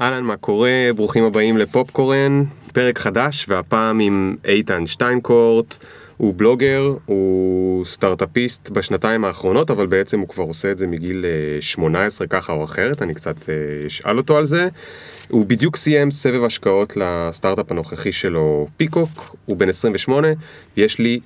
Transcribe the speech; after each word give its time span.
אהלן, 0.00 0.24
מה 0.24 0.36
קורה? 0.36 0.70
ברוכים 0.96 1.24
הבאים 1.24 1.56
לפופקורן, 1.56 2.44
פרק 2.72 2.98
חדש, 2.98 3.46
והפעם 3.48 4.00
עם 4.00 4.36
איתן 4.44 4.86
שטיינקורט. 4.86 5.76
הוא 6.16 6.34
בלוגר, 6.36 6.94
הוא 7.06 7.84
סטארט-אפיסט 7.84 8.70
בשנתיים 8.70 9.24
האחרונות, 9.24 9.70
אבל 9.70 9.86
בעצם 9.86 10.20
הוא 10.20 10.28
כבר 10.28 10.44
עושה 10.44 10.70
את 10.70 10.78
זה 10.78 10.86
מגיל 10.86 11.24
18 11.60 12.24
אה, 12.24 12.30
ככה 12.30 12.52
או 12.52 12.64
אחרת, 12.64 13.02
אני 13.02 13.14
קצת 13.14 13.48
אה, 13.48 13.86
אשאל 13.86 14.18
אותו 14.18 14.36
על 14.36 14.46
זה. 14.46 14.68
הוא 15.28 15.46
בדיוק 15.46 15.76
סיים 15.76 16.10
סבב 16.10 16.44
השקעות 16.44 16.96
לסטארט-אפ 16.96 17.70
הנוכחי 17.70 18.12
שלו, 18.12 18.66
פיקוק, 18.76 19.36
הוא 19.46 19.56
בן 19.56 19.68
28, 19.68 20.28
יש 20.76 20.98
לי 20.98 21.20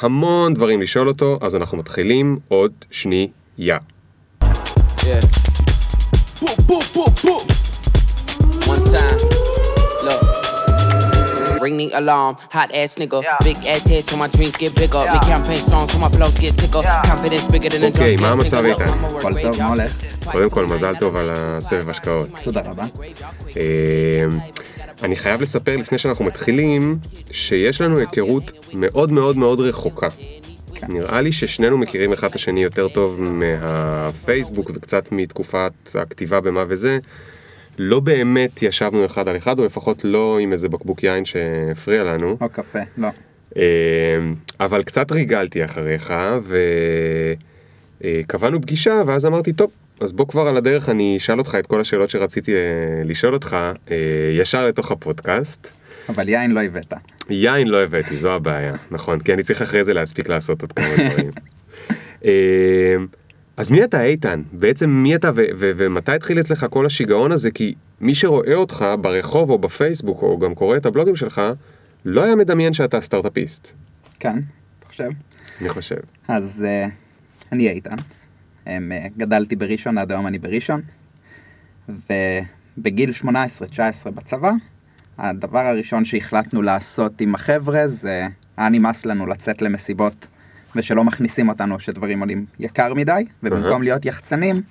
המון 0.00 0.54
דברים 0.54 0.82
לשאול 0.82 1.08
אותו, 1.08 1.38
אז 1.40 1.56
אנחנו 1.56 1.78
מתחילים 1.78 2.38
עוד 2.48 2.72
שנייה. 2.90 3.78
Yeah. 4.42 5.38
One 8.72 8.84
time. 8.94 9.18
Look. 10.06 10.22
Ring 11.64 11.76
the 11.76 11.88
alarm, 12.00 12.36
hot 12.56 12.70
ass 12.80 12.92
nigga. 13.00 13.18
Yeah. 13.22 13.36
Big 13.48 13.58
ass 13.72 13.84
head 13.90 14.04
so 14.08 14.16
my 14.16 14.28
dreams 14.34 14.56
get 14.62 14.72
bigger. 14.80 15.02
Yeah. 15.04 15.14
Big 15.14 15.24
campaign 15.32 15.60
strong 15.66 15.88
so 15.88 15.98
my 15.98 16.10
flows 16.14 16.36
get 16.38 16.54
sicker. 16.60 16.82
Yeah. 16.82 17.02
Confidence 17.10 17.46
bigger 17.52 17.70
than 17.70 17.82
a 17.84 17.90
okay, 17.90 18.20
מה 18.20 18.30
המצב 18.30 18.64
איתן? 18.64 18.84
הכל 18.84 19.32
טוב, 19.42 19.58
מה 19.58 19.68
הולך? 19.68 19.92
קודם 20.24 20.50
כל, 20.50 20.66
מזל 20.66 20.94
טוב 21.00 21.16
על 21.16 21.30
הסבב 21.34 21.88
השקעות. 21.88 22.28
תודה 22.44 22.60
רבה. 22.60 22.84
אני 25.02 25.16
חייב 25.16 25.42
לספר 25.42 25.76
לפני 25.76 25.98
שאנחנו 25.98 26.24
מתחילים, 26.24 26.98
שיש 27.30 27.80
לנו 27.80 27.98
היכרות 27.98 28.52
מאוד 28.74 29.12
מאוד 29.12 29.36
מאוד 29.36 29.60
רחוקה. 29.60 30.08
כן. 30.74 30.86
נראה 30.88 31.20
לי 31.20 31.32
ששנינו 31.32 31.78
מכירים 31.78 32.12
אחד 32.12 32.28
את 32.28 32.34
השני 32.34 32.62
יותר 32.62 32.88
טוב 32.88 33.22
מהפייסבוק 33.22 34.70
וקצת 34.74 35.08
מתקופת 35.12 35.72
הכתיבה 35.94 36.40
במה 36.40 36.64
וזה. 36.68 36.98
לא 37.78 38.00
באמת 38.00 38.62
ישבנו 38.62 39.04
אחד 39.04 39.28
על 39.28 39.36
אחד, 39.36 39.58
או 39.58 39.64
לפחות 39.64 40.04
לא 40.04 40.38
עם 40.38 40.52
איזה 40.52 40.68
בקבוק 40.68 41.02
יין 41.02 41.24
שהפריע 41.24 42.04
לנו. 42.04 42.36
או 42.40 42.48
קפה, 42.48 42.78
לא. 42.98 43.08
אה, 43.56 43.62
אבל 44.60 44.82
קצת 44.82 45.12
ריגלתי 45.12 45.64
אחריך, 45.64 46.12
וקבענו 48.00 48.62
פגישה, 48.62 49.02
ואז 49.06 49.26
אמרתי, 49.26 49.52
טוב, 49.52 49.70
אז 50.00 50.12
בוא 50.12 50.26
כבר 50.26 50.48
על 50.48 50.56
הדרך 50.56 50.88
אני 50.88 51.16
אשאל 51.16 51.38
אותך 51.38 51.56
את 51.58 51.66
כל 51.66 51.80
השאלות 51.80 52.10
שרציתי 52.10 52.52
אה, 52.54 52.58
לשאול 53.04 53.34
אותך, 53.34 53.56
אה, 53.90 53.96
ישר 54.32 54.66
לתוך 54.66 54.90
הפודקאסט. 54.90 55.68
אבל 56.08 56.28
יין 56.28 56.50
לא 56.50 56.62
הבאת. 56.62 56.92
יין 57.30 57.68
לא 57.68 57.82
הבאתי, 57.82 58.16
זו 58.16 58.32
הבעיה, 58.32 58.74
נכון, 58.90 59.20
כי 59.20 59.32
אני 59.32 59.42
צריך 59.42 59.62
אחרי 59.62 59.84
זה 59.84 59.94
להספיק 59.94 60.28
לעשות 60.28 60.62
עוד 60.62 60.72
כמה 60.72 60.86
דברים. 60.96 61.30
אז 63.58 63.70
מי 63.70 63.84
אתה 63.84 64.02
איתן? 64.02 64.42
בעצם 64.52 64.90
מי 64.90 65.14
אתה 65.14 65.30
ומתי 65.58 66.12
התחיל 66.12 66.40
אצלך 66.40 66.66
כל 66.70 66.86
השיגעון 66.86 67.32
הזה? 67.32 67.50
כי 67.50 67.74
מי 68.00 68.14
שרואה 68.14 68.54
אותך 68.54 68.84
ברחוב 69.00 69.50
או 69.50 69.58
בפייסבוק 69.58 70.22
או 70.22 70.38
גם 70.38 70.54
קורא 70.54 70.76
את 70.76 70.86
הבלוגים 70.86 71.16
שלך, 71.16 71.42
לא 72.04 72.24
היה 72.24 72.36
מדמיין 72.36 72.72
שאתה 72.72 73.00
סטארט-אפיסט. 73.00 73.68
כן, 74.20 74.38
אתה 74.78 74.86
חושב? 74.86 75.08
אני 75.60 75.68
חושב. 75.68 75.96
אז 76.28 76.66
uh, 76.66 76.90
אני 77.52 77.70
איתן. 77.70 77.96
Um, 78.64 78.68
גדלתי 79.16 79.56
בראשון, 79.56 79.98
עד 79.98 80.12
היום 80.12 80.26
אני 80.26 80.38
בראשון. 80.38 80.80
ובגיל 81.88 83.10
18-19 83.24 84.10
בצבא, 84.14 84.52
הדבר 85.18 85.66
הראשון 85.66 86.04
שהחלטנו 86.04 86.62
לעשות 86.62 87.20
עם 87.20 87.34
החבר'ה 87.34 87.86
זה 87.86 88.26
היה 88.56 88.68
נמאס 88.68 89.06
לנו 89.06 89.26
לצאת 89.26 89.62
למסיבות 89.62 90.26
ושלא 90.78 91.04
מכניסים 91.04 91.48
אותנו 91.48 91.80
שדברים 91.80 92.20
עולים 92.20 92.46
יקר 92.58 92.94
מדי, 92.94 93.24
ובמקום 93.42 93.82
להיות 93.82 94.04
יחצנים, 94.04 94.62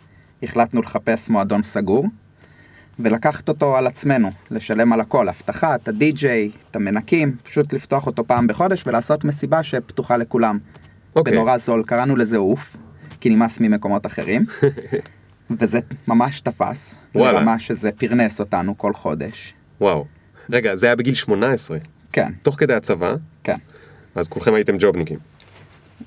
החלטנו 0.44 0.81
לחפש 0.81 1.30
מועדון 1.30 1.63
סגור, 1.63 2.05
ולקחת 3.00 3.50
אותו 3.50 3.77
על 3.77 3.88
עצמנו, 3.88 4.30
לשלם 4.52 4.94
על 4.94 5.02
הכל, 5.02 5.30
אבטחה, 5.30 5.75
את 5.75 5.88
הדי-ג'יי, 5.88 6.52
את 6.72 6.75
המנקים, 6.75 7.35
פשוט 7.44 7.73
לפתוח 7.73 8.08
אותו 8.08 8.28
פעם 8.28 8.47
בחודש 8.47 8.83
ולעשות 8.88 9.25
מסיבה 9.25 9.63
שפתוחה 9.63 10.17
לכולם. 10.17 10.58
Okay. 10.58 11.16
אוקיי. 11.16 11.33
בנורא 11.33 11.57
זול, 11.57 11.84
קראנו 11.84 12.16
לזה 12.16 12.38
אוף, 12.38 12.78
כי 13.19 13.29
נמאס 13.29 13.59
ממקומות 13.59 14.06
אחרים, 14.06 14.45
וזה 15.59 15.79
ממש 16.07 16.39
תפס, 16.39 16.97
וואלה. 17.16 17.39
ברמה 17.39 17.59
שזה 17.59 17.91
פרנס 17.91 18.39
אותנו 18.39 18.78
כל 18.78 18.94
חודש. 18.94 19.53
וואו. 19.81 20.06
רגע, 20.50 20.75
זה 20.75 20.85
היה 20.85 20.95
בגיל 20.95 21.13
18? 21.13 21.78
כן. 22.12 22.31
תוך 22.41 22.56
כדי 22.59 22.74
הצבא? 22.74 23.16
כן. 23.44 23.57
אז 24.16 24.28
כולכם 24.28 24.53
הייתם 24.53 24.75
ג'ובניקים. 24.79 25.37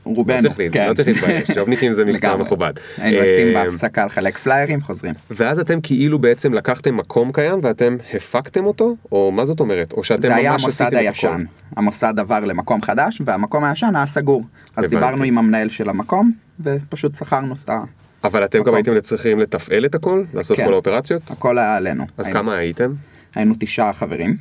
רובנו, 0.04 0.48
לא 0.48 0.68
כן. 0.72 0.88
לא 0.88 0.94
צריך 0.94 1.08
להתבייש, 1.08 1.50
ג'ובניקים 1.56 1.92
זה 1.92 2.04
מקצוע 2.04 2.36
מכובד. 2.36 2.72
היינו 2.96 3.24
יוצאים 3.24 3.56
אה, 3.56 3.64
בהפסקה 3.64 4.06
לחלק 4.06 4.38
פליירים, 4.38 4.80
חוזרים. 4.80 5.14
ואז 5.30 5.58
אתם 5.58 5.80
כאילו 5.80 6.18
בעצם 6.18 6.54
לקחתם 6.54 6.96
מקום 6.96 7.32
קיים 7.32 7.60
ואתם 7.62 7.96
הפקתם 8.14 8.64
אותו? 8.64 8.96
או 9.12 9.32
מה 9.32 9.44
זאת 9.44 9.60
אומרת? 9.60 9.92
או 9.92 10.04
שאתם 10.04 10.28
ממש 10.28 10.64
עשיתם 10.64 10.86
הכל? 10.86 10.90
זה 10.90 10.98
היה 10.98 11.12
המוסד 11.12 11.24
הישן. 11.28 11.44
המוסד 11.76 12.14
עבר 12.18 12.40
למקום 12.40 12.82
חדש 12.82 13.22
והמקום 13.24 13.64
הישן 13.64 13.96
היה 13.96 14.06
סגור. 14.06 14.44
אז 14.76 14.84
דיברנו 14.84 15.24
עם 15.24 15.38
המנהל 15.38 15.68
של 15.68 15.88
המקום 15.88 16.32
ופשוט 16.60 17.14
שכרנו 17.14 17.54
את 17.64 17.68
ה... 17.68 17.82
אבל 18.24 18.44
אתם 18.44 18.62
גם 18.62 18.74
הייתם 18.74 19.00
צריכים 19.00 19.40
לתפעל 19.40 19.84
את 19.84 19.94
הכל? 19.94 20.24
לעשות 20.34 20.56
כן. 20.56 20.66
כל 20.66 20.72
האופרציות? 20.72 21.30
הכל 21.30 21.58
היה 21.58 21.76
עלינו. 21.76 22.06
אז 22.18 22.26
כמה 22.26 22.56
הייתם? 22.56 22.92
היינו 23.34 23.54
תשעה 23.58 23.92
חברים. 23.92 24.36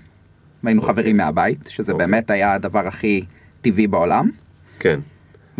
והיינו 0.63 0.81
אוקיי. 0.81 0.93
חברים 0.93 1.17
מהבית, 1.17 1.67
שזה 1.69 1.91
אוקיי. 1.91 2.07
באמת 2.07 2.29
היה 2.29 2.53
הדבר 2.53 2.87
הכי 2.87 3.23
טבעי 3.61 3.87
בעולם. 3.87 4.29
כן. 4.79 4.99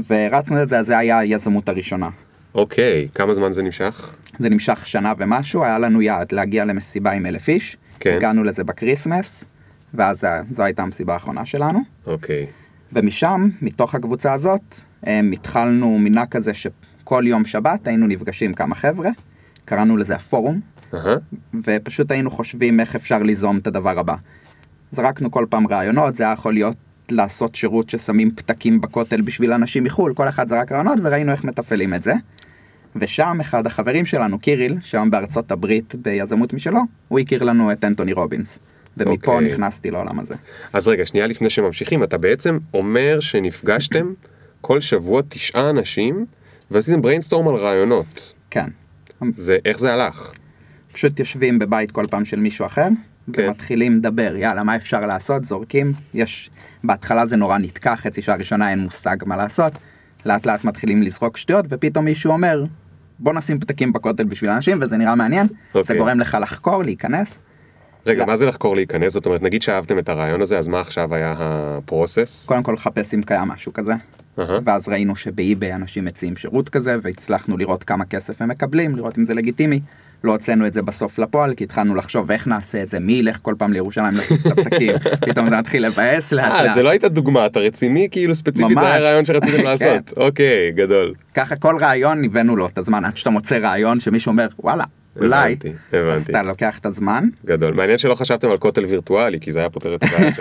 ורצנו 0.10 0.64
את 0.64 0.70
זה, 0.70 0.80
אז 0.80 0.88
זה 0.88 0.98
היה 0.98 1.20
היזמות 1.20 1.70
הראשונה. 1.70 2.10
אוקיי, 2.56 3.08
כמה 3.16 3.34
זמן 3.34 3.54
זה 3.54 3.62
נמשך? 3.62 4.16
זה 4.40 4.50
נמשך 4.50 4.88
שנה 4.88 5.14
ומשהו, 5.18 5.64
היה 5.64 5.80
לנו 5.80 6.02
יעד 6.02 6.32
להגיע 6.32 6.66
למסיבה 6.66 7.12
עם 7.12 7.26
אלף 7.26 7.50
איש. 7.50 7.78
כן. 8.00 8.14
הגענו 8.14 8.44
לזה 8.44 8.64
בקריסמס, 8.64 9.46
ואז 9.94 10.24
זו 10.50 10.64
הייתה 10.64 10.84
המסיבה 10.84 11.14
האחרונה 11.14 11.46
שלנו. 11.46 11.80
אוקיי. 12.06 12.46
ומשם, 12.94 13.50
מתוך 13.62 13.96
הקבוצה 13.96 14.34
הזאת, 14.34 14.76
התחלנו 15.04 15.98
מנהג 16.00 16.28
כזה 16.28 16.54
שכל 16.54 17.24
יום 17.28 17.46
שבת 17.46 17.88
היינו 17.88 18.08
נפגשים 18.08 18.54
כמה 18.54 18.76
חבר'ה, 18.76 19.10
קראנו 19.66 19.98
לזה 19.98 20.16
הפורום, 20.16 20.60
uh-huh. 20.94 21.58
ופשוט 21.64 22.12
היינו 22.12 22.32
חושבים 22.32 22.80
איך 22.80 22.96
אפשר 22.96 23.24
ליזום 23.24 23.58
את 23.58 23.68
הדבר 23.68 24.00
הבא. 24.00 24.16
זרקנו 24.92 25.32
כל 25.32 25.46
פעם 25.50 25.68
רעיונות, 25.68 26.16
זה 26.16 26.24
היה 26.24 26.34
יכול 26.34 26.54
להיות 26.54 26.78
לעשות 27.12 27.56
שירות 27.56 27.90
ששמים 27.90 28.32
פתקים 28.36 28.82
בכותל 28.82 29.22
בשביל 29.22 29.54
אנשים 29.54 29.84
מחו"ל, 29.84 30.14
כל 30.14 30.30
אחד 30.30 30.50
זרק 30.50 30.72
רעיונות 30.72 31.00
וראינו 31.04 31.32
איך 31.32 31.44
מתפעלים 31.44 31.94
את 31.94 32.04
זה. 32.04 32.14
ושם 32.96 33.38
אחד 33.42 33.68
החברים 33.68 34.06
שלנו, 34.06 34.40
קיריל, 34.40 34.78
שהיום 34.82 35.12
בארצות 35.12 35.52
הברית 35.52 35.96
ביזמות 35.96 36.54
משלו, 36.54 36.80
הוא 37.08 37.20
הכיר 37.20 37.44
לנו 37.44 37.72
את 37.72 37.84
אנטוני 37.84 38.14
רובינס. 38.14 38.60
ומפה 38.98 39.32
okay. 39.32 39.36
okay. 39.36 39.48
נכנסתי 39.54 39.92
לעולם 39.92 40.20
הזה. 40.20 40.36
אז 40.74 40.88
רגע, 40.88 41.06
שנייה 41.06 41.28
לפני 41.28 41.50
שממשיכים, 41.50 42.04
אתה 42.04 42.18
בעצם 42.18 42.58
אומר 42.74 43.20
שנפגשתם 43.20 44.14
כל 44.62 44.82
שבוע 44.82 45.22
תשעה 45.30 45.70
אנשים 45.70 46.26
ועשיתם 46.72 47.02
brainstorm 47.02 47.48
על 47.48 47.56
רעיונות. 47.56 48.34
כן. 48.50 48.68
זה, 49.36 49.58
איך 49.66 49.80
זה 49.80 49.94
הלך? 49.94 50.32
פשוט 50.92 51.20
יושבים 51.20 51.60
בבית 51.60 51.92
כל 51.92 52.06
פעם 52.10 52.26
של 52.26 52.40
מישהו 52.40 52.66
אחר, 52.66 52.88
כן. 53.34 53.48
ומתחילים 53.48 53.94
לדבר, 53.94 54.36
יאללה, 54.36 54.64
מה 54.64 54.76
אפשר 54.76 55.06
לעשות? 55.06 55.44
זורקים, 55.44 55.94
יש, 56.14 56.50
בהתחלה 56.84 57.26
זה 57.26 57.38
נורא 57.38 57.58
נתקע, 57.58 57.96
חצי 57.96 58.22
שעה 58.22 58.36
ראשונה 58.36 58.72
אין 58.72 58.80
מושג 58.80 59.16
מה 59.26 59.38
לעשות, 59.38 59.74
לאט 60.26 60.46
לאט 60.46 60.64
מתחילים 60.64 61.04
לזרוק 61.04 61.38
שטויות, 61.38 61.66
ופתאום 61.70 62.06
מישהו 62.06 62.32
אומר, 62.32 62.64
בוא 63.20 63.34
נשים 63.34 63.60
פתקים 63.60 63.94
בכותל 63.94 64.24
בשביל 64.24 64.50
אנשים, 64.50 64.78
וזה 64.82 64.98
נראה 64.98 65.16
מעניין, 65.16 65.48
אוקיי. 65.76 65.84
זה 65.84 65.96
גורם 65.96 66.20
לך 66.20 66.38
לחקור, 66.42 66.84
להיכנס. 66.84 67.40
רגע, 68.06 68.26
מה 68.26 68.36
זה 68.36 68.46
לחקור 68.46 68.76
להיכנס? 68.76 69.14
זאת 69.14 69.26
אומרת, 69.26 69.42
נגיד 69.42 69.62
שאהבתם 69.62 70.00
את 70.00 70.10
הרעיון 70.10 70.42
הזה, 70.42 70.58
אז 70.58 70.68
מה 70.68 70.80
עכשיו 70.80 71.16
היה 71.16 71.36
הפרוסס? 71.38 72.46
קודם 72.48 72.64
כל 72.64 72.72
לחפש 72.72 73.14
אם 73.14 73.22
קיים 73.22 73.48
משהו 73.48 73.74
כזה. 73.74 73.94
Uh-huh. 73.94 74.42
ואז 74.66 74.90
ראינו 74.90 75.16
שבאי-ביי 75.16 75.74
אנשים 75.74 76.06
מציעים 76.06 76.36
שירות 76.36 76.70
כזה, 76.70 76.96
והצלחנו 77.02 77.58
לראות 77.58 77.84
כמה 77.84 78.06
כסף 78.06 78.42
הם 78.42 78.50
מקבלים, 78.50 78.96
לראות 78.96 79.18
אם 79.18 79.24
זה 79.24 79.34
לגיטימי. 79.34 79.82
לא 80.24 80.32
הוצאנו 80.32 80.68
את 80.68 80.74
זה 80.74 80.82
בסוף 80.82 81.20
לפועל, 81.20 81.54
כי 81.54 81.64
התחלנו 81.64 81.96
לחשוב 81.96 82.32
איך 82.32 82.48
נעשה 82.48 82.84
את 82.84 82.90
זה, 82.90 83.00
מי 83.00 83.14
ילך 83.14 83.40
כל 83.42 83.56
פעם 83.58 83.74
לירושלים 83.74 84.14
לעשות 84.14 84.38
את 84.48 84.60
הפתקים, 84.60 84.96
פתאום 85.30 85.50
זה 85.50 85.58
מתחיל 85.58 85.86
לבאס 85.86 86.32
לאט 86.32 86.52
לאט. 86.52 86.66
אה, 86.66 86.74
זה 86.74 86.84
לא 86.84 86.90
הייתה 86.90 87.10
דוגמה, 87.10 87.46
אתה 87.46 87.60
רציני 87.60 88.08
כאילו 88.12 88.36
ספציפית, 88.36 88.78
זה 88.78 88.88
היה 88.88 89.00
רעיון 89.00 89.26
שרציתם 89.26 89.58
כן. 89.58 89.64
לעשות, 89.64 90.14
אוקיי, 90.18 90.72
גדול. 90.72 91.14
ככה 91.34 91.56
כל 91.56 91.76
רעיון 91.82 92.26
הבאנו 92.26 92.56
לו 92.56 92.68
את 92.68 92.78
הזמן, 92.78 93.06
עד 93.06 93.18
שאתה 93.18 93.30
מוצא 93.30 93.58
רעיון 93.58 94.00
שמישהו 94.00 94.30
אומר, 94.30 94.48
וואלה, 94.60 94.84
אולי, 95.20 95.56
אז 96.14 96.24
אתה 96.30 96.44
לוקח 96.44 96.80
את 96.80 96.86
הזמן. 96.86 97.24
גדול, 97.46 97.74
מעניין 97.74 97.98
שלא 97.98 98.16
חשבתם 98.16 98.50
על 98.50 98.58
כותל 98.58 98.86
וירטואלי, 98.86 99.40
כי 99.40 99.52
זה 99.52 99.60
היה 99.60 99.70
פותר 99.70 99.96
את 99.96 100.04
הבעיה 100.04 100.32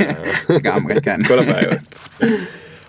כן. 1.02 1.18
כל 1.28 1.38
הבעיות. 1.38 1.78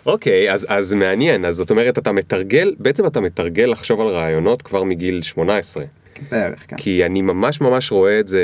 אוקיי, 0.05 0.53
אז, 0.53 0.65
אז 0.69 0.93
מעניין, 0.93 1.45
אז 1.45 1.55
זאת 1.55 1.71
אומרת 1.71 1.97
אתה 1.97 2.11
מתרגל, 2.11 2.75
בעצם 2.79 3.05
אתה 3.05 3.21
מתרגל 3.21 3.65
לחשוב 3.65 4.01
על 4.01 4.07
רעיונות 4.07 4.61
כבר 4.61 4.83
מגיל 4.83 5.21
18. 5.21 5.83
בערך, 6.31 6.65
כן. 6.67 6.77
כי 6.77 7.05
אני 7.05 7.21
ממש 7.21 7.61
ממש 7.61 7.91
רואה 7.91 8.19
את 8.19 8.27
זה, 8.27 8.43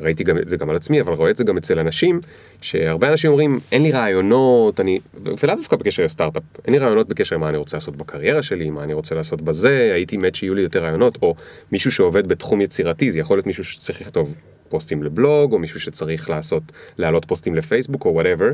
ראיתי 0.00 0.24
גם 0.24 0.38
את 0.38 0.48
זה 0.48 0.56
גם 0.56 0.70
על 0.70 0.76
עצמי, 0.76 1.00
אבל 1.00 1.12
רואה 1.12 1.30
את 1.30 1.36
זה 1.36 1.44
גם 1.44 1.56
אצל 1.56 1.78
אנשים, 1.78 2.20
שהרבה 2.60 3.10
אנשים 3.10 3.30
אומרים, 3.30 3.58
אין 3.72 3.82
לי 3.82 3.92
רעיונות, 3.92 4.80
אני, 4.80 5.00
ולאו 5.42 5.56
דווקא 5.56 5.76
בקשר 5.76 6.04
לסטארט-אפ, 6.04 6.42
אין 6.64 6.74
לי 6.74 6.78
רעיונות 6.78 7.08
בקשר 7.08 7.36
למה 7.36 7.48
אני 7.48 7.56
רוצה 7.56 7.76
לעשות 7.76 7.96
בקריירה 7.96 8.42
שלי, 8.42 8.70
מה 8.70 8.84
אני 8.84 8.94
רוצה 8.94 9.14
לעשות 9.14 9.42
בזה, 9.42 9.90
הייתי 9.94 10.16
מת 10.16 10.34
שיהיו 10.34 10.54
לי 10.54 10.62
יותר 10.62 10.84
רעיונות, 10.84 11.18
או 11.22 11.34
מישהו 11.72 11.92
שעובד 11.92 12.28
בתחום 12.28 12.60
יצירתי, 12.60 13.10
זה 13.10 13.18
יכול 13.18 13.36
להיות 13.36 13.46
מישהו 13.46 13.64
שצריך 13.64 14.00
לכתוב 14.00 14.34
פוסטים 14.68 15.02
לבלוג, 15.02 15.52
או 15.52 15.58
מישהו 15.58 15.80
שצריך 15.80 16.30
לעשות, 16.30 16.62
להעלות 16.98 17.24
פוסטים 17.24 17.54
לפייסבוק 17.54 18.04
או 18.04 18.14
whatever, 18.14 18.48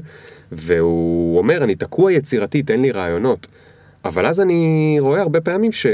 והוא 0.53 1.39
אומר, 1.39 1.65
אני 1.65 1.75
תקוע 1.75 2.13
יצירתית, 2.13 2.71
אין 2.71 2.83
לי 2.83 2.91
רעיונות. 2.91 3.47
אבל 4.05 4.27
אז 4.27 4.41
אני 4.41 4.97
רואה 5.01 5.21
הרבה 5.21 5.41
פעמים 5.41 5.73
ש... 5.73 5.87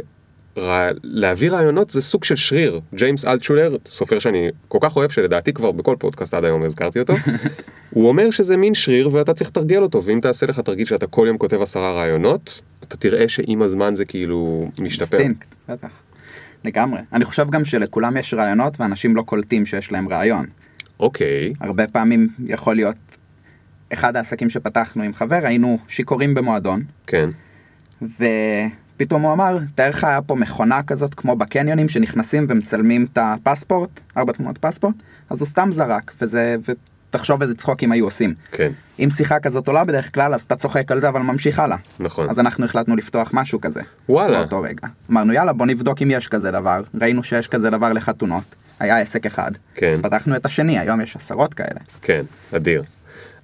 רע... 0.58 0.88
להביא 1.02 1.50
רעיונות 1.50 1.90
זה 1.90 2.02
סוג 2.02 2.24
של 2.24 2.36
שריר. 2.36 2.80
ג'יימס 2.94 3.24
אלטשולר, 3.24 3.76
סופר 3.86 4.18
שאני 4.18 4.48
כל 4.68 4.78
כך 4.80 4.96
אוהב 4.96 5.10
שלדעתי 5.10 5.52
כבר 5.52 5.70
בכל 5.70 5.96
פודקאסט 5.98 6.34
עד 6.34 6.44
היום 6.44 6.62
הזכרתי 6.62 6.98
אותו, 6.98 7.14
הוא 7.90 8.08
אומר 8.08 8.30
שזה 8.30 8.56
מין 8.56 8.74
שריר 8.74 9.14
ואתה 9.14 9.34
צריך 9.34 9.50
לתרגל 9.50 9.82
אותו, 9.82 10.04
ואם 10.04 10.20
תעשה 10.20 10.46
לך 10.46 10.60
תרגיל 10.60 10.86
שאתה 10.86 11.06
כל 11.06 11.24
יום 11.28 11.38
כותב 11.38 11.62
עשרה 11.62 11.92
רעיונות, 11.92 12.60
אתה 12.82 12.96
תראה 12.96 13.28
שעם 13.28 13.62
הזמן 13.62 13.94
זה 13.94 14.04
כאילו 14.04 14.68
משתפר. 14.78 15.16
אינסטינקט, 15.16 15.54
בטח. 15.68 15.90
לגמרי. 16.64 17.00
אני 17.12 17.24
חושב 17.24 17.50
גם 17.50 17.64
שלכולם 17.64 18.16
יש 18.16 18.34
רעיונות 18.34 18.80
ואנשים 18.80 19.16
לא 19.16 19.22
קולטים 19.22 19.66
שיש 19.66 19.92
להם 19.92 20.08
רעיון. 20.08 20.46
אוקיי, 21.00 21.52
הרבה 21.60 21.86
פעמים 21.86 22.28
יכול 22.46 22.74
להיות, 22.76 22.96
אחד 23.92 24.16
העסקים 24.16 24.50
שפתחנו 24.50 25.02
עם 25.02 25.14
חבר, 25.14 25.40
היינו 25.42 25.78
שיכורים 25.88 26.34
במועדון, 26.34 26.82
כן, 27.06 27.30
ופתאום 28.96 29.22
הוא 29.22 29.32
אמר, 29.32 29.58
תאר 29.74 29.88
לך 29.88 30.04
היה 30.04 30.22
פה 30.22 30.34
מכונה 30.34 30.82
כזאת 30.82 31.14
כמו 31.14 31.36
בקניונים 31.36 31.88
שנכנסים 31.88 32.46
ומצלמים 32.48 33.06
את 33.12 33.18
הפספורט, 33.20 34.00
ארבע 34.16 34.32
תמונות 34.32 34.58
פספורט, 34.58 34.94
אז 35.30 35.40
הוא 35.40 35.48
סתם 35.48 35.68
זרק, 35.72 36.12
וזה, 36.22 36.56
ותחשוב 37.10 37.42
איזה 37.42 37.54
צחוקים 37.54 37.92
היו 37.92 38.04
עושים. 38.04 38.34
כן, 38.52 38.72
אם 38.98 39.08
שיחה 39.10 39.40
כזאת 39.40 39.68
עולה 39.68 39.84
בדרך 39.84 40.14
כלל, 40.14 40.34
אז 40.34 40.42
אתה 40.42 40.56
צוחק 40.56 40.92
על 40.92 41.00
זה 41.00 41.08
אבל 41.08 41.20
ממשיך 41.20 41.58
הלאה. 41.58 41.76
נכון. 42.00 42.30
אז 42.30 42.40
אנחנו 42.40 42.64
החלטנו 42.64 42.96
לפתוח 42.96 43.30
משהו 43.32 43.60
כזה. 43.60 43.80
וואלה, 44.08 44.38
באותו 44.38 44.60
רגע. 44.60 44.88
אמרנו 45.10 45.32
יאללה 45.32 45.52
בוא 45.52 45.66
נבדוק 45.66 46.02
אם 46.02 46.10
יש 46.10 46.28
כזה 46.28 46.50
דבר, 46.50 46.82
ראינו 47.00 47.22
שיש 47.22 47.48
כזה 47.48 47.70
דבר 47.70 47.92
לחתונות, 47.92 48.54
היה 48.80 48.98
עסק 48.98 49.26
אחד, 49.26 49.50
כן. 49.74 49.88
אז 49.88 49.98
פתחנו 49.98 50.36
את 50.36 50.46
השני, 50.46 50.78
היום 50.78 51.00
יש 51.00 51.16
עשרות 51.16 51.54
כאלה. 51.54 51.80
כן, 52.02 52.22
אדיר. 52.56 52.82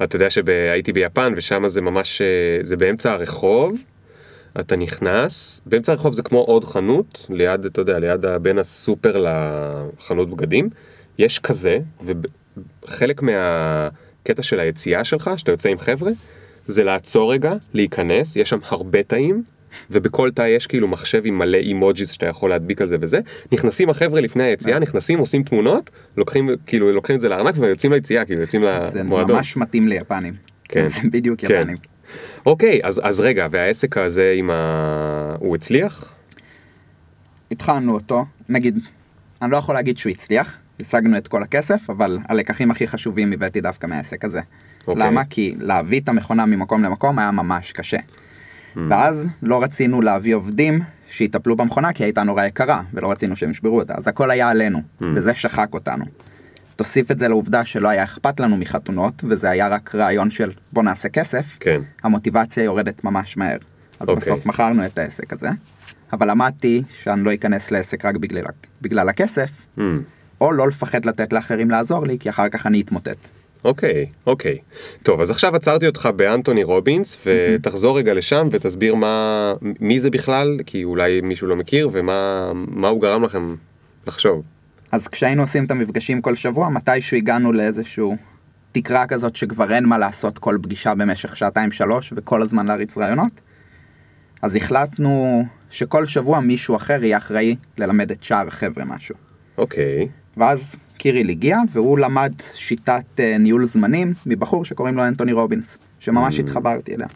אתה 0.04 0.16
יודע 0.16 0.30
שהייתי 0.30 0.92
ביפן 0.92 1.32
ושם 1.36 1.68
זה 1.68 1.80
ממש, 1.80 2.22
אה, 2.22 2.26
זה 2.62 2.76
באמצע 2.76 3.10
הרחוב, 3.10 3.72
אתה 4.60 4.76
נכנס, 4.76 5.60
באמצע 5.66 5.92
הרחוב 5.92 6.12
זה 6.12 6.22
כמו 6.22 6.38
עוד 6.38 6.64
חנות, 6.64 7.26
ליד, 7.30 7.64
אתה 7.64 7.80
יודע, 7.80 7.98
ליד 7.98 8.26
בין 8.42 8.58
הסופר 8.58 9.16
לחנות 9.16 10.30
בגדים, 10.30 10.68
יש 11.18 11.38
כזה, 11.38 11.78
וחלק 12.84 13.22
מהקטע 13.22 14.42
של 14.42 14.60
היציאה 14.60 15.04
שלך, 15.04 15.30
שאתה 15.36 15.50
יוצא 15.50 15.68
עם 15.68 15.78
חבר'ה, 15.78 16.12
זה 16.66 16.84
לעצור 16.84 17.32
רגע, 17.32 17.54
להיכנס, 17.74 18.36
יש 18.36 18.48
שם 18.48 18.58
הרבה 18.68 19.02
תאים, 19.02 19.42
ובכל 19.90 20.30
תא 20.30 20.42
יש 20.42 20.66
כאילו 20.66 20.88
מחשב 20.88 21.22
עם 21.24 21.38
מלא 21.38 21.58
אימוג'יס 21.58 22.10
שאתה 22.10 22.26
יכול 22.26 22.50
להדביק 22.50 22.80
על 22.80 22.86
זה 22.86 22.96
וזה, 23.00 23.20
נכנסים 23.52 23.90
החבר'ה 23.90 24.20
לפני 24.20 24.42
היציאה, 24.42 24.78
נכנסים, 24.78 25.18
עושים 25.18 25.42
תמונות, 25.42 25.90
לוקחים, 26.16 26.50
כאילו, 26.66 26.92
לוקחים 26.92 27.16
את 27.16 27.20
זה 27.20 27.28
לארנק 27.28 27.54
ויוצאים 27.58 27.92
ליציאה, 27.92 28.24
כאילו, 28.24 28.40
יוצאים 28.40 28.62
זה 28.92 28.98
למועדון. 28.98 29.36
ממש 29.36 29.56
מתאים 29.56 29.88
ליפנים. 29.88 30.34
כן. 30.64 30.86
זה 30.94 31.00
בדיוק 31.12 31.40
כן. 31.40 31.74
אוקיי, 32.46 32.80
אז, 32.84 33.00
אז 33.04 33.20
רגע, 33.20 33.46
והעסק 33.50 33.96
הזה 33.96 34.34
עם 34.36 34.50
ה... 34.50 35.36
הוא 35.38 35.56
הצליח? 35.56 36.14
התחלנו 37.50 37.94
אותו, 37.94 38.24
נגיד, 38.48 38.78
אני 39.42 39.50
לא 39.50 39.56
יכול 39.56 39.74
להגיד 39.74 39.98
שהוא 39.98 40.10
הצליח, 40.10 40.56
השגנו 40.80 41.16
את 41.16 41.28
כל 41.28 41.42
הכסף, 41.42 41.90
אבל 41.90 42.18
הלקחים 42.28 42.70
הכי 42.70 42.86
חשובים 42.86 43.32
הבאתי 43.32 43.60
דווקא 43.60 43.86
מהעסק 43.86 44.24
הזה. 44.24 44.40
אוקיי. 44.86 45.06
למה? 45.06 45.24
כי 45.24 45.54
להביא 45.58 46.00
את 46.00 46.08
המכונה 46.08 46.46
ממקום 46.46 46.82
למקום 46.82 47.18
היה 47.18 47.30
ממש 47.30 47.72
קשה. 47.72 47.98
Hmm. 47.98 48.78
ואז 48.90 49.28
לא 49.42 49.62
רצינו 49.62 50.00
להביא 50.00 50.34
עובדים 50.34 50.80
שיטפלו 51.08 51.56
במכונה 51.56 51.92
כי 51.92 52.04
הייתה 52.04 52.22
נורא 52.22 52.44
יקרה 52.44 52.82
ולא 52.94 53.10
רצינו 53.10 53.36
שהם 53.36 53.50
ישברו 53.50 53.80
אותה 53.80 53.94
אז 53.96 54.08
הכל 54.08 54.30
היה 54.30 54.48
עלינו 54.48 54.78
Hmm. 54.78 55.04
וזה 55.14 55.34
שחק 55.34 55.68
אותנו. 55.74 56.04
תוסיף 56.80 57.10
את 57.10 57.18
זה 57.18 57.28
לעובדה 57.28 57.64
שלא 57.64 57.88
היה 57.88 58.04
אכפת 58.04 58.40
לנו 58.40 58.56
מחתונות 58.56 59.24
וזה 59.28 59.50
היה 59.50 59.68
רק 59.68 59.94
רעיון 59.94 60.30
של 60.30 60.50
בוא 60.72 60.82
נעשה 60.82 61.08
כסף 61.08 61.56
כן, 61.60 61.80
המוטיבציה 62.02 62.64
יורדת 62.64 63.04
ממש 63.04 63.36
מהר. 63.36 63.56
אז 64.00 64.08
אוקיי. 64.08 64.16
בסוף 64.16 64.46
מכרנו 64.46 64.86
את 64.86 64.98
העסק 64.98 65.32
הזה 65.32 65.48
אבל 66.12 66.30
למדתי 66.30 66.82
שאני 67.02 67.24
לא 67.24 67.34
אכנס 67.34 67.70
לעסק 67.70 68.04
רק 68.04 68.16
בגלל, 68.16 68.44
בגלל 68.82 69.08
הכסף 69.08 69.50
mm, 69.78 69.80
או 70.40 70.52
לא 70.52 70.68
לפחד 70.68 71.04
לתת 71.04 71.32
לאחרים 71.32 71.70
לעזור 71.70 72.06
לי 72.06 72.18
כי 72.18 72.28
אחר 72.30 72.48
כך 72.48 72.66
אני 72.66 72.80
אתמוטט. 72.80 73.18
אוקיי, 73.64 74.06
אוקיי. 74.26 74.58
טוב, 75.02 75.20
אז 75.20 75.30
עכשיו 75.30 75.56
עצרתי 75.56 75.86
אותך 75.86 76.08
באנטוני 76.16 76.64
רובינס, 76.64 77.18
ותחזור 77.26 77.98
רגע 77.98 78.14
לשם 78.14 78.48
ותסביר 78.50 78.94
מה, 78.94 79.54
מי 79.80 80.00
זה 80.00 80.10
בכלל, 80.10 80.58
כי 80.66 80.84
אולי 80.84 81.20
מישהו 81.20 81.46
לא 81.46 81.56
מכיר, 81.56 81.88
ומה 81.92 82.52
מה 82.68 82.88
הוא 82.88 83.02
גרם 83.02 83.22
לכם 83.22 83.54
לחשוב. 84.06 84.42
אז 84.92 85.08
כשהיינו 85.08 85.42
עושים 85.42 85.64
את 85.64 85.70
המפגשים 85.70 86.20
כל 86.20 86.34
שבוע, 86.34 86.68
מתישהו 86.68 87.16
הגענו 87.16 87.52
לאיזשהו 87.52 88.16
תקרה 88.72 89.06
כזאת 89.06 89.36
שכבר 89.36 89.72
אין 89.72 89.84
מה 89.84 89.98
לעשות 89.98 90.38
כל 90.38 90.58
פגישה 90.62 90.94
במשך 90.94 91.36
שעתיים 91.36 91.72
שלוש 91.72 92.12
וכל 92.16 92.42
הזמן 92.42 92.66
להריץ 92.66 92.98
רעיונות. 92.98 93.40
אז 94.42 94.56
החלטנו 94.56 95.44
שכל 95.70 96.06
שבוע 96.06 96.40
מישהו 96.40 96.76
אחר 96.76 97.04
יהיה 97.04 97.18
אחראי 97.18 97.56
ללמד 97.78 98.10
את 98.10 98.22
שאר 98.22 98.48
החבר'ה 98.48 98.84
משהו. 98.84 99.14
אוקיי, 99.58 100.08
ואז 100.36 100.76
קיריל 100.98 101.28
הגיע 101.30 101.58
והוא 101.72 101.98
למד 101.98 102.32
שיטת 102.54 103.20
אה, 103.20 103.38
ניהול 103.38 103.64
זמנים 103.64 104.14
מבחור 104.26 104.64
שקוראים 104.64 104.96
לו 104.96 105.04
אנטוני 105.04 105.32
רובינס, 105.32 105.78
שממש 105.98 106.38
Mm. 106.38 106.40
התחברתי 106.40 106.94
אליה. 106.94 107.06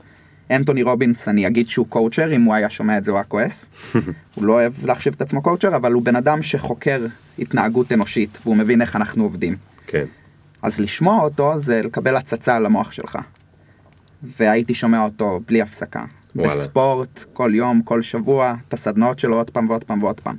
אנטוני 0.51 0.83
רובינס, 0.83 1.29
אני 1.29 1.47
אגיד 1.47 1.69
שהוא 1.69 1.87
קואוצ'ר, 1.89 2.37
אם 2.37 2.43
הוא 2.43 2.55
היה 2.55 2.71
שומע 2.71 2.99
את 2.99 3.05
זה 3.05 3.11
הוא 3.11 3.19
היה 3.19 3.25
כועס. 3.25 3.69
הוא 4.35 4.45
לא 4.45 4.53
אוהב 4.53 4.73
להחשיב 4.85 5.15
את 5.17 5.23
עצמו 5.23 5.43
קואוצ'ר, 5.43 5.77
אבל 5.77 5.93
הוא 5.93 6.03
בן 6.03 6.17
אדם 6.17 6.43
שחוקר 6.43 7.07
התנהגות 7.39 7.93
אנושית, 7.93 8.39
והוא 8.43 8.57
מבין 8.57 8.83
איך 8.83 8.97
אנחנו 8.97 9.25
עובדים. 9.25 9.57
כן, 9.87 10.05
אז 10.63 10.81
לשמוע 10.81 11.23
אותו 11.23 11.59
זה 11.59 11.83
לקבל 11.83 12.17
הצצה 12.17 12.57
על 12.57 12.67
המוח 12.67 12.93
שלך. 12.93 13.19
והייתי 14.23 14.75
שומע 14.75 15.05
אותו 15.05 15.41
בלי 15.47 15.63
הפסקה. 15.63 16.05
וואלה. 16.37 16.51
בספורט, 16.51 17.25
כל 17.33 17.51
יום, 17.55 17.83
כל 17.83 18.03
שבוע, 18.03 18.55
את 18.69 18.75
הסדנאות 18.75 19.19
שלו 19.19 19.37
עוד 19.37 19.51
פעם 19.51 19.69
ועוד 19.69 19.85
פעם 19.85 20.03
ועוד 20.03 20.21
פעם. 20.21 20.37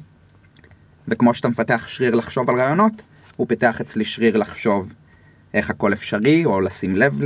וכמו 1.08 1.34
שאתה 1.34 1.50
מפתח 1.50 1.88
שריר 1.88 2.16
לחשוב 2.16 2.50
על 2.50 2.56
רעיונות, 2.56 3.02
הוא 3.36 3.48
פיתח 3.48 3.82
אצלי 3.82 4.06
שריר 4.06 4.38
לחשוב 4.38 4.94
איך 5.54 5.70
הכל 5.70 5.94
אפשרי, 5.94 6.46
או 6.46 6.62
לשים 6.62 6.96
לב 6.96 7.22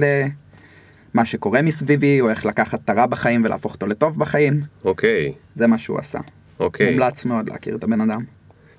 למה 1.16 1.26
שקורה 1.26 1.62
מסביבי, 1.62 2.22
או 2.22 2.30
איך 2.30 2.46
לקחת 2.46 2.80
את 2.86 2.90
הרע 2.90 3.06
בחיים 3.06 3.44
ולהפוך 3.46 3.74
אותו 3.74 3.88
לטוב 3.88 4.20
בחיים. 4.20 4.62
אוקיי, 4.86 5.34
זה 5.56 5.68
מה 5.68 5.78
שהוא 5.78 6.00
עשה. 6.00 6.20
אוקיי. 6.60 6.92
מומלץ 6.92 7.26
מאוד 7.26 7.50
להכיר 7.50 7.76
את 7.76 7.84
הבן 7.84 8.02
אדם. 8.02 8.24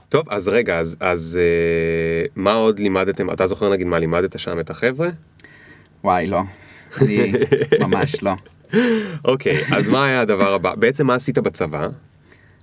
טוב, 0.09 0.27
אז 0.31 0.49
רגע, 0.49 0.79
אז, 0.79 0.97
אז 1.00 1.41
אה, 1.43 2.27
מה 2.37 2.53
עוד 2.53 2.79
לימדתם? 2.79 3.31
אתה 3.31 3.47
זוכר 3.47 3.73
נגיד 3.73 3.87
מה 3.87 3.99
לימדת 3.99 4.38
שם 4.38 4.61
את 4.61 4.71
החבר'ה? 4.71 5.09
וואי, 6.05 6.26
לא. 6.26 6.40
אני 7.00 7.33
ממש 7.81 8.23
לא. 8.23 8.33
אוקיי, 9.25 9.62
אז 9.76 9.88
מה 9.88 10.07
היה 10.07 10.21
הדבר 10.21 10.52
הבא? 10.52 10.75
בעצם 10.75 11.07
מה 11.07 11.14
עשית 11.14 11.38
בצבא? 11.38 11.88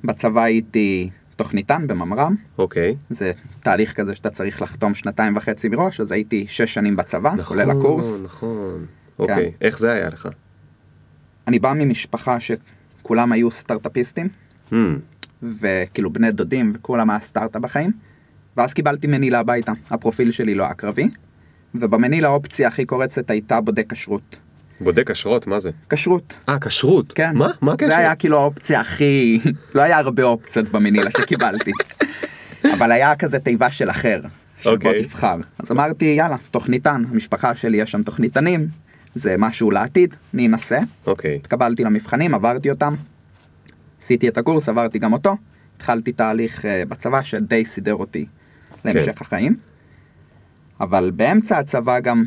בצבא 0.03 0.44
הייתי 0.44 1.10
תוכניתן 1.36 1.88
בממר"ם, 1.88 2.36
אוקיי. 2.58 2.96
זה 3.10 3.32
תהליך 3.60 3.94
כזה 3.94 4.15
שאתה 4.15 4.30
צריך 4.30 4.62
לחתום 4.62 4.94
שנתיים 4.94 5.38
וחצי 5.38 5.70
מראש, 5.70 6.01
אז 6.01 6.12
הייתי 6.12 6.46
שש 6.48 6.74
שנים 6.74 6.96
בצבא, 6.96 7.44
כולל 7.44 7.72
הקורס. 7.72 8.22
נכון. 8.24 8.86
אוקיי, 9.20 9.52
איך 9.62 9.80
זה 9.80 9.92
היה 9.92 10.10
לך? 10.10 10.30
אני 11.48 11.60
בא 11.60 11.74
ממשפחה 11.76 12.38
שכולם 12.40 13.32
היו 13.32 13.52
סטארט-אפיסטים, 13.52 14.30
Hmm, 14.72 14.76
וכאילו 15.60 16.14
בני 16.14 16.32
דודים, 16.32 16.74
וכולם 16.76 17.10
היה 17.10 17.20
סטארט-אפ 17.20 17.62
בחיים, 17.62 17.92
ואז 18.58 18.74
קיבלתי 18.74 19.08
מנילה 19.08 19.40
הביתה, 19.40 19.72
הפרופיל 19.90 20.32
שלי 20.32 20.56
לא 20.56 20.64
היה 20.64 20.74
קרבי, 20.74 21.10
ובמנילה 21.76 22.28
האופציה 22.28 22.68
הכי 22.68 22.86
קורצת 22.86 23.30
הייתה 23.30 23.62
בודק 23.62 23.94
כשרות. 23.94 24.38
בודק 24.82 25.12
אשרות, 25.12 25.48
מה 25.48 25.60
זה? 25.60 25.70
כשרות, 25.90 26.38
אה, 26.50 26.60
כשרות. 26.60 27.14
כן. 27.14 27.36
מה? 27.36 27.50
מה 27.62 27.74
הקשר? 27.74 27.88
זה 27.88 27.98
היה 27.98 28.16
כאילו 28.16 28.38
האופציה 28.38 28.82
הכי... 28.82 29.40
לא 29.76 29.82
היה 29.82 29.98
הרבה 29.98 30.24
אופציות 30.24 30.70
במנילה 30.70 31.12
שקיבלתי. 31.12 31.72
אבל 32.74 32.92
היה 32.92 33.16
כזה 33.16 33.40
תיבה 33.40 33.72
של 33.72 33.90
אחר, 33.90 34.22
שבו 34.60 34.72
אוקיי. 34.72 35.04
תבחר. 35.04 35.38
אז 35.60 35.72
אמרתי, 35.72 36.06
יאללה, 36.06 36.36
תוכניתן, 36.52 37.04
המשפחה 37.10 37.56
שלי 37.56 37.78
יש 37.78 37.92
שם 37.92 38.04
תוכניתנים, 38.04 38.68
זה 39.16 39.36
משהו 39.38 39.72
לעתיד, 39.72 40.16
אני 40.34 40.48
אנסה. 40.48 40.80
אוקיי. 41.08 41.36
התקבלתי 41.36 41.84
למבחנים, 41.84 42.34
עברתי 42.34 42.70
אותם, 42.70 42.96
עשיתי 44.02 44.28
את 44.28 44.38
הקורס, 44.38 44.70
עברתי 44.70 45.00
גם 45.00 45.14
אותו, 45.14 45.38
התחלתי 45.76 46.12
תהליך 46.12 46.66
אה, 46.66 46.84
בצבא 46.90 47.24
שדי 47.24 47.66
סידר 47.66 47.94
אותי 47.96 48.26
להמשך 48.86 49.06
כן. 49.06 49.12
החיים. 49.22 49.56
אבל 50.80 51.12
באמצע 51.16 51.58
הצבא 51.58 52.00
גם 52.00 52.24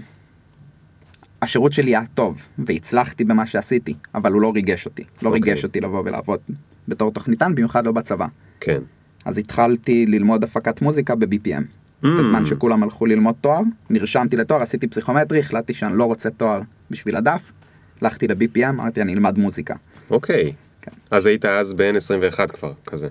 השירות 1.43 1.73
שלי 1.73 1.91
היה 1.91 2.03
טוב, 2.15 2.47
והצלחתי 2.59 3.25
במה 3.25 3.47
שעשיתי, 3.47 3.95
אבל 4.15 4.33
הוא 4.33 4.43
לא 4.43 4.53
ריגש 4.55 4.87
אותי. 4.87 5.03
לא 5.23 5.29
אוקיי. 5.29 5.41
ריגש 5.41 5.65
אותי 5.65 5.81
לבוא 5.81 6.03
ולעבוד 6.05 6.41
בתור 6.89 7.13
תוכניתן, 7.13 7.55
במיוחד 7.55 7.87
לא 7.87 7.93
בצבא. 7.93 8.27
כן. 8.61 8.81
אז 9.25 9.39
התחלתי 9.39 10.07
ללמוד 10.07 10.45
הפקת 10.45 10.83
מוזיקה 10.83 11.15
ב-BPM. 11.15 11.80
Mm. 12.05 12.07
בזמן 12.21 12.45
שכולם 12.45 12.83
הלכו 12.83 13.07
ללמוד 13.07 13.35
תואר, 13.41 13.61
נרשמתי 13.91 14.37
לתואר, 14.37 14.63
עשיתי 14.63 14.87
פסיכומטרי, 14.87 15.39
החלטתי 15.39 15.75
שאני 15.75 15.99
לא 15.99 16.05
רוצה 16.05 16.31
תואר 16.31 16.61
בשביל 16.91 17.17
הדף, 17.17 17.53
הלכתי 18.01 18.29
ל-BPM, 18.29 18.69
אמרתי 18.69 19.03
אני 19.03 19.15
אלמד 19.15 19.39
מוזיקה. 19.39 19.75
אוקיי. 20.11 20.53
כן. 20.83 20.91
אז 21.11 21.27
היית 21.27 21.45
אז 21.45 21.73
בן 21.73 21.97
21 21.97 22.51
כבר, 22.51 22.73
כזה. 22.87 23.09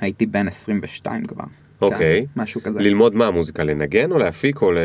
הייתי 0.00 0.26
בן 0.26 0.48
22 0.48 1.24
כבר. 1.24 1.44
אוקיי. 1.80 2.26
משהו 2.36 2.62
כזה. 2.62 2.80
ללמוד 2.80 3.14
מה, 3.14 3.30
מוזיקה 3.30 3.64
לנגן 3.64 4.12
או 4.12 4.18
להפיק 4.18 4.62
או 4.62 4.72
ל... 4.72 4.78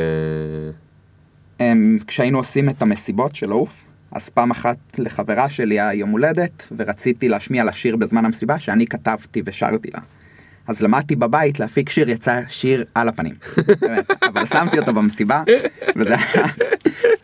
אמ, 1.60 1.98
כשהיינו 2.08 2.38
עושים 2.38 2.70
את 2.70 2.82
המסיבות 2.82 3.36
של 3.36 3.52
עוף, 3.52 3.86
אז 4.12 4.30
פעם 4.30 4.52
אחת 4.52 4.78
לחברה 4.98 5.50
שלי 5.50 5.80
היה 5.80 5.94
יום 5.94 6.10
הולדת, 6.10 6.68
ורציתי 6.78 7.30
להשמיע 7.30 7.64
לה 7.64 7.74
שיר 7.74 7.96
בזמן 7.96 8.26
המסיבה 8.26 8.60
שאני 8.60 8.88
כתבתי 8.88 9.42
ושרתי 9.46 9.90
לה. 9.94 10.00
אז 10.72 10.82
למדתי 10.82 11.16
בבית 11.16 11.60
להפיק 11.60 11.90
שיר, 11.90 12.10
יצא 12.10 12.42
שיר 12.48 12.84
על 12.96 13.08
הפנים. 13.08 13.34
באמת, 13.82 14.12
אבל 14.24 14.46
שמתי 14.46 14.80
אותו 14.80 14.94
במסיבה, 14.94 15.44
וזה 15.96 16.16
היה, 16.16 16.46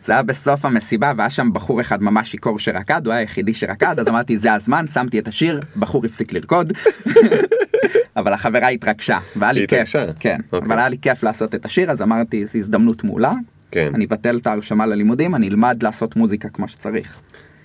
זה 0.00 0.12
היה 0.12 0.22
בסוף 0.22 0.64
המסיבה, 0.64 1.12
והיה 1.16 1.30
שם 1.30 1.50
בחור 1.52 1.80
אחד 1.80 2.02
ממש 2.02 2.30
שיכור 2.30 2.58
שרקד, 2.58 3.06
הוא 3.06 3.12
היה 3.12 3.20
היחידי 3.20 3.54
שרקד, 3.54 4.00
אז 4.00 4.08
אמרתי 4.08 4.38
זה 4.38 4.52
הזמן, 4.52 4.86
שמתי 4.86 5.18
את 5.18 5.28
השיר, 5.28 5.60
בחור 5.76 6.04
הפסיק 6.04 6.32
לרקוד. 6.32 6.72
אבל 8.16 8.32
החברה 8.32 8.68
התרגשה, 8.68 9.18
והיה 9.36 9.52
לי 9.52 9.66
כיף? 9.66 9.92
כן, 10.20 10.40
אוקיי. 10.52 10.66
אבל 10.66 10.78
היה 10.78 10.88
לי 10.88 10.98
כיף 10.98 11.22
לעשות 11.22 11.54
את 11.54 11.64
השיר, 11.64 11.90
אז 11.90 12.02
אמרתי 12.02 12.46
זו 12.46 12.58
הזדמנות 12.58 13.04
מעולה, 13.04 13.32
כן. 13.70 13.90
אני 13.94 14.04
אבטל 14.04 14.36
את 14.36 14.46
ההרשמה 14.46 14.86
ללימודים, 14.86 15.34
אני 15.34 15.48
אלמד 15.48 15.82
לעשות 15.82 16.16
מוזיקה 16.16 16.48
כמו 16.48 16.68
שצריך. 16.68 17.16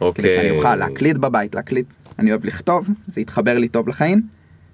אוקיי. 0.02 0.24
כדי 0.24 0.36
שאני 0.36 0.58
אוכל 0.58 0.76
להקליט 0.76 1.18
בבית, 1.18 1.56
להקליט. 1.56 1.86
אני 2.20 2.32
אוהב 2.32 2.46
לכתוב, 2.46 2.90
זה 3.08 3.22
יתחבר 3.22 3.58
לי 3.58 3.68
טוב 3.68 3.90
לחיים, 3.90 4.22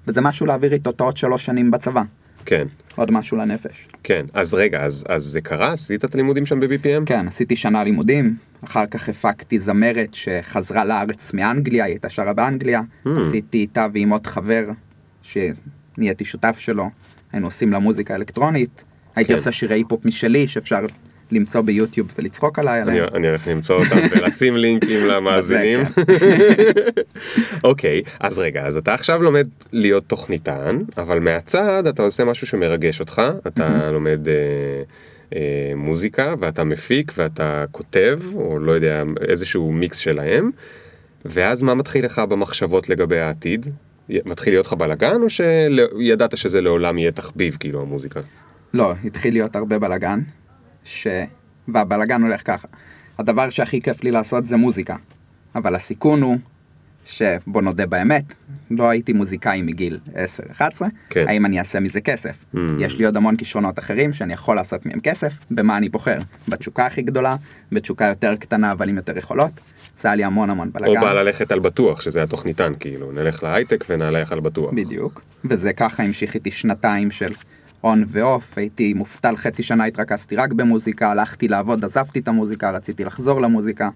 וזה 0.07 0.21
משהו 0.21 0.45
להעביר 0.45 0.73
איתו 0.73 0.89
את 0.89 1.01
העוד 1.01 1.17
שלוש 1.17 1.45
שנים 1.45 1.71
בצבא. 1.71 2.03
כן, 2.45 2.67
עוד 2.95 3.11
משהו 3.11 3.37
לנפש. 3.37 3.87
כן. 4.03 4.25
אז 4.33 4.53
רגע, 4.53 4.83
אז, 4.83 5.05
אז 5.09 5.23
זה 5.23 5.41
קרה? 5.41 5.73
עשית 5.73 6.05
את 6.05 6.15
הלימודים 6.15 6.45
שם 6.45 6.59
ב-BPM? 6.59 7.05
כן, 7.05 7.27
עשיתי 7.27 7.55
שנה 7.55 7.83
לימודים, 7.83 8.35
אחר 8.63 8.85
כך 8.85 9.09
הפקתי 9.09 9.59
זמרת 9.59 10.13
שחזרה 10.13 10.85
לארץ 10.85 11.33
מאנגליה, 11.33 11.85
היא 11.85 11.93
הייתה 11.93 12.09
שרה 12.09 12.33
באנגליה. 12.33 12.81
Hmm. 13.05 13.09
עשיתי 13.19 13.57
איתה 13.57 13.87
ועם 13.93 14.09
עוד 14.09 14.27
חבר, 14.27 14.65
שנהייתי 15.21 16.25
שותף 16.25 16.55
שלו, 16.59 16.89
היינו 17.33 17.47
עושים 17.47 17.71
לה 17.71 17.79
מוזיקה 17.79 18.15
אלקטרונית. 18.15 18.83
הייתי 19.15 19.33
כן. 19.33 19.37
עושה 19.37 19.51
שירי 19.51 19.75
היפ-הופ 19.75 20.05
משלי 20.05 20.47
שאפשר 20.47 20.85
למצוא 21.31 21.61
ביוטיוב 21.61 22.13
ולצחוק 22.19 22.59
עליי 22.59 22.81
עליהם. 22.81 23.05
אני 23.15 23.27
הולך 23.27 23.47
למצוא 23.47 23.75
אותם 23.75 23.97
ולשים 24.11 24.57
לינקים 24.57 25.07
למאזינים. 25.07 25.79
אוקיי, 27.63 28.01
אז 28.19 28.39
רגע, 28.39 28.67
אז 28.67 28.77
אתה 28.77 28.93
עכשיו 28.93 29.23
לומד 29.23 29.47
להיות 29.71 30.03
תוכניתן, 30.07 30.79
אבל 30.97 31.19
מהצד 31.19 31.87
אתה 31.87 32.03
עושה 32.03 32.23
משהו 32.23 32.47
שמרגש 32.47 32.99
אותך, 32.99 33.21
אתה 33.47 33.91
לומד 33.91 34.27
אה, 34.27 34.33
אה, 35.35 35.73
מוזיקה 35.75 36.33
ואתה 36.39 36.63
מפיק 36.63 37.11
ואתה 37.17 37.65
כותב, 37.71 38.19
או 38.35 38.59
לא 38.59 38.71
יודע, 38.71 39.03
איזשהו 39.27 39.71
מיקס 39.71 39.97
שלהם, 39.97 40.51
ואז 41.25 41.61
מה 41.61 41.73
מתחיל 41.73 42.05
לך 42.05 42.19
במחשבות 42.19 42.89
לגבי 42.89 43.19
העתיד? 43.19 43.65
מתחיל 44.25 44.53
להיות 44.53 44.65
לך 44.65 44.73
בלאגן, 44.73 45.21
או 45.21 45.27
שידעת 45.29 46.37
שזה 46.37 46.61
לעולם 46.61 46.97
יהיה 46.97 47.11
תחביב, 47.11 47.57
כאילו, 47.59 47.81
המוזיקה? 47.81 48.19
לא, 48.73 48.93
התחיל 49.05 49.33
להיות 49.33 49.55
הרבה 49.55 49.79
בלאגן, 49.79 50.19
ש... 50.89 51.07
והבלאגן 51.67 52.21
הולך 52.21 52.41
ככה. 52.45 52.67
הדבר 53.17 53.49
שהכי 53.49 53.81
כיף 53.81 54.03
לי 54.03 54.11
לעשות 54.11 54.47
זה 54.47 54.57
מוזיקה, 54.57 54.95
אבל 55.55 55.75
הסיכון 55.75 56.21
הוא 56.21 56.37
שבוא 57.05 57.61
נודה 57.61 57.85
באמת, 57.85 58.33
לא 58.71 58.89
הייתי 58.89 59.13
מוזיקאי 59.13 59.61
מגיל 59.61 59.99
10-11, 60.57 60.61
כן. 61.09 61.25
האם 61.27 61.45
אני 61.45 61.59
אעשה 61.59 61.79
מזה 61.79 62.01
כסף? 62.01 62.45
Mm. 62.55 62.57
יש 62.79 62.97
לי 62.97 63.05
עוד 63.05 63.17
המון 63.17 63.35
כישרונות 63.35 63.79
אחרים 63.79 64.13
שאני 64.13 64.33
יכול 64.33 64.55
לעשות 64.55 64.85
מהם 64.85 64.99
כסף, 64.99 65.33
במה 65.51 65.77
אני 65.77 65.89
בוחר? 65.89 66.19
בתשוקה 66.47 66.85
הכי 66.85 67.01
גדולה, 67.01 67.35
בתשוקה 67.71 68.05
יותר 68.05 68.35
קטנה 68.35 68.71
אבל 68.71 68.89
עם 68.89 68.95
יותר 68.95 69.17
יכולות, 69.17 69.51
זה 69.97 70.07
היה 70.07 70.15
לי 70.15 70.23
המון 70.23 70.49
המון 70.49 70.67
או 70.67 70.73
בלאגן. 70.73 71.01
בא 71.01 71.13
ללכת 71.13 71.51
על 71.51 71.59
בטוח, 71.59 72.01
שזה 72.01 72.23
התוכניתן, 72.23 72.73
כאילו, 72.79 73.11
נלך 73.11 73.43
להייטק 73.43 73.85
ונלך 73.89 74.31
על 74.31 74.39
בטוח. 74.39 74.73
בדיוק, 74.73 75.21
וזה 75.45 75.73
ככה 75.73 76.03
המשיך 76.03 76.35
איתי 76.35 76.51
שנתיים 76.51 77.11
של 77.11 77.33
און 77.83 78.05
ואוף, 78.07 78.57
הייתי 78.57 78.93
מובטל 78.93 79.35
חצי 79.35 79.63
שנה, 79.63 79.85
התרכזתי 79.85 80.35
רק 80.35 80.53
במוזיקה, 80.53 81.11
הלכתי 81.11 81.47
לעבוד, 81.47 81.85
עזבתי 81.85 82.19
את 82.19 82.27
המוזיקה, 82.27 82.71
רציתי 82.71 83.05
לחזור 83.05 83.41
למוזיקה. 83.41 83.89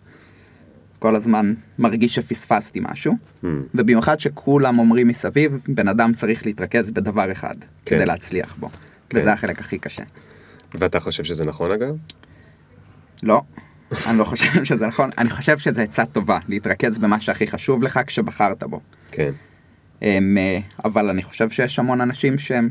כל 1.00 1.16
הזמן 1.16 1.54
מרגיש 1.80 2.16
שפספסתי 2.16 2.80
משהו, 2.84 3.14
Hmm. 3.44 3.48
ובמיוחד 3.76 4.20
שכולם 4.20 4.80
אומרים 4.80 5.08
מסביב, 5.08 5.62
בן 5.68 5.88
אדם 5.88 6.14
צריך 6.14 6.46
להתרכז 6.46 6.92
בדבר 6.92 7.32
אחד, 7.32 7.56
כן. 7.60 7.96
כדי 7.96 8.06
להצליח 8.06 8.56
בו. 8.60 8.70
כן. 9.10 9.20
וזה 9.20 9.34
החלק 9.34 9.60
הכי 9.60 9.78
קשה. 9.78 10.04
ואתה 10.74 11.00
חושב 11.00 11.24
שזה 11.24 11.46
נכון 11.46 11.72
אגב? 11.72 11.96
לא, 13.24 13.42
אני 14.08 14.18
לא 14.18 14.24
חושב 14.24 14.64
שזה 14.70 14.88
נכון, 14.88 15.10
אני 15.18 15.30
חושב 15.30 15.58
שזו 15.58 15.82
עצה 15.82 16.06
טובה, 16.06 16.40
להתרכז 16.48 16.98
במה 16.98 17.20
שהכי 17.20 17.48
חשוב 17.48 17.84
לך 17.84 18.00
כשבחרת 18.08 18.64
בו. 18.64 18.80
כן. 19.12 19.32
הם, 20.02 20.38
אה, 20.38 20.60
אבל 20.86 21.10
אני 21.10 21.22
חושב 21.22 21.50
שיש 21.50 21.80
המון 21.80 22.02
אנשים 22.02 22.38
שהם 22.38 22.70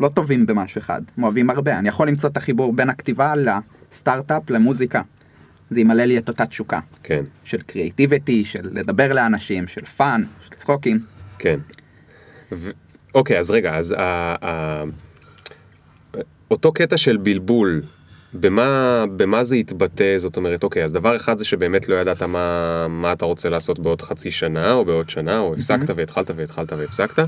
לא 0.00 0.08
טובים 0.08 0.46
במשהו 0.46 0.78
אחד, 0.78 1.02
הם 1.18 1.24
אוהבים 1.24 1.50
הרבה. 1.50 1.78
אני 1.78 1.88
יכול 1.88 2.08
למצוא 2.08 2.30
את 2.30 2.36
החיבור 2.36 2.72
בין 2.72 2.90
הכתיבה 2.90 3.32
לסטארט-אפ 3.36 4.50
למוזיקה. 4.50 5.02
זה 5.70 5.80
ימלא 5.80 6.04
לי 6.04 6.18
את 6.18 6.28
אותה 6.28 6.46
תשוקה 6.46 6.80
כן, 7.02 7.24
של 7.44 7.62
creativity, 7.62 8.44
של 8.44 8.70
לדבר 8.72 9.12
לאנשים, 9.12 9.66
של 9.66 9.84
fun, 9.84 10.24
של 10.40 10.54
צחוקים. 10.54 11.00
כן. 11.38 11.60
ו... 12.52 12.70
אוקיי, 13.14 13.38
אז 13.38 13.50
רגע, 13.50 13.76
אז 13.76 13.94
ה... 13.98 14.34
ה... 14.44 14.84
אותו 16.50 16.72
קטע 16.72 16.96
של 16.96 17.16
בלבול, 17.16 17.82
במה, 18.34 19.04
במה 19.16 19.44
זה 19.44 19.56
יתבטא? 19.56 20.18
זאת 20.18 20.36
אומרת, 20.36 20.64
אוקיי, 20.64 20.84
אז 20.84 20.92
דבר 20.92 21.16
אחד 21.16 21.38
זה 21.38 21.44
שבאמת 21.44 21.88
לא 21.88 21.94
ידעת 21.94 22.22
מה, 22.22 22.88
מה 22.88 23.12
אתה 23.12 23.24
רוצה 23.24 23.48
לעשות 23.48 23.78
בעוד 23.78 24.02
חצי 24.02 24.30
שנה, 24.30 24.72
או 24.72 24.84
בעוד 24.84 25.10
שנה, 25.10 25.38
או 25.38 25.54
הפסקת 25.54 25.90
והתחלת 25.96 26.30
והתחלת 26.36 26.72
והפסקת, 26.72 27.24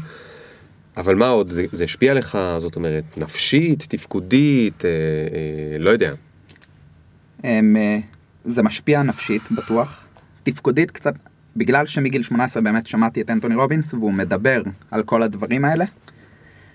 אבל 0.96 1.14
מה 1.14 1.28
עוד? 1.28 1.50
זה, 1.50 1.64
זה 1.72 1.84
השפיע 1.84 2.14
לך, 2.14 2.38
זאת 2.58 2.76
אומרת, 2.76 3.04
נפשית, 3.16 3.82
תפקודית, 3.88 4.84
אה, 4.84 4.90
אה, 4.90 5.78
לא 5.78 5.90
יודע. 5.90 6.14
הם, 7.42 7.76
אה, 7.76 7.98
זה 8.44 8.62
משפיע 8.62 9.02
נפשית, 9.02 9.52
בטוח. 9.52 10.06
תפקודית 10.42 10.90
קצת, 10.90 11.14
בגלל 11.56 11.86
שמגיל 11.86 12.22
18 12.22 12.62
באמת 12.62 12.86
שמעתי 12.86 13.20
את 13.20 13.30
אנטוני 13.30 13.54
רובינס 13.54 13.94
והוא 13.94 14.12
מדבר 14.12 14.62
על 14.90 15.02
כל 15.02 15.22
הדברים 15.22 15.64
האלה, 15.64 15.84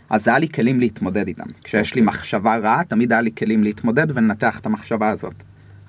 אז 0.10 0.28
היה 0.28 0.40
לי 0.40 0.50
כלים 0.50 0.80
להתמודד 0.80 1.28
איתם. 1.28 1.50
כשיש 1.64 1.96
לי 1.96 2.02
אוקיי. 2.02 2.16
מחשבה 2.16 2.58
רעה, 2.58 2.84
תמיד 2.84 3.12
היה 3.12 3.22
לי 3.22 3.32
כלים 3.38 3.64
להתמודד 3.64 4.18
ולנתח 4.18 4.60
את 4.60 4.66
המחשבה 4.66 5.10
הזאת. 5.10 5.34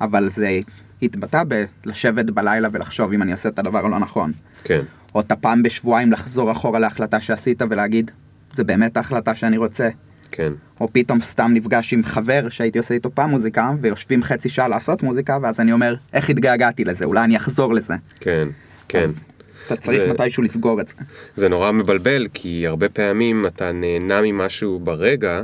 אבל 0.00 0.30
זה 0.30 0.60
התבטא 1.02 1.42
בלשבת 1.84 2.30
בלילה 2.30 2.68
ולחשוב 2.72 3.12
אם 3.12 3.22
אני 3.22 3.32
עושה 3.32 3.48
את 3.48 3.58
הדבר 3.58 3.86
הלא 3.86 3.98
נכון. 3.98 4.32
כן, 4.64 4.80
או 5.14 5.20
את 5.20 5.32
הפעם 5.32 5.62
בשבועיים 5.62 6.12
לחזור 6.12 6.52
אחורה 6.52 6.78
להחלטה 6.78 7.20
שעשית 7.20 7.62
ולהגיד, 7.70 8.10
זה 8.54 8.64
באמת 8.64 8.97
ההחלטה 8.97 9.35
שאני 9.35 9.56
רוצה. 9.56 9.88
כן, 10.30 10.52
או 10.80 10.88
פתאום 10.92 11.21
סתם 11.21 11.50
נפגש 11.54 11.92
עם 11.92 12.04
חבר 12.04 12.49
שהייתי 12.49 12.78
עושה 12.78 12.94
איתו 12.94 13.11
פעם 13.14 13.30
מוזיקה, 13.30 13.71
ויושבים 13.80 14.23
חצי 14.23 14.49
שעה 14.49 14.68
לעשות 14.68 15.02
מוזיקה, 15.02 15.38
ואז 15.42 15.61
אני 15.61 15.73
אומר, 15.73 15.94
איך 16.12 16.30
התגעגעתי 16.30 16.85
לזה, 16.85 17.04
אולי 17.04 17.25
אני 17.25 17.37
אחזור 17.37 17.75
לזה. 17.75 17.94
כן, 18.21 18.49
כן. 18.88 19.02
אז 19.02 19.21
אתה 19.66 19.76
צריך 19.76 20.00
זה- 20.06 20.12
מתישהו 20.12 20.42
לסגור 20.42 20.80
את 20.80 20.88
זה. 20.88 20.94
זה 21.37 21.49
נורא 21.49 21.73
מבלבל, 21.73 22.28
כי 22.35 22.66
הרבה 22.66 22.88
פעמים 22.88 23.47
אתה 23.47 23.73
נהנה 23.73 24.21
ממשהו 24.23 24.78
ברגע, 24.85 25.42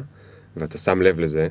ואתה 0.56 0.78
שם 0.78 1.02
לב 1.02 1.20
לזה, 1.20 1.48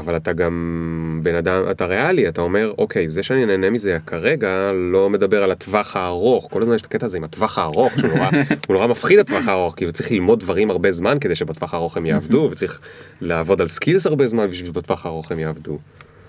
אבל 0.00 0.16
אתה 0.16 0.32
גם 0.32 1.20
בן 1.22 1.34
אדם, 1.34 1.62
אתה 1.70 1.86
ריאלי, 1.86 2.28
אתה 2.28 2.40
אומר, 2.40 2.72
אוקיי, 2.78 3.08
זה 3.08 3.22
שאני 3.22 3.46
נהנה 3.46 3.70
מזה 3.70 3.98
כרגע, 4.06 4.72
לא 4.72 5.10
מדבר 5.10 5.42
על 5.42 5.50
הטווח 5.50 5.96
הארוך. 5.96 6.48
כל 6.50 6.62
הזמן 6.62 6.74
יש 6.74 6.80
את 6.80 6.86
הקטע 6.86 7.06
הזה 7.06 7.16
עם 7.16 7.24
הטווח 7.24 7.58
הארוך, 7.58 7.92
שהוא 7.98 8.10
נורא, 8.10 8.30
הוא 8.68 8.74
נורא 8.74 8.86
מפחיד 8.86 9.18
הטווח 9.18 9.48
הארוך, 9.48 9.74
כי 9.74 9.92
צריך 9.92 10.10
ללמוד 10.10 10.40
דברים 10.40 10.70
הרבה 10.70 10.92
זמן 10.92 11.18
כדי 11.20 11.34
שבטווח 11.34 11.74
הארוך 11.74 11.96
הם 11.96 12.06
יעבדו, 12.06 12.48
וצריך 12.52 12.80
לעבוד 13.20 13.60
על 13.60 13.66
סקילס 13.66 14.06
הרבה 14.06 14.28
זמן 14.28 14.50
בשביל 14.50 14.66
שבטווח 14.66 15.06
הארוך 15.06 15.32
הם 15.32 15.38
יעבדו. 15.38 15.78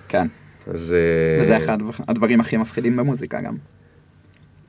כן, 0.08 0.28
אז... 0.68 0.94
אה, 0.94 1.44
וזה 1.44 1.58
אחד 1.58 1.78
הדברים 2.08 2.40
הכי 2.40 2.58
מפחידים 2.58 2.98
במוזיקה 2.98 3.42
גם. 3.42 3.56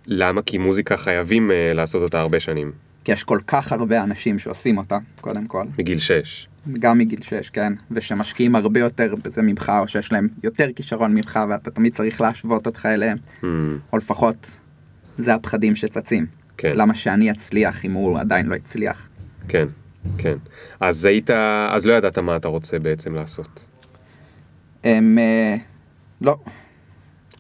למה? 0.07 0.43
כי 0.43 0.59
מוזיקה 0.59 0.97
חייבים 0.97 1.51
אה, 1.51 1.73
לעשות 1.75 2.03
אותה 2.03 2.21
הרבה 2.21 2.41
שנים, 2.41 2.73
כי 3.05 3.13
יש 3.13 3.25
כל 3.25 3.39
כך 3.47 3.73
הרבה 3.73 4.03
אנשים 4.03 4.39
שעושים 4.39 4.79
אותה, 4.79 4.99
קודם 5.21 5.47
כל, 5.47 5.65
מגיל 5.79 5.99
6. 5.99 6.49
גם 6.79 6.99
מגיל 6.99 7.23
6, 7.23 7.51
כן, 7.51 7.73
ושמשקיעים 7.91 8.57
הרבה 8.57 8.81
יותר 8.81 9.15
בזה 9.25 9.43
ממך, 9.43 9.73
או 9.81 9.89
שיש 9.89 10.13
להם 10.13 10.29
יותר 10.43 10.67
כישרון 10.77 11.15
ממך, 11.15 11.41
ואתה 11.51 11.71
תמיד 11.71 11.95
צריך 11.95 12.21
להשוות 12.21 12.67
אותך 12.67 12.87
אליהם, 12.87 13.19
Hmm, 13.43 13.47
או 13.93 13.99
לפחות, 13.99 14.57
זה 15.19 15.35
הפחדים 15.35 15.75
שצצים. 15.75 16.27
כן. 16.57 16.73
למה 16.75 16.95
שאני 16.95 17.31
אצליח 17.31 17.85
אם 17.85 17.93
הוא 17.93 18.19
עדיין 18.19 18.47
לא 18.47 18.55
הצליח? 18.55 19.09
כן, 19.49 19.67
כן. 20.19 20.37
אז 20.81 21.05
היית, 21.05 21.31
אז 21.71 21.87
לא 21.87 21.95
ידעת 21.95 22.19
מה 22.19 22.37
אתה 22.37 22.49
רוצה 22.49 22.79
בעצם 22.79 23.15
לעשות. 23.15 23.65
הם... 24.85 25.19
אה, 25.19 25.57
לא, 26.21 26.37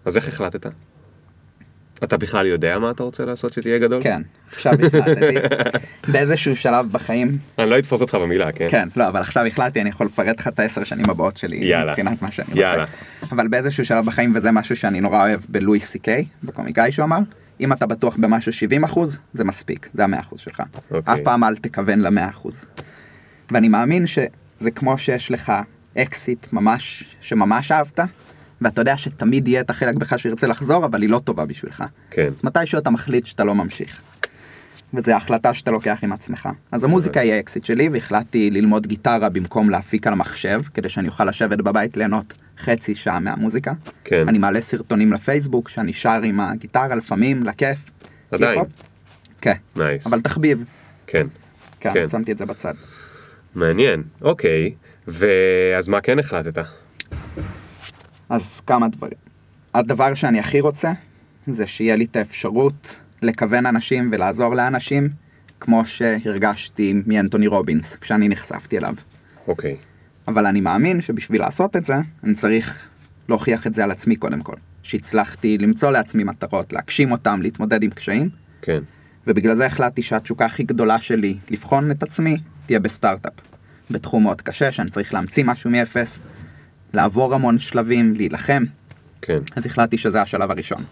אז 0.05 0.17
איך 0.17 0.29
החלטת? 0.29 0.67
אתה 2.05 2.17
בכלל 2.17 2.47
יודע 2.47 2.79
מה 2.79 2.91
אתה 2.91 3.03
רוצה 3.03 3.25
לעשות 3.25 3.53
שתהיה 3.53 3.79
גדול? 3.79 4.03
כן, 4.03 4.23
עכשיו 4.53 4.73
החלטתי. 4.87 5.35
באיזשהו 6.13 6.57
שלב 6.57 6.93
בחיים, 6.93 7.39
אני 7.59 7.71
לא 7.71 7.79
אתפוס 7.79 8.01
אותך 8.01 8.15
במילה, 8.15 8.53
כן? 8.53 8.67
כן, 8.71 8.89
לא, 8.97 9.09
אבל 9.09 9.21
עכשיו 9.21 9.47
החלטתי, 9.47 9.81
אני 9.81 9.89
יכול 9.89 10.07
לפרט 10.07 10.41
לך 10.41 10.49
את 10.49 10.61
העשר 10.61 10.85
שנים 10.85 11.11
הבאות 11.11 11.37
שלי, 11.37 11.57
יאללה. 11.57 11.93
מבחינת 11.93 12.23
מה 12.23 12.31
שאני 12.31 12.49
רוצה. 12.49 12.61
יאללה. 12.61 12.85
אבל 13.33 13.49
באיזשהו 13.49 13.85
שלב 13.85 14.05
בחיים, 14.07 14.33
וזה 14.35 14.53
משהו 14.53 14.77
שאני 14.77 15.01
נורא 15.01 15.21
אוהב 15.23 15.41
בלואי 15.49 15.81
סי 15.81 15.99
קיי, 15.99 16.25
בקומיקאי 16.45 16.93
שהוא 16.93 17.05
אמר, 17.05 17.19
אם 17.61 17.73
אתה 17.73 17.87
בטוח 17.87 18.17
במשהו 18.17 18.53
70 18.53 18.85
אחוז, 18.85 19.19
זה 19.33 19.45
מספיק, 19.45 19.89
זה 19.93 20.05
המאה 20.05 20.21
אחוז 20.21 20.41
שלך. 20.41 20.63
אוקיי. 20.91 21.15
אף 21.15 21.21
פעם 21.25 21.45
אל 21.45 21.57
תכוון 21.57 22.01
למאה 22.01 22.29
אחוז. 22.29 22.65
ואני 23.51 23.69
מאמין 23.69 24.07
שזה 24.07 24.71
כמו 24.75 24.99
שיש 24.99 25.31
לך 25.31 25.53
אקסיט 25.99 26.47
ממש, 26.53 27.17
שממש 27.21 27.73
אהבת, 27.73 28.01
ואתה 28.65 28.81
יודע 28.81 28.97
שתמיד 28.97 29.49
יהיה 29.49 29.61
את 29.61 29.71
החלק 29.71 29.95
בך 29.95 30.19
שירצה 30.19 30.47
לחזור, 30.47 30.85
אבל 30.85 31.03
היא 31.03 31.11
לא 31.11 31.19
טובה 31.19 31.47
בשבילך. 31.47 31.85
כן. 32.11 32.31
אז 32.37 32.45
מתישהו 32.45 32.79
אתה 32.79 32.91
מחליט 32.91 33.27
שאתה 33.27 33.45
לא 33.45 33.55
ממשיך. 33.55 34.01
וזו 34.95 35.13
ההחלטה 35.13 35.55
שאתה 35.55 35.71
לוקח 35.71 35.99
עם 36.03 36.13
עצמך. 36.13 36.49
אז 36.73 36.85
המוזיקה 36.85 37.21
היא 37.21 37.33
האקסיט 37.33 37.65
שלי, 37.65 37.89
והחלטתי 37.89 38.51
ללמוד 38.51 38.87
גיטרה 38.87 39.29
במקום 39.29 39.71
להפיק 39.71 40.07
על 40.07 40.13
המחשב, 40.13 40.61
כדי 40.75 40.89
שאני 40.89 41.09
אוכל 41.09 41.25
לשבת 41.25 41.59
בבית 41.59 41.97
ליהנות 41.97 42.35
חצי 42.59 42.95
שעה 42.95 43.21
מהמוזיקה. 43.21 43.73
כן. 44.05 44.29
אני 44.29 44.39
מעלה 44.39 44.61
סרטונים 44.61 45.13
לפייסבוק, 45.13 45.69
שאני 45.69 45.93
שר 45.93 46.21
עם 46.25 46.41
הגיטרה 46.41 46.95
לפעמים, 46.95 47.43
לכיף. 47.43 47.79
עדיין. 48.31 48.61
כן, 49.41 49.55
נייס. 49.77 50.07
אבל 50.07 50.21
תחביב. 50.21 50.65
כן. 51.07 51.27
כן, 51.81 51.93
כן. 51.95 52.09
שמתי 52.09 52.33
את 52.33 52.39
זה 52.39 52.47
בצד. 52.47 52.75
מעניין. 53.55 54.03
אוקיי. 54.23 54.75
ואז 55.09 55.89
מה 55.89 56.01
כן 56.01 56.19
החלטת? 56.19 56.65
אז 58.33 58.61
כמה 58.61 58.89
דברים. 58.89 59.19
הדבר 59.75 60.15
שאני 60.15 60.39
הכי 60.39 60.61
רוצה, 60.61 60.93
זה 61.47 61.67
שיהיה 61.67 61.97
לי 61.97 62.05
את 62.05 62.17
האפשרות 62.17 63.01
לכוון 63.23 63.67
אנשים 63.67 64.09
ולעזור 64.13 64.55
לאנשים, 64.55 65.09
כמו 65.61 65.85
שהרגשתי 65.85 66.95
מאנטוני 67.07 67.47
רובינס, 67.47 67.97
כשאני 67.97 68.29
נחשפתי 68.29 68.79
אליו. 68.79 68.95
אוקיי. 69.49 69.77
אבל 70.29 70.47
אני 70.47 70.61
מאמין 70.61 71.01
שבשביל 71.01 71.41
לעשות 71.41 71.77
את 71.77 71.83
זה, 71.83 71.95
אני 72.25 72.35
צריך 72.35 72.89
להוכיח 73.29 73.67
את 73.67 73.75
זה 73.75 73.85
על 73.85 73.91
עצמי 73.91 74.17
קודם 74.17 74.41
כל. 74.41 74.57
שהצלחתי 74.83 75.59
למצוא 75.59 75.91
לעצמי 75.91 76.25
מטרות, 76.25 76.73
להגשים 76.73 77.13
אותם, 77.13 77.43
להתמודד 77.43 77.83
עם 77.83 77.91
קשיים, 77.91 78.29
כן. 78.63 78.83
ובגלל 79.27 79.57
זה 79.57 79.67
החלטתי 79.67 80.03
שהתשוקה 80.03 80.47
הכי 80.47 80.63
גדולה 80.63 81.01
שלי 81.01 81.39
לבחון 81.51 81.91
את 81.91 82.03
עצמי 82.03 82.37
תהיה 82.67 82.81
בסטארט-אפ. 82.81 83.33
בתחום 83.91 84.23
מאוד 84.23 84.41
קשה, 84.41 84.73
שאני 84.73 84.91
צריך 84.91 85.15
להמציא 85.15 85.45
משהו 85.45 85.71
מאפס, 85.71 86.21
לעבור 86.95 87.35
המון 87.35 87.59
שלבים, 87.59 88.15
להילחם, 88.15 88.65
כן. 89.23 89.39
אז 89.57 89.67
החלטתי 89.67 89.99
שזה 89.99 90.23
השלב 90.23 90.51
הראשון. 90.51 90.85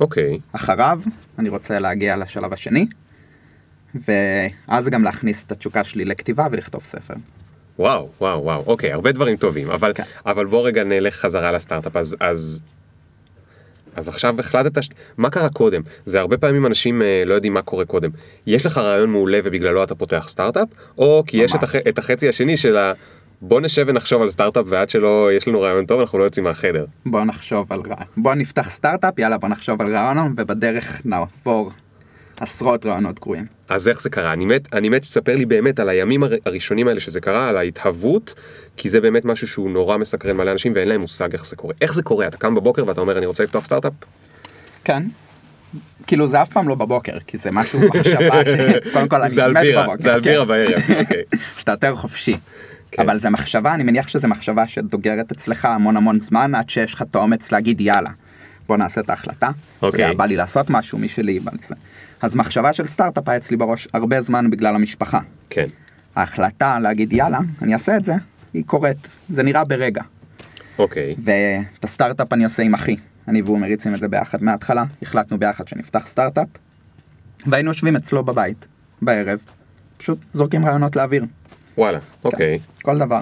אוקיי. 0.00 0.38
אחריו, 0.52 1.00
אני 1.38 1.48
רוצה 1.48 1.78
להגיע 1.78 2.16
לשלב 2.16 2.52
השני, 2.52 2.86
ואז 3.94 4.88
גם 4.88 5.04
להכניס 5.04 5.44
את 5.44 5.52
התשוקה 5.52 5.84
שלי 5.84 6.04
לכתיבה 6.04 6.46
ולכתוב 6.50 6.82
ספר. 6.82 7.14
וואו, 7.78 8.08
וואו, 8.20 8.42
וואו, 8.44 8.64
אוקיי, 8.66 8.92
הרבה 8.92 9.12
דברים 9.12 9.36
טובים, 9.36 9.70
אבל, 9.70 9.92
כן. 9.94 10.02
אבל 10.26 10.46
בוא 10.46 10.66
רגע 10.66 10.84
נלך 10.84 11.14
חזרה 11.14 11.52
לסטארט-אפ, 11.52 11.96
אז, 11.96 12.16
אז, 12.20 12.62
אז 13.96 14.08
עכשיו 14.08 14.40
החלטת, 14.40 14.82
ש... 14.82 14.88
מה 15.16 15.30
קרה 15.30 15.48
קודם? 15.48 15.82
זה 16.06 16.20
הרבה 16.20 16.38
פעמים 16.38 16.66
אנשים 16.66 17.02
אה, 17.02 17.22
לא 17.26 17.34
יודעים 17.34 17.54
מה 17.54 17.62
קורה 17.62 17.84
קודם. 17.84 18.10
יש 18.46 18.66
לך 18.66 18.78
רעיון 18.78 19.10
מעולה 19.10 19.38
ובגללו 19.44 19.84
אתה 19.84 19.94
פותח 19.94 20.26
סטארט-אפ, 20.28 20.68
או 20.98 21.22
כי 21.26 21.36
יש 21.36 21.50
את, 21.50 21.56
ממש. 21.56 21.64
הח... 21.64 21.76
את 21.76 21.98
החצי 21.98 22.28
השני 22.28 22.56
של 22.56 22.76
ה... 22.76 22.92
בוא 23.42 23.60
נשב 23.60 23.84
ונחשוב 23.88 24.22
על 24.22 24.30
סטארט-אפ 24.30 24.64
ועד 24.68 24.90
שלא 24.90 25.28
יש 25.32 25.48
לנו 25.48 25.60
רעיון 25.60 25.86
טוב 25.86 26.00
אנחנו 26.00 26.18
לא 26.18 26.24
יוצאים 26.24 26.44
מהחדר. 26.44 26.84
בוא 27.06 27.24
נחשוב 27.24 27.72
על 27.72 27.80
רעיון. 27.80 28.06
בוא 28.16 28.34
נפתח 28.34 28.70
סטארט-אפ, 28.70 29.18
יאללה 29.18 29.38
בוא 29.38 29.48
נחשוב 29.48 29.82
על 29.82 29.96
רעיון, 29.96 30.34
ובדרך 30.36 31.00
נעבור 31.04 31.70
עשרות 32.40 32.86
רעיונות 32.86 33.20
גרועים. 33.20 33.46
אז 33.68 33.88
איך 33.88 34.02
זה 34.02 34.10
קרה? 34.10 34.32
אני 34.32 34.44
מת, 34.44 34.74
אני 34.74 34.88
מת 34.88 35.04
שתספר 35.04 35.36
לי 35.36 35.46
באמת 35.46 35.80
על 35.80 35.88
הימים 35.88 36.22
הר- 36.22 36.36
הראשונים 36.46 36.88
האלה 36.88 37.00
שזה 37.00 37.20
קרה, 37.20 37.48
על 37.48 37.56
ההתהוות, 37.56 38.34
כי 38.76 38.88
זה 38.88 39.00
באמת 39.00 39.24
משהו 39.24 39.48
שהוא 39.48 39.70
נורא 39.70 39.96
מסקרן 39.96 40.36
מלא 40.36 40.52
אנשים 40.52 40.72
ואין 40.74 40.88
להם 40.88 41.00
מושג 41.00 41.32
איך 41.32 41.46
זה 41.46 41.56
קורה. 41.56 41.74
איך 41.80 41.94
זה 41.94 42.02
קורה? 42.02 42.26
אתה 42.26 42.36
קם 42.36 42.54
בבוקר 42.54 42.86
ואתה 42.86 43.00
אומר 43.00 43.18
אני 43.18 43.26
רוצה 43.26 43.44
לפתוח 43.44 43.64
סטארט-אפ? 43.64 43.92
כן. 44.84 45.02
כאילו 46.06 46.26
זה 46.26 46.42
אף 46.42 46.48
פעם 46.48 46.68
לא 46.68 46.74
בבוקר, 46.74 47.18
כי 47.26 47.38
זה 47.38 47.50
משהו 47.52 47.80
מחשבה 47.88 48.44
ש... 48.44 48.48
קודם 48.92 49.08
כל 49.08 49.22
אני 49.22 49.34
מת 49.50 49.56
בירה, 49.62 49.82
בבוקר. 49.82 50.02
זה 50.02 50.12
על 50.14 50.22
כן. 50.22 50.30
בירה 50.30 50.44
בערב, 50.44 50.72
אוקיי. 50.98 51.22
שאתה 51.58 51.72
יותר 51.72 51.94
חופשי. 51.96 52.36
כן. 52.92 53.02
אבל 53.02 53.20
זה 53.20 53.30
מחשבה, 53.30 53.74
אני 53.74 53.82
מניח 53.82 54.08
שזה 54.08 54.28
מחשבה 54.28 54.66
שדוגרת 54.66 55.32
אצלך 55.32 55.64
המון 55.64 55.96
המון 55.96 56.20
זמן 56.20 56.54
עד 56.54 56.68
שיש 56.68 56.94
לך 56.94 57.02
את 57.02 57.14
האומץ 57.14 57.52
להגיד 57.52 57.80
יאללה, 57.80 58.10
בוא 58.66 58.76
נעשה 58.76 59.00
את 59.00 59.10
ההחלטה. 59.10 59.50
אוקיי. 59.82 60.04
היה 60.04 60.14
בא 60.14 60.24
לי 60.24 60.36
לעשות 60.36 60.70
משהו 60.70 60.98
משלי, 60.98 61.40
בא 61.40 61.52
לי 61.52 61.58
זה. 61.62 61.74
אז 62.22 62.36
מחשבה 62.36 62.72
של 62.72 62.86
סטארט-אפ 62.86 63.28
היה 63.28 63.36
אצלי 63.36 63.56
בראש 63.56 63.88
הרבה 63.94 64.22
זמן 64.22 64.50
בגלל 64.50 64.74
המשפחה. 64.74 65.20
כן, 65.50 65.64
ההחלטה 66.16 66.78
להגיד 66.78 67.12
יאללה, 67.12 67.38
אני 67.62 67.74
אעשה 67.74 67.96
את 67.96 68.04
זה, 68.04 68.12
היא 68.54 68.64
קורית, 68.66 69.08
זה 69.30 69.42
נראה 69.42 69.64
ברגע. 69.64 70.02
אוקיי, 70.78 71.14
ואת 71.24 71.84
הסטארט-אפ 71.84 72.32
אני 72.32 72.44
עושה 72.44 72.62
עם 72.62 72.74
אחי. 72.74 72.96
אני 73.28 73.42
והוא 73.42 73.58
מריצים 73.58 73.94
את 73.94 74.00
זה 74.00 74.08
ביחד 74.08 74.42
מההתחלה, 74.42 74.84
החלטנו 75.02 75.38
ביחד 75.38 75.68
שנפתח 75.68 76.06
סטארט-אפ, 76.06 76.48
והיינו 77.46 77.70
יושבים 77.70 77.96
אצלו 77.96 78.24
בבית, 78.24 78.66
בערב, 79.02 79.38
פשוט 79.96 80.18
זורקים 80.30 80.66
רעיונות 80.66 80.96
לאוויר, 80.96 81.24
וואלה, 81.78 81.98
אוקיי, 82.24 82.58
כל 82.82 82.98
דבר. 82.98 83.20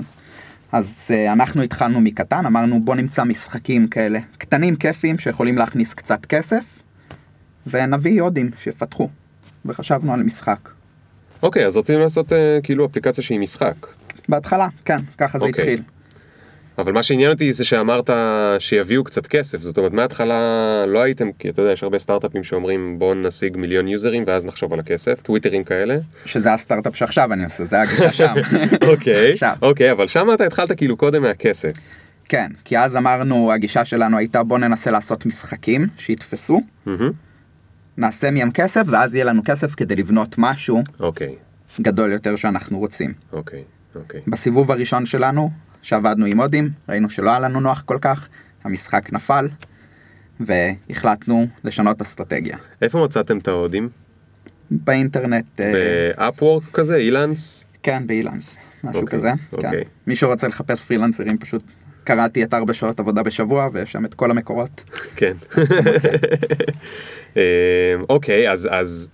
אז 0.72 1.10
uh, 1.10 1.32
אנחנו 1.32 1.62
התחלנו 1.62 2.00
מקטן, 2.00 2.46
אמרנו 2.46 2.84
בוא 2.84 2.94
נמצא 2.94 3.24
משחקים 3.24 3.88
כאלה 3.88 4.18
קטנים 4.38 4.76
כיפיים 4.76 5.18
שיכולים 5.18 5.56
להכניס 5.56 5.94
קצת 5.94 6.26
כסף, 6.26 6.64
ונביא 7.66 8.22
הודים 8.22 8.50
שיפתחו. 8.58 9.08
וחשבנו 9.66 10.12
על 10.12 10.22
משחק. 10.22 10.68
אוקיי, 11.42 11.66
אז 11.66 11.76
רצינו 11.76 12.00
לעשות 12.00 12.32
אה, 12.32 12.58
כאילו 12.62 12.86
אפליקציה 12.86 13.24
שהיא 13.24 13.40
משחק. 13.40 13.86
בהתחלה, 14.28 14.68
כן, 14.84 14.98
ככה 15.18 15.38
זה 15.38 15.44
אוקיי. 15.44 15.62
התחיל. 15.62 15.82
אבל 16.78 16.92
מה 16.92 17.02
שעניין 17.02 17.30
אותי 17.30 17.52
זה 17.52 17.64
שאמרת 17.64 18.10
שיביאו 18.58 19.04
קצת 19.04 19.26
כסף, 19.26 19.62
זאת 19.62 19.78
אומרת 19.78 19.92
מההתחלה 19.92 20.84
לא 20.86 21.02
הייתם, 21.02 21.32
כי 21.38 21.48
אתה 21.48 21.62
יודע, 21.62 21.72
יש 21.72 21.82
הרבה 21.82 21.98
סטארט-אפים 21.98 22.44
שאומרים 22.44 22.98
בוא 22.98 23.14
נשיג 23.14 23.56
מיליון 23.56 23.88
יוזרים 23.88 24.24
ואז 24.26 24.44
נחשוב 24.44 24.72
על 24.72 24.78
הכסף, 24.78 25.22
טוויטרים 25.22 25.64
כאלה. 25.64 25.98
שזה 26.24 26.52
הסטארט-אפ 26.52 26.96
שעכשיו 26.96 27.32
אני 27.32 27.44
עושה, 27.44 27.64
זה 27.64 27.80
הגישה 27.80 28.12
שם. 28.12 28.34
אוקיי. 28.90 29.34
אוקיי, 29.62 29.92
אבל 29.92 30.08
שם 30.08 30.28
אתה 30.34 30.44
התחלת 30.44 30.72
כאילו 30.72 30.96
קודם 30.96 31.22
מהכסף. 31.22 31.72
כן, 32.28 32.52
כי 32.64 32.78
אז 32.78 32.96
אמרנו, 32.96 33.52
הגישה 33.52 33.84
שלנו 33.84 34.18
הייתה 34.18 34.42
בוא 34.42 34.58
ננסה 34.58 34.90
לעשות 34.90 35.26
משחקים 35.26 35.86
שיתפסו. 35.96 36.60
נעשה 37.98 38.30
מהם 38.30 38.50
כסף, 38.50 38.82
ואז 38.86 39.14
יהיה 39.14 39.24
לנו 39.24 39.42
כסף 39.44 39.74
כדי 39.74 39.96
לבנות 39.96 40.34
משהו 40.38 40.82
אוקיי, 41.00 41.34
גדול 41.80 42.12
יותר 42.12 42.36
שאנחנו 42.36 42.78
רוצים. 42.78 43.12
אוקיי, 43.32 43.64
אוקיי. 43.94 44.20
בסיבוב 44.26 44.70
הראשון 44.70 45.06
שלנו, 45.06 45.50
שעבדנו 45.82 46.26
עם 46.26 46.40
הודים, 46.40 46.70
ראינו 46.88 47.10
שלא 47.10 47.30
היה 47.30 47.38
לנו 47.38 47.60
נוח 47.60 47.82
כל 47.86 47.98
כך, 48.00 48.28
המשחק 48.64 49.12
נפל, 49.12 49.48
והחלטנו 50.40 51.46
לשנות 51.64 52.00
אסטרטגיה. 52.00 52.56
איפה 52.82 53.04
מצאתם 53.04 53.38
את 53.38 53.48
ההודים? 53.48 53.88
באינטרנט, 54.70 55.60
אה, 55.60 55.72
באפוורק 56.16 56.64
כזה, 56.72 56.96
אילנס? 56.96 57.64
כן, 57.82 58.06
באילנס, 58.06 58.68
משהו 58.84 59.02
אוקיי, 59.02 59.18
כזה. 59.18 59.32
אוקיי. 59.52 59.70
כן. 59.70 59.88
מי 60.06 60.16
שרוצה 60.16 60.48
לחפש 60.48 60.82
פרילנסרים, 60.82 61.38
פשוט 61.38 61.62
קראתי 62.04 62.44
את 62.44 62.54
ארבע 62.54 62.74
שעות 62.74 63.00
עבודה 63.00 63.22
בשבוע, 63.22 63.68
ויש 63.72 63.92
שם 63.92 64.04
את 64.04 64.14
כל 64.14 64.30
המקורות. 64.30 64.84
כן. 65.16 65.36
אה, 67.36 67.42
אוקיי, 68.08 68.52
אז 68.52 68.68
אז 68.70 69.08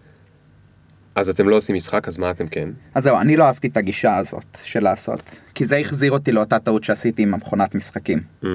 אז 1.15 1.29
אתם 1.29 1.49
לא 1.49 1.57
עושים 1.57 1.77
משחק, 1.77 2.09
אז 2.09 2.19
מה 2.19 2.31
אתם 2.31 2.47
כן? 2.49 2.69
אז 2.95 3.05
זהו, 3.05 3.21
אני 3.21 3.37
לא 3.37 3.45
אהבתי 3.45 3.69
את 3.69 3.77
הגישה 3.77 4.17
הזאת 4.17 4.59
של 4.65 4.83
לעשות, 4.85 5.41
כי 5.55 5.65
זה 5.65 5.77
החזיר 5.77 6.13
אותי 6.13 6.33
לאותה 6.33 6.59
טעות 6.59 6.85
שעשיתי 6.85 7.23
עם 7.23 7.35
המכונת 7.35 7.75
משחקים, 7.75 8.21
Mm, 8.43 8.47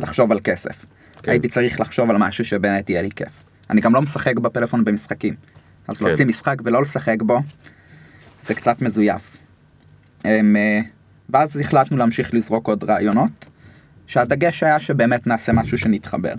לחשוב 0.00 0.32
על 0.32 0.40
כסף. 0.44 0.84
כן. 1.22 1.30
הייתי 1.30 1.48
צריך 1.48 1.80
לחשוב 1.80 2.10
על 2.10 2.16
משהו 2.16 2.44
שבאמת 2.44 2.90
יהיה 2.90 3.02
לי 3.02 3.10
כיף. 3.16 3.44
אני 3.70 3.80
גם 3.80 3.94
לא 3.94 4.02
משחק 4.02 4.38
בפלאפון 4.38 4.84
במשחקים, 4.84 5.34
אז 5.88 5.98
כן. 5.98 6.04
להוציא 6.04 6.24
משחק 6.26 6.56
ולא 6.64 6.82
לשחק 6.82 7.22
בו, 7.22 7.40
זה 8.42 8.54
קצת 8.54 8.82
מזויף. 8.82 9.36
הם, 10.24 10.56
אה, 10.56 10.80
ואז 11.30 11.56
החלטנו 11.56 11.96
להמשיך 11.96 12.34
לזרוק 12.34 12.68
עוד 12.68 12.84
רעיונות, 12.84 13.46
שהדגש 14.06 14.62
היה 14.62 14.80
שבאמת 14.80 15.26
נעשה 15.26 15.52
משהו 15.52 15.78
שנתחבר. 15.78 16.34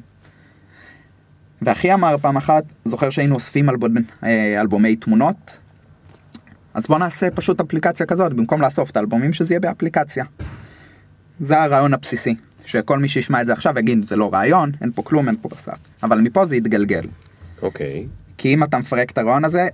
ואחי 1.62 1.94
אמר 1.94 2.18
פעם 2.18 2.38
אחת, 2.38 2.64
זוכר 2.86 3.10
שהיינו 3.10 3.36
אוספים 3.36 3.70
אלבומ, 3.70 3.96
אה, 4.24 4.62
אלבומי 4.62 4.96
תמונות, 4.96 5.58
אז 6.76 6.88
בוא 6.88 6.98
נעשה 6.98 7.32
פשוט 7.32 7.62
אפליקציה 7.62 8.06
כזאת, 8.06 8.34
במקום 8.34 8.62
לאסוף 8.62 8.90
את 8.90 8.98
האלבומים 8.98 9.34
שזה 9.34 9.54
יהיה 9.54 9.60
באפליקציה. 9.60 10.26
זה 11.40 11.62
הרעיון 11.62 11.94
הבסיסי, 11.94 12.36
שכל 12.66 13.00
מי 13.00 13.08
שישמע 13.08 13.42
את 13.42 13.46
זה 13.46 13.54
עכשיו 13.54 13.80
יגיד 13.80 14.04
זה 14.04 14.16
לא 14.16 14.30
רעיון, 14.34 14.72
אין 14.82 14.92
פה 14.92 15.04
כלום, 15.04 15.28
אין 15.28 15.38
פה 15.42 15.50
בשר. 15.50 15.72
אבל 16.04 16.20
מפה 16.20 16.46
זה 16.46 16.56
יתגלגל. 16.56 17.08
אוקיי, 17.62 18.08
כי 18.38 18.54
אם 18.54 18.64
אתה 18.64 18.78
מפרק 18.78 19.12
את 19.12 19.18
הרעיון 19.18 19.46
הזה, 19.46 19.68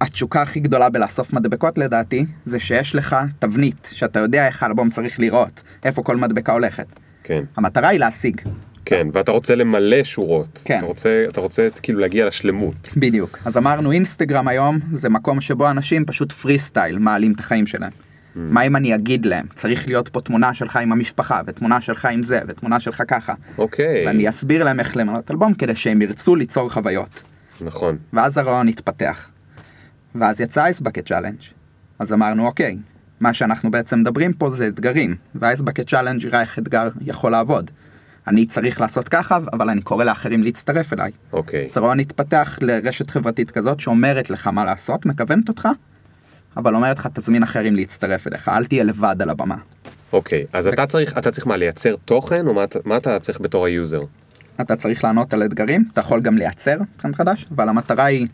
התשוקה 0.00 0.42
הכי 0.42 0.60
גדולה 0.60 0.90
בלאסוף 0.90 1.32
מדבקות 1.32 1.78
לדעתי, 1.78 2.26
זה 2.44 2.60
שיש 2.60 2.94
לך 2.94 3.16
תבנית, 3.38 3.88
שאתה 3.92 4.20
יודע 4.20 4.46
איך 4.46 4.62
האלבום 4.62 4.90
צריך 4.90 5.20
לראות, 5.20 5.62
איפה 5.84 6.02
כל 6.02 6.16
מדבקה 6.16 6.52
הולכת. 6.52 6.86
כן, 7.22 7.44
המטרה 7.56 7.88
היא 7.88 8.00
להשיג, 8.00 8.40
כן, 8.88 9.06
ואתה 9.12 9.32
רוצה 9.32 9.54
למלא 9.54 10.04
שורות. 10.04 10.62
כן. 10.64 10.78
אתה 10.78 10.86
רוצה, 10.86 11.24
אתה 11.28 11.40
רוצה 11.40 11.68
כאילו 11.82 12.00
להגיע 12.00 12.26
לשלמות. 12.26 12.90
בדיוק. 12.96 13.38
אז 13.44 13.56
אמרנו 13.56 13.92
אינסטגרם 13.92 14.48
היום 14.48 14.78
זה 14.92 15.08
מקום 15.08 15.40
שבו 15.40 15.70
אנשים 15.70 16.04
פשוט 16.04 16.32
פרי 16.32 16.58
סטייל 16.58 16.98
מעלים 16.98 17.32
את 17.32 17.40
החיים 17.40 17.66
שלהם. 17.66 17.90
מה 18.34 18.62
אם 18.62 18.76
אני 18.76 18.94
אגיד 18.94 19.26
להם, 19.26 19.46
צריך 19.54 19.88
להיות 19.88 20.08
פה 20.08 20.20
תמונה 20.20 20.54
שלך 20.54 20.76
עם 20.76 20.92
המשפחה, 20.92 21.40
ותמונה 21.46 21.80
שלך 21.80 22.04
עם 22.04 22.22
זה, 22.22 22.40
ותמונה 22.48 22.80
שלך 22.80 23.02
ככה. 23.08 23.34
אוקיי, 23.58 24.06
ואני 24.06 24.28
אסביר 24.28 24.64
להם 24.64 24.80
איך 24.80 24.96
לבנות 24.96 25.30
אלבום 25.30 25.54
כדי 25.54 25.74
שהם 25.74 26.02
ירצו 26.02 26.36
ליצור 26.36 26.70
חוויות. 26.70 27.22
נכון. 27.60 27.96
ואז 28.12 28.38
הרעיון 28.38 28.68
התפתח. 28.68 29.28
ואז 30.14 30.40
יצא 30.40 30.64
Ice 30.64 30.80
Bucket 30.80 31.08
Challenge. 31.08 31.40
אז 31.98 32.12
אמרנו 32.12 32.46
אוקיי, 32.46 32.76
מה 33.20 33.32
שאנחנו 33.32 33.70
בעצם 33.70 34.00
מדברים 34.00 34.32
פה 34.32 34.50
זה 34.50 34.68
אתגרים, 34.68 35.16
וה 35.34 35.44
Ice 35.44 35.60
Bucket 35.60 35.88
Challenge 35.88 36.24
יראה 36.24 36.40
איך 36.40 36.58
אתגר 36.58 36.88
יכול 37.00 37.32
לעבוד. 37.32 37.70
אני 38.28 38.46
צריך 38.46 38.80
לעשות 38.80 39.08
ככה, 39.08 39.38
אבל 39.52 39.70
אני 39.70 39.82
קורא 39.82 40.04
לאחרים 40.04 40.42
להצטרף 40.42 40.92
אליי. 40.92 41.10
אוקיי. 41.32 41.66
אז 41.66 41.76
הרעיון 41.76 42.00
התפתח 42.00 42.58
לרשת 42.60 43.10
חברתית 43.10 43.50
כזאת 43.50 43.80
שאומרת 43.80 44.30
לך 44.30 44.46
מה 44.46 44.64
לעשות, 44.64 45.06
מכוונת 45.06 45.48
אותך, 45.48 45.68
אבל 46.56 46.74
אומרת 46.74 46.98
לך 46.98 47.08
תזמין 47.14 47.42
אחרים 47.42 47.74
להצטרף 47.74 48.26
אליך, 48.26 48.48
אל 48.48 48.64
תהיה 48.64 48.84
לבד 48.84 49.16
על 49.20 49.30
הבמה. 49.30 49.56
אוקיי, 50.12 50.44
אז 50.52 50.66
אתה 50.66 50.86
צריך, 50.86 51.18
אתה 51.18 51.30
צריך 51.30 51.46
מה, 51.46 51.56
לייצר 51.56 51.94
תוכן, 52.04 52.46
או 52.46 52.54
מה, 52.54 52.64
מה 52.84 52.96
אתה 52.96 53.18
צריך 53.18 53.40
בתור 53.40 53.66
ה 53.66 53.72
user? 53.72 54.02
אתה 54.60 54.76
צריך 54.76 55.04
לענות 55.04 55.34
על 55.34 55.42
אתגרים, 55.42 55.84
אתה 55.92 56.00
יכול 56.00 56.20
גם 56.20 56.36
לייצר 56.36 56.78
טרנד 56.96 57.14
חדש, 57.14 57.46
אבל 57.54 57.68
המטרה 57.68 58.04
היא 58.04 58.26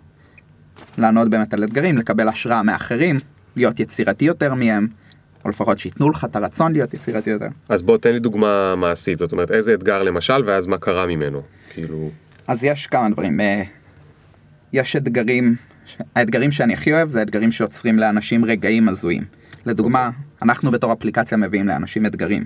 לענות 0.98 1.30
באמת 1.30 1.54
על 1.54 1.64
אתגרים, 1.64 1.98
לקבל 1.98 2.28
השראה 2.28 2.62
מאחרים, 2.62 3.20
להיות 3.56 3.80
יצירתי 3.80 4.24
יותר 4.24 4.54
מהם, 4.54 4.88
או 5.44 5.50
לפחות 5.50 5.78
שייתנו 5.78 6.10
לך 6.10 6.24
את 6.24 6.36
הרצון 6.36 6.72
להיות 6.72 6.94
יצירתי 6.94 7.30
יותר. 7.30 7.48
אז 7.68 7.82
בוא 7.82 7.98
תן 7.98 8.12
לי 8.12 8.18
דוגמה 8.18 8.74
מעשית, 8.76 9.18
זאת 9.18 9.32
אומרת 9.32 9.50
איזה 9.50 9.74
אתגר 9.74 10.02
למשל, 10.02 10.42
ואז 10.46 10.66
מה 10.66 10.78
קרה 10.78 11.06
ממנו. 11.06 11.42
כאילו, 11.70 12.10
אז 12.46 12.64
יש 12.64 12.86
כמה 12.86 13.08
דברים. 13.10 13.40
אה, 13.40 13.62
יש 14.72 14.96
אתגרים, 14.96 15.54
האתגרים 16.14 16.52
שאני 16.52 16.74
הכי 16.74 16.92
אוהב 16.92 17.08
זה 17.08 17.20
האתגרים 17.20 17.52
שיוצרים 17.52 17.98
לאנשים 17.98 18.44
רגעים 18.44 18.88
הזויים. 18.88 19.24
לדוגמה, 19.66 20.10
אנחנו 20.42 20.70
בתור 20.70 20.92
אפליקציה 20.92 21.38
מביאים 21.38 21.66
לאנשים 21.66 22.06
אתגרים. 22.06 22.44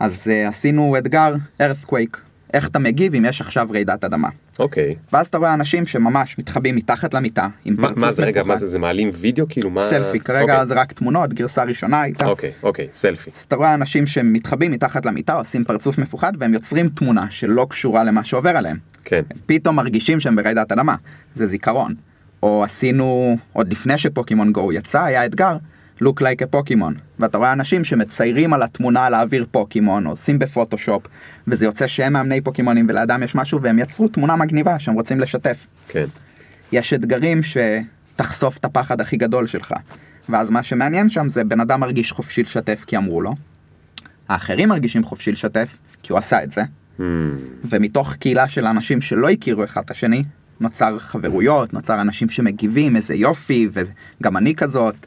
אז 0.00 0.30
uh, 0.30 0.48
עשינו 0.48 0.98
אתגר 0.98 1.34
earthquake, 1.62 2.16
איך 2.54 2.68
אתה 2.68 2.78
מגיב 2.78 3.14
אם 3.14 3.24
יש 3.24 3.40
עכשיו 3.40 3.68
רעידת 3.72 4.04
אדמה. 4.04 4.28
אוקיי. 4.58 4.94
ואז 5.12 5.26
אתה 5.26 5.38
רואה 5.38 5.54
אנשים 5.54 5.86
שממש 5.86 6.38
מתחבאים 6.38 6.76
מתחת 6.76 7.14
למיטה 7.14 7.48
עם 7.64 7.76
פרצוף 7.76 8.04
מה 8.04 8.12
זה, 8.12 8.22
רגע, 8.22 8.40
מפוחד. 8.40 8.52
מה 8.52 8.58
זה, 8.58 8.66
זה 8.66 8.78
מעלים 8.78 9.10
וידאו 9.14 9.46
כאילו, 9.48 9.70
מה... 9.70 9.82
סלפי, 9.82 10.20
כרגע 10.20 10.52
אוקיי. 10.52 10.66
זה 10.66 10.74
רק 10.74 10.92
תמונות, 10.92 11.32
גרסה 11.32 11.64
ראשונה 11.64 12.00
הייתה. 12.00 12.26
אוקיי, 12.26 12.52
אוקיי, 12.62 12.88
סלפי. 12.94 13.30
אז 13.36 13.42
אתה 13.42 13.56
רואה 13.56 13.74
אנשים 13.74 14.06
שמתחבאים 14.06 14.70
מתחת 14.70 15.06
למיטה, 15.06 15.34
עושים 15.34 15.64
פרצוף 15.64 15.98
מפוחד 15.98 16.32
והם 16.38 16.54
יוצרים 16.54 16.88
תמונה 16.88 17.30
שלא 17.30 17.66
קשורה 17.70 18.04
למה 18.04 18.24
שעובר 18.24 18.56
עליהם. 18.56 18.78
כן. 19.04 19.22
פתאום 19.46 19.76
מרגישים 19.76 20.20
שהם 20.20 20.36
ברעידת 20.36 20.72
אדמה, 20.72 20.94
זה 21.34 21.46
זיכרון. 21.46 21.94
או 22.42 22.64
עשינו, 22.64 23.36
עוד 23.52 23.72
לפני 23.72 23.98
שפוקימון 23.98 24.52
גו 24.52 24.72
יצא, 24.72 25.02
היה 25.02 25.26
אתגר, 25.26 25.56
look 26.02 26.20
like 26.20 26.42
a 26.42 26.46
פוקימון. 26.50 26.94
ואתה 27.18 27.38
רואה 27.38 27.52
אנשים 27.52 27.84
שמציירים 27.84 28.52
על 28.52 28.62
התמונה 28.62 29.10
להעביר 29.10 29.46
פוקימון, 29.50 30.06
או 30.06 30.10
עושים 30.10 30.38
בפוטושופ, 30.38 31.02
וזה 31.48 31.64
יוצא 31.64 31.86
שהם 31.86 32.12
מאמני 32.12 32.40
פוקימונים 32.40 32.86
ולידם 32.88 33.20
יש 33.24 33.34
משהו, 33.34 33.62
והם 33.62 33.78
יצרו 33.78 34.08
תמונה 34.08 34.36
מגניבה 34.36 34.78
שהם 34.78 34.94
רוצים 34.94 35.20
לשתף. 35.20 35.66
כן. 35.88 36.06
יש 36.72 36.92
אתגרים 36.92 37.40
שתחשוף 37.42 38.58
את 38.58 38.64
הפחד 38.64 39.00
הכי 39.00 39.16
גדול 39.16 39.46
שלך. 39.46 39.74
ואז 40.28 40.50
מה 40.50 40.62
שמעניין 40.62 41.08
שם 41.08 41.28
זה 41.28 41.44
בן 41.44 41.60
אדם 41.60 41.80
מרגיש 41.80 42.12
חופשי 42.12 42.42
לשתף 42.42 42.84
כי 42.86 42.96
אמרו 42.96 43.22
לו. 43.22 43.30
האחרים 44.28 44.68
מרגישים 44.68 45.04
חופשי 45.04 45.32
לשתף 45.32 45.78
כי 46.02 46.12
הוא 46.12 46.18
עשה 46.18 46.42
את 46.42 46.52
זה. 46.52 46.62
Hmm. 46.98 47.02
ומתוך 47.64 48.14
קהילה 48.14 48.48
של 48.48 48.66
אנשים 48.66 49.00
שלא 49.00 49.30
הכירו 49.30 49.64
אחד 49.64 49.82
את 49.84 49.90
השני, 49.90 50.24
נוצר 50.60 50.98
חברויות, 50.98 51.72
נוצר 51.72 52.00
אנשים 52.00 52.28
שמגיבים, 52.28 52.96
איזה 52.96 53.14
יופי, 53.14 53.68
וגם 53.72 54.36
אני 54.36 54.54
כזאת. 54.54 55.06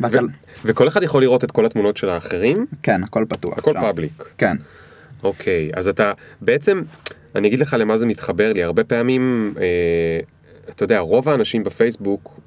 ואתה... 0.00 0.18
וכל 0.64 0.88
אחד 0.88 1.02
יכול 1.02 1.22
לראות 1.22 1.44
את 1.44 1.50
כל 1.50 1.66
התמונות 1.66 1.96
של 1.96 2.08
האחרים? 2.08 2.66
כן, 2.82 3.04
הכל 3.04 3.24
פתוח. 3.28 3.58
הכל. 3.58 3.72
פאבליק. 3.72 4.24
כן, 4.38 4.56
אוקיי, 5.22 5.70
אז 5.74 5.88
אתה 5.88 6.12
בעצם, 6.40 6.82
אני 7.34 7.48
אגיד 7.48 7.60
לך 7.60 7.76
למה 7.78 7.96
זה 7.96 8.06
מתחבר 8.06 8.52
לי, 8.52 8.62
הרבה 8.62 8.84
פעמים, 8.84 9.54
אה, 9.60 10.20
אתה 10.70 10.84
יודע, 10.84 10.98
רוב 10.98 11.28
האנשים 11.28 11.64
בפייסבוק 11.64 12.40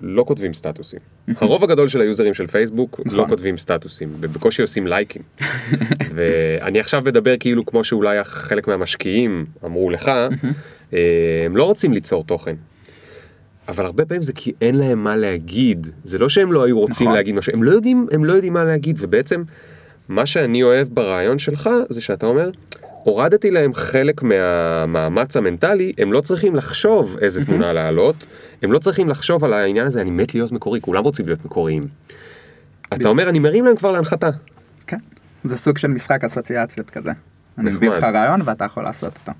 לא 0.00 0.24
כותבים 0.26 0.54
סטטוסים. 0.54 1.00
הרוב 1.40 1.64
הגדול 1.64 1.88
של 1.88 2.00
היוזרים 2.00 2.34
של 2.34 2.46
פייסבוק 2.46 3.00
לא 3.06 3.12
נכון. 3.12 3.28
כותבים 3.28 3.56
סטטוסים, 3.56 4.08
בקושי 4.20 4.62
עושים 4.62 4.86
לייקים. 4.86 5.22
ואני 6.14 6.80
עכשיו 6.80 7.02
מדבר 7.04 7.36
כאילו 7.40 7.66
כמו 7.66 7.84
שאולי 7.84 8.24
חלק 8.24 8.68
מהמשקיעים 8.68 9.46
אמרו 9.64 9.90
לך, 9.90 10.08
אה, 10.92 10.98
הם 11.46 11.56
לא 11.56 11.64
רוצים 11.64 11.92
ליצור 11.92 12.24
תוכן. 12.24 12.54
אבל 13.68 13.84
הרבה 13.84 14.04
פעמים 14.04 14.22
זה 14.22 14.32
כי 14.32 14.52
אין 14.60 14.74
להם 14.74 15.04
מה 15.04 15.16
להגיד, 15.16 15.86
זה 16.04 16.18
לא 16.18 16.28
שהם 16.28 16.52
לא 16.52 16.64
היו 16.64 16.80
רוצים 16.80 17.06
נכון. 17.06 17.16
להגיד 17.16 17.34
משהו, 17.34 17.52
הם 17.52 17.62
לא 17.62 17.70
יודעים, 17.70 18.06
הם 18.12 18.24
לא 18.24 18.32
יודעים 18.32 18.52
מה 18.52 18.64
להגיד, 18.64 18.96
ובעצם 19.00 19.42
מה 20.08 20.26
שאני 20.26 20.62
אוהב 20.62 20.88
ברעיון 20.88 21.38
שלך 21.38 21.70
זה 21.88 22.00
שאתה 22.00 22.26
אומר, 22.26 22.50
הורדתי 23.04 23.50
להם 23.50 23.74
חלק 23.74 24.22
מהמאמץ 24.22 25.36
המנטלי, 25.36 25.92
הם 25.98 26.12
לא 26.12 26.20
צריכים 26.20 26.56
לחשוב 26.56 27.16
איזה 27.20 27.44
תמונה 27.44 27.72
להעלות, 27.72 28.26
הם 28.62 28.72
לא 28.72 28.78
צריכים 28.78 29.08
לחשוב 29.08 29.44
על 29.44 29.52
העניין 29.52 29.86
הזה, 29.86 30.00
אני 30.00 30.10
מת 30.10 30.34
להיות 30.34 30.52
מקורי, 30.52 30.80
כולם 30.80 31.04
רוצים 31.04 31.26
להיות 31.26 31.44
מקוריים. 31.44 31.86
אתה 32.94 33.08
אומר, 33.08 33.28
אני 33.28 33.38
מרים 33.38 33.64
להם 33.64 33.76
כבר 33.76 33.92
להנחתה. 33.92 34.30
כן. 34.86 34.98
זה 35.44 35.56
סוג 35.56 35.78
של 35.78 35.88
משחק 35.88 36.24
אסוציאציות 36.24 36.90
כזה. 36.90 37.12
אני. 37.58 37.70
מביא 37.70 37.88
לך 37.88 38.04
רעיון 38.04 38.40
ואתה 38.44 38.64
יכול 38.64 38.82
לעשות 38.82 39.18
אותו. 39.20 39.32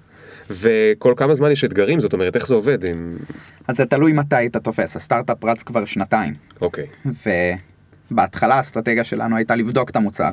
וכל 0.51 1.15
כמה 1.17 1.35
זמן 1.35 1.51
יש 1.51 1.65
אתגרים, 1.65 2.01
זאת 2.01 2.13
אומרת, 2.13 2.37
איך 2.37 2.47
זה 2.47 2.55
עובד? 2.55 2.85
עם... 2.85 3.17
אז 3.69 3.77
זה 3.77 3.87
תלוי 3.87 4.13
מתי 4.13 4.37
היית 4.37 4.57
תופס, 4.57 4.97
הסטארט-אפ 4.97 5.45
רץ 5.45 5.63
כבר 5.63 5.85
שנתיים. 5.85 6.35
אוקיי, 6.61 6.87
ובהתחלה 8.11 8.55
האסטרטגיה 8.55 9.05
שלנו 9.05 9.37
הייתה 9.37 9.55
לבדוק 9.55 9.91
את 9.91 9.97
המוצר, 9.97 10.31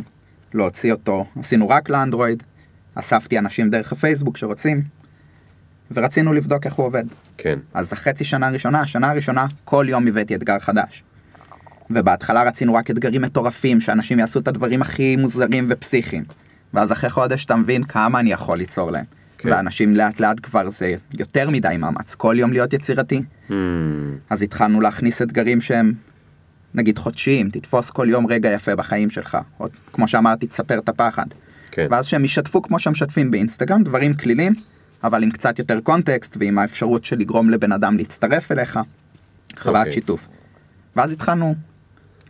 להוציא 0.54 0.92
אותו, 0.92 1.26
עשינו 1.40 1.70
רק 1.70 1.90
לאנדרואיד, 1.90 2.44
אספתי 2.96 3.40
אנשים 3.40 3.70
דרך 3.70 3.92
הפייסבוק 3.92 4.38
שרוצים, 4.38 4.82
ורצינו 5.92 6.34
לבדוק 6.34 6.66
איך 6.66 6.74
הוא 6.74 6.86
עובד. 6.86 7.04
כן, 7.38 7.60
אז 7.74 7.94
החצי 7.94 8.24
שנה 8.24 8.48
הראשונה, 8.48 8.82
השנה 8.82 9.12
הראשונה, 9.12 9.46
כל 9.66 9.86
יום 9.90 10.08
הבאתי 10.08 10.36
אתגר 10.36 10.60
חדש. 10.60 11.04
ובהתחלה 11.90 12.44
רצינו 12.44 12.74
רק 12.74 12.92
אתגרים 12.92 13.22
מטורפים, 13.22 13.82
שאנשים 13.82 14.20
יעשו 14.20 14.40
את 14.40 14.48
הדברים 14.48 14.82
הכי 14.82 15.16
מוזרים 15.16 15.68
ופסיכיים. 15.70 16.24
ואז 16.74 16.92
אחרי 16.92 17.10
חודש 17.10 17.46
אתה 17.46 17.56
מבין 17.56 17.84
כמה 17.84 18.20
אני 18.20 18.32
יכול 18.32 18.58
ליצור 18.58 18.92
להם. 18.92 19.06
כן. 19.42 19.50
ואנשים 19.50 19.96
לאט 19.96 20.20
לאט 20.20 20.38
כבר 20.44 20.70
זה 20.70 20.96
יותר 21.20 21.50
מדי 21.50 21.76
מאמץ, 21.80 22.16
כל 22.16 22.36
יום 22.38 22.54
להיות 22.54 22.74
יצירתי. 22.74 23.22
Hmm, 23.50 23.54
אז 24.30 24.42
התחלנו 24.42 24.82
להכניס 24.82 25.22
אתגרים 25.22 25.62
שהם 25.62 25.94
נגיד 26.74 26.98
חודשיים, 26.98 27.50
תתפוס 27.50 27.90
כל 27.90 28.08
יום 28.10 28.28
רגע 28.28 28.50
יפה 28.50 28.76
בחיים 28.76 29.10
שלך, 29.10 29.38
או 29.60 29.68
כמו 29.94 30.08
שאמרתי, 30.08 30.48
תספר 30.48 30.80
את 30.80 30.90
הפחד. 30.90 31.26
כן, 31.72 31.88
ואז 31.92 32.06
שהם 32.06 32.26
ישתפו 32.26 32.62
כמו 32.62 32.80
שהם 32.80 32.92
משתפים 32.92 33.32
באינסטגרם, 33.32 33.84
דברים 33.84 34.14
כלילים, 34.14 34.54
אבל 35.04 35.24
עם 35.24 35.32
קצת 35.32 35.60
יותר 35.60 35.80
קונטקסט 35.80 36.38
ועם 36.40 36.58
האפשרות 36.58 37.06
של 37.06 37.18
לגרום 37.18 37.50
לבן 37.50 37.72
אדם 37.72 37.98
להצטרף 37.98 38.52
אליך, 38.52 38.80
חוויית 39.60 39.78
אוקיי. 39.78 39.94
שיתוף. 39.94 40.28
ואז 40.96 41.12
התחלנו 41.12 41.56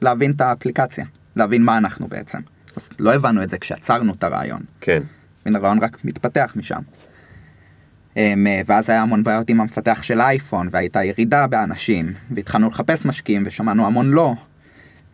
להבין 0.01 0.31
את 0.31 0.41
האפליקציה, 0.41 1.05
להבין 1.35 1.63
מה 1.63 1.77
אנחנו 1.77 2.07
בעצם. 2.07 2.39
אז 2.75 2.89
לא 2.99 3.13
הבנו 3.13 3.43
את 3.43 3.49
זה 3.49 3.57
כשיצרנו 3.57 4.13
את 4.13 4.23
הרעיון, 4.23 4.61
כן, 4.81 5.03
מן 5.45 5.55
הרעיון 5.55 5.79
רק 5.79 6.05
מתפתח 6.05 6.53
משם. 6.55 6.81
אמ, 8.17 8.47
ואז 8.65 8.89
היה 8.89 9.01
המון 9.01 9.23
בעיות 9.23 9.49
עם 9.49 9.61
המפתח 9.61 9.99
של 10.03 10.21
האייפון, 10.21 10.69
והייתה 10.71 11.03
ירידה 11.03 11.47
באנשים, 11.47 12.13
והתחלנו 12.31 12.67
לחפש 12.67 13.05
משקיעים 13.05 13.43
ושמענו 13.45 13.85
המון 13.85 14.09
לא. 14.11 14.33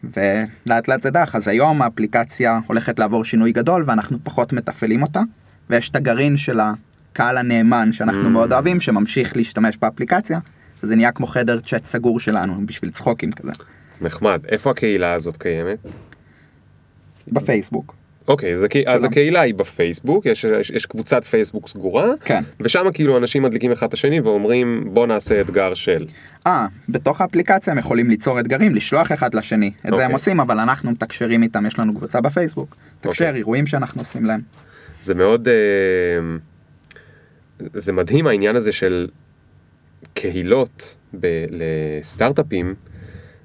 ולאט 0.04 0.88
לאט 0.88 1.02
זה 1.02 1.10
דח, 1.10 1.36
אז 1.36 1.48
היום 1.48 1.82
האפליקציה 1.82 2.60
הולכת 2.68 3.00
לעבור 3.00 3.24
שינוי 3.24 3.52
גדול 3.52 3.84
ואנחנו 3.88 4.18
פחות 4.24 4.54
מתפעלים 4.54 5.02
אותה, 5.02 5.22
ויש 5.70 5.90
את 5.90 5.96
הגרעין 5.96 6.38
של 6.38 6.60
הקהל 6.60 7.38
הנאמן 7.38 7.92
שאנחנו 7.92 8.26
Mm. 8.26 8.30
מאוד 8.30 8.54
אוהבים, 8.54 8.80
שממשיך 8.80 9.36
להשתמש 9.38 9.78
באפליקציה, 9.78 10.40
וזה 10.84 10.96
נהיה 10.96 11.12
כמו 11.12 11.28
חדר 11.28 11.60
צ'אט 11.60 11.86
סגור 11.86 12.20
שלנו 12.20 12.66
בשביל 12.66 12.92
צחוקים 12.92 13.32
כזה, 13.32 13.52
נחמד. 14.02 14.40
איפה 14.48 14.72
הקהילה 14.72 15.14
הזאת 15.14 15.38
קיימת? 15.38 15.80
בפייסבוק. 17.28 17.96
אוקיי, 18.28 18.54
אז, 18.54 18.64
הקה- 18.64 18.80
אז. 18.86 19.04
הקהילה 19.04 19.42
היא 19.42 19.54
בפייסבוק, 19.54 20.26
יש, 20.26 20.44
יש, 20.44 20.70
יש 20.70 20.86
קבוצת 20.86 21.26
פייסבוק 21.26 21.68
סגורה, 21.68 22.08
כן. 22.26 22.44
ושם 22.60 22.86
כאילו 22.94 23.18
אנשים 23.18 23.44
מדליקים 23.44 23.72
אחד 23.72 23.88
את 23.88 23.94
השני 23.94 24.20
ואומרים 24.20 24.90
בוא 24.94 25.08
נעשה 25.08 25.42
אתגר 25.42 25.74
של. 25.74 26.06
אה, 26.48 26.68
בתוך 26.90 27.22
האפליקציה 27.22 27.74
הם 27.74 27.80
יכולים 27.80 28.10
ליצור 28.10 28.40
אתגרים, 28.40 28.76
לשלוח 28.76 29.12
אחד 29.12 29.34
לשני. 29.34 29.68
את 29.68 29.82
זה 29.84 29.90
אוקיי. 29.92 30.06
הם 30.06 30.12
עושים, 30.12 30.40
אבל 30.40 30.60
אנחנו 30.60 30.92
מתקשרים 30.92 31.44
איתם, 31.44 31.66
יש 31.66 31.80
לנו 31.80 31.96
קבוצה 31.96 32.22
בפייסבוק. 32.22 32.76
תקשר, 33.02 33.26
אוקיי. 33.26 33.38
אירועים 33.38 33.66
שאנחנו 33.66 34.02
עושים 34.02 34.26
להם. 34.26 34.42
זה 35.04 35.14
מאוד, 35.14 35.48
אה, 35.48 35.54
זה 37.74 37.94
מדהים 37.94 38.28
העניין 38.28 38.56
הזה 38.56 38.72
של 38.72 39.08
קהילות 40.14 40.96
ב, 41.20 41.46
לסטארט-אפים, 41.50 42.76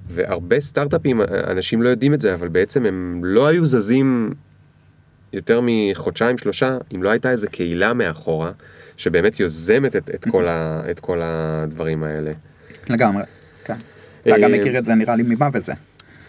והרבה 0.09 0.59
סטארט-אפים, 0.59 1.21
אנשים 1.47 1.81
לא 1.81 1.89
יודעים 1.89 2.13
את 2.13 2.21
זה, 2.21 2.33
אבל 2.33 2.47
בעצם 2.47 2.85
הם 2.85 3.21
לא 3.23 3.47
היו 3.47 3.65
זזים 3.65 4.33
יותר 5.33 5.59
מחודשיים 5.63 6.37
שלושה, 6.37 6.77
אם 6.95 7.03
לא 7.03 7.09
הייתה 7.09 7.31
איזה 7.31 7.47
קהילה 7.47 7.93
מאחורה, 7.93 8.51
שבאמת 8.97 9.39
יוזמת 9.39 9.95
את, 9.95 10.09
את, 10.15 10.25
כל, 10.31 10.47
ה, 10.47 10.81
את 10.91 10.99
כל 10.99 11.19
הדברים 11.23 12.03
האלה. 12.03 12.31
לגמרי, 12.89 13.23
כן. 13.63 13.75
אתה 14.21 14.37
גם 14.37 14.53
אה, 14.53 14.59
מכיר 14.59 14.77
את 14.77 14.85
זה 14.85 14.95
נראה 14.95 15.15
לי 15.15 15.23
ממה 15.23 15.49
וזה. 15.53 15.73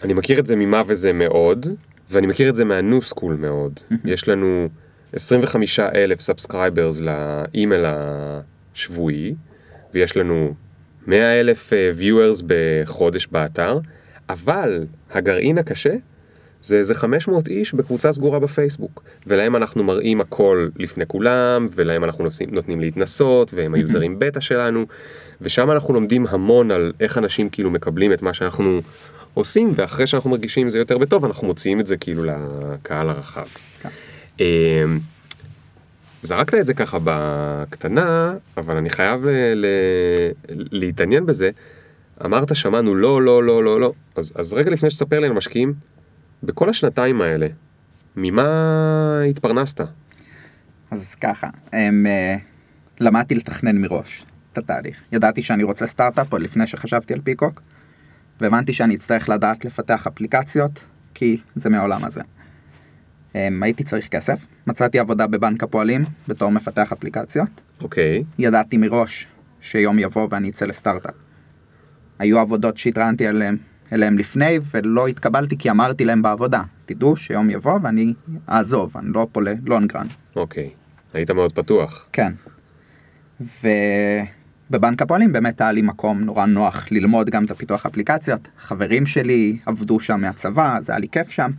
אני 0.03 0.13
מכיר 0.13 0.39
את 0.39 0.45
זה 0.45 0.55
ממה 0.55 0.81
וזה 0.87 1.13
מאוד, 1.13 1.67
ואני 2.09 2.27
מכיר 2.27 2.49
את 2.49 2.55
זה 2.55 2.65
מה 2.65 2.79
New 2.79 3.01
School 3.01 3.35
מאוד. 3.35 3.79
יש 4.05 4.27
לנו 4.27 4.67
25 5.13 5.79
אלף 5.79 6.21
subscribers 6.21 7.01
לאימייל 7.01 7.85
השבועי, 7.87 9.35
ויש 9.93 10.17
לנו 10.17 10.53
100 11.07 11.39
אלף 11.39 11.73
viewers 11.99 12.43
בחודש 12.47 13.27
באתר. 13.27 13.79
אבל 14.29 14.85
הגרעין 15.11 15.57
הקשה 15.57 15.95
זה 16.65 16.77
איזה 16.77 16.95
500 16.95 17.47
איש 17.47 17.73
בקבוצה 17.73 18.13
סגורה 18.13 18.39
בפייסבוק, 18.39 19.03
ולהם 19.27 19.55
אנחנו 19.55 19.83
מראים 19.83 20.21
הכל 20.21 20.67
לפני 20.75 21.05
כולם, 21.07 21.67
ולהם 21.75 22.03
אנחנו 22.03 22.23
נוסעים, 22.23 22.49
נותנים 22.51 22.79
להתנסות, 22.79 23.53
והם 23.53 23.73
היוזרים 23.73 24.19
בטא 24.19 24.39
שלנו, 24.39 24.85
ושם 25.41 25.71
אנחנו 25.71 25.93
לומדים 25.93 26.25
המון 26.29 26.71
על 26.71 26.93
איך 26.99 27.17
אנשים 27.17 27.49
כאילו 27.49 27.71
מקבלים 27.71 28.13
את 28.13 28.21
מה 28.21 28.33
שאנחנו 28.33 28.81
עושים, 29.33 29.71
ואחרי 29.75 30.07
שאנחנו 30.07 30.29
מרגישים 30.29 30.69
זה 30.69 30.77
יותר 30.77 30.97
בטוב, 30.97 31.25
אנחנו 31.25 31.47
מוציאים 31.47 31.79
את 31.79 31.87
זה 31.87 31.97
כאילו 31.97 32.23
לקהל 32.23 33.09
הרחב. 33.09 33.47
כן. 33.81 33.89
אמ, 34.39 34.99
זרקת 36.21 36.53
את 36.53 36.65
זה 36.65 36.73
ככה 36.73 36.97
בקטנה, 37.03 38.33
אבל 38.57 38.77
אני 38.77 38.89
חייב 38.89 39.25
להתעניין 40.71 41.25
בזה. 41.25 41.49
אמרת 42.25 42.55
שמענו 42.55 42.95
לא, 42.95 43.21
לא, 43.21 43.43
לא, 43.43 43.63
לא, 43.63 43.79
לא. 43.79 43.93
אז, 44.15 44.33
אז 44.35 44.53
רגע 44.53 44.71
לפני 44.71 44.89
שתספר 44.89 45.19
לי 45.19 45.25
על 45.25 45.31
המשקיעים, 45.31 45.73
בכל 46.45 46.69
השנתיים 46.69 47.21
האלה, 47.21 47.47
ממה 48.15 49.21
התפרנסת? 49.29 49.81
אז 50.91 51.15
ככה, 51.15 51.49
הם, 51.73 52.05
אה, 52.07 52.35
למדתי 52.99 53.35
לתכנן 53.35 53.77
מראש 53.77 54.25
את 54.53 54.57
התהליך. 54.57 55.03
ידעתי 55.11 55.41
שאני 55.41 55.63
רוצה 55.63 55.87
סטארט-אפ 55.87 56.31
עוד 56.33 56.41
לפני 56.41 56.67
שחשבתי 56.67 57.13
על 57.13 57.21
פיקוק, 57.21 57.61
והבנתי 58.41 58.73
שאני 58.73 58.95
אצטרך 58.95 59.29
לדעת 59.29 59.65
לפתח 59.65 60.07
אפליקציות, 60.07 60.85
כי 61.13 61.37
זה 61.55 61.69
מהעולם 61.69 62.03
הזה. 62.03 62.21
הם, 63.35 63.63
הייתי 63.63 63.83
צריך 63.83 64.07
כסף, 64.07 64.45
מצאתי 64.67 64.99
עבודה 64.99 65.27
בבנק 65.27 65.63
הפועלים 65.63 66.05
בתור 66.27 66.51
מפתח 66.51 66.91
אפליקציות. 66.91 67.61
אוקיי, 67.81 68.23
ידעתי 68.39 68.77
מראש 68.77 69.27
שיום 69.61 69.99
יבוא 69.99 70.27
ואני 70.31 70.49
אצא 70.49 70.65
לסטארט-אפ. 70.65 71.13
היו 72.19 72.39
עבודות 72.39 72.77
שהתראיינתי 72.77 73.27
עליהן, 73.27 73.57
אליהן 73.93 74.17
לפני 74.17 74.59
ולא 74.71 75.07
התקבלתי 75.07 75.57
כי 75.57 75.71
אמרתי 75.71 76.05
להם 76.05 76.21
בעבודה, 76.21 76.61
תדעו 76.85 77.15
שיום 77.15 77.49
יבוא 77.49 77.79
ואני 77.83 78.13
אעזוב, 78.49 78.97
אני 78.97 79.13
לא 79.13 79.27
פה 79.31 79.41
ללונגרן. 79.41 80.07
אוקיי. 80.35 80.69
היית 81.13 81.31
מאוד 81.31 81.53
פתוח. 81.53 82.05
כן. 82.13 82.33
ובבנק 84.69 85.01
הפועלים 85.01 85.33
באמת 85.33 85.61
היה 85.61 85.71
לי 85.71 85.81
מקום 85.81 86.21
נורא 86.21 86.45
נוח 86.45 86.85
ללמוד 86.91 87.29
גם 87.29 87.45
את 87.45 87.51
הפיתוח 87.51 87.85
אפליקציות. 87.85 88.47
חברים 88.59 89.05
שלי 89.05 89.57
עבדו 89.65 89.99
שם 89.99 90.21
מהצבא, 90.21 90.77
אז 90.77 90.89
היה 90.89 90.99
לי 90.99 91.07
כיף 91.07 91.29
שם. 91.29 91.51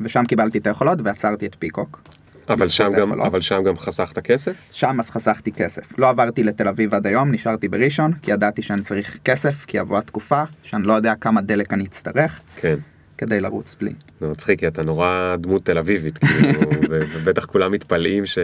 ושם 0.00 0.24
קיבלתי 0.28 0.58
את 0.58 0.66
היכולות 0.66 0.98
ועצרתי 1.04 1.46
את 1.46 1.56
פיקוק. 1.58 2.00
אבל 2.48 2.66
שם, 2.66 2.84
גם, 2.84 2.92
היכולות. 2.92 3.26
אבל 3.26 3.40
שם 3.40 3.62
גם 3.66 3.78
חסכת 3.78 4.18
כסף? 4.18 4.52
שם 4.70 5.00
אז 5.00 5.10
חסכתי 5.10 5.52
כסף. 5.52 5.98
לא 5.98 6.08
עברתי 6.08 6.44
לתל 6.44 6.68
אביב 6.68 6.94
עד 6.94 7.06
היום, 7.06 7.32
נשארתי 7.32 7.68
בראשון, 7.68 8.12
כי 8.22 8.32
ידעתי 8.32 8.62
שאני 8.62 8.82
צריך 8.82 9.18
כסף, 9.24 9.64
כי 9.64 9.78
יבוא 9.78 9.98
התקופה, 9.98 10.42
שאני 10.62 10.82
לא 10.82 10.92
יודע 10.92 11.14
כמה 11.20 11.40
דלק 11.40 11.72
אני 11.72 11.84
אצטרך 11.84 12.40
כן. 12.56 12.76
כדי 13.18 13.40
לרוץ 13.40 13.76
בלי. 13.80 13.92
זה 14.20 14.28
מצחיק, 14.28 14.60
כי 14.60 14.66
אתה 14.66 14.82
נורא 14.82 15.36
דמות 15.38 15.64
תל 15.64 15.78
אביבית, 15.78 16.18
כאילו, 16.18 16.60
ובטח 16.90 17.44
כולם 17.44 17.72
מתפלאים 17.72 18.26
ש... 18.26 18.38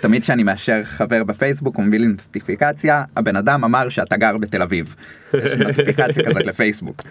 תמיד 0.00 0.22
כשאני 0.22 0.42
מאשר 0.42 0.84
חבר 0.84 1.24
בפייסבוק 1.24 1.76
הוא 1.76 1.84
מביא 1.84 1.98
לי 1.98 2.06
נוטיפיקציה, 2.06 3.04
הבן 3.16 3.36
אדם 3.36 3.64
אמר 3.64 3.88
שאתה 3.88 4.16
גר 4.16 4.38
בתל 4.38 4.62
אביב. 4.62 4.94
יש 5.34 5.52
נוטיפיקציה 5.52 6.24
כזאת 6.24 6.46
לפייסבוק. 6.46 7.02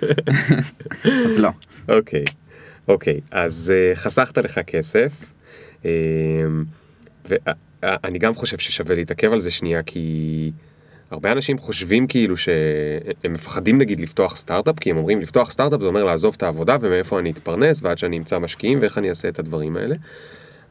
אז 1.25 1.39
לא. 1.39 1.49
אוקיי, 1.89 2.23
אוקיי, 2.87 3.19
אז 3.31 3.73
uh, 3.73 3.95
חסכת 3.95 4.37
לך 4.37 4.59
כסף, 4.67 5.11
ואני 7.25 8.19
גם 8.19 8.35
חושב 8.35 8.57
ששווה 8.57 8.95
להתעכב 8.95 9.31
על 9.31 9.41
זה 9.41 9.51
שנייה, 9.51 9.83
כי 9.83 10.51
הרבה 11.11 11.31
אנשים 11.31 11.57
חושבים 11.57 12.07
כאילו 12.07 12.37
שהם 12.37 13.33
מפחדים 13.33 13.77
נגיד 13.77 13.99
לפתוח 13.99 14.35
סטארט-אפ, 14.35 14.79
כי 14.79 14.91
הם 14.91 14.97
אומרים 14.97 15.19
לפתוח 15.19 15.51
סטארט-אפ 15.51 15.81
זה 15.81 15.87
אומר 15.87 16.03
לעזוב 16.03 16.33
את 16.37 16.43
העבודה 16.43 16.77
ומאיפה 16.81 17.19
אני 17.19 17.31
אתפרנס 17.31 17.83
ועד 17.83 17.97
שאני 17.97 18.17
אמצא 18.17 18.39
משקיעים 18.39 18.79
ואיך 18.81 18.97
אני 18.97 19.09
אעשה 19.09 19.29
את 19.29 19.39
הדברים 19.39 19.77
האלה. 19.77 19.95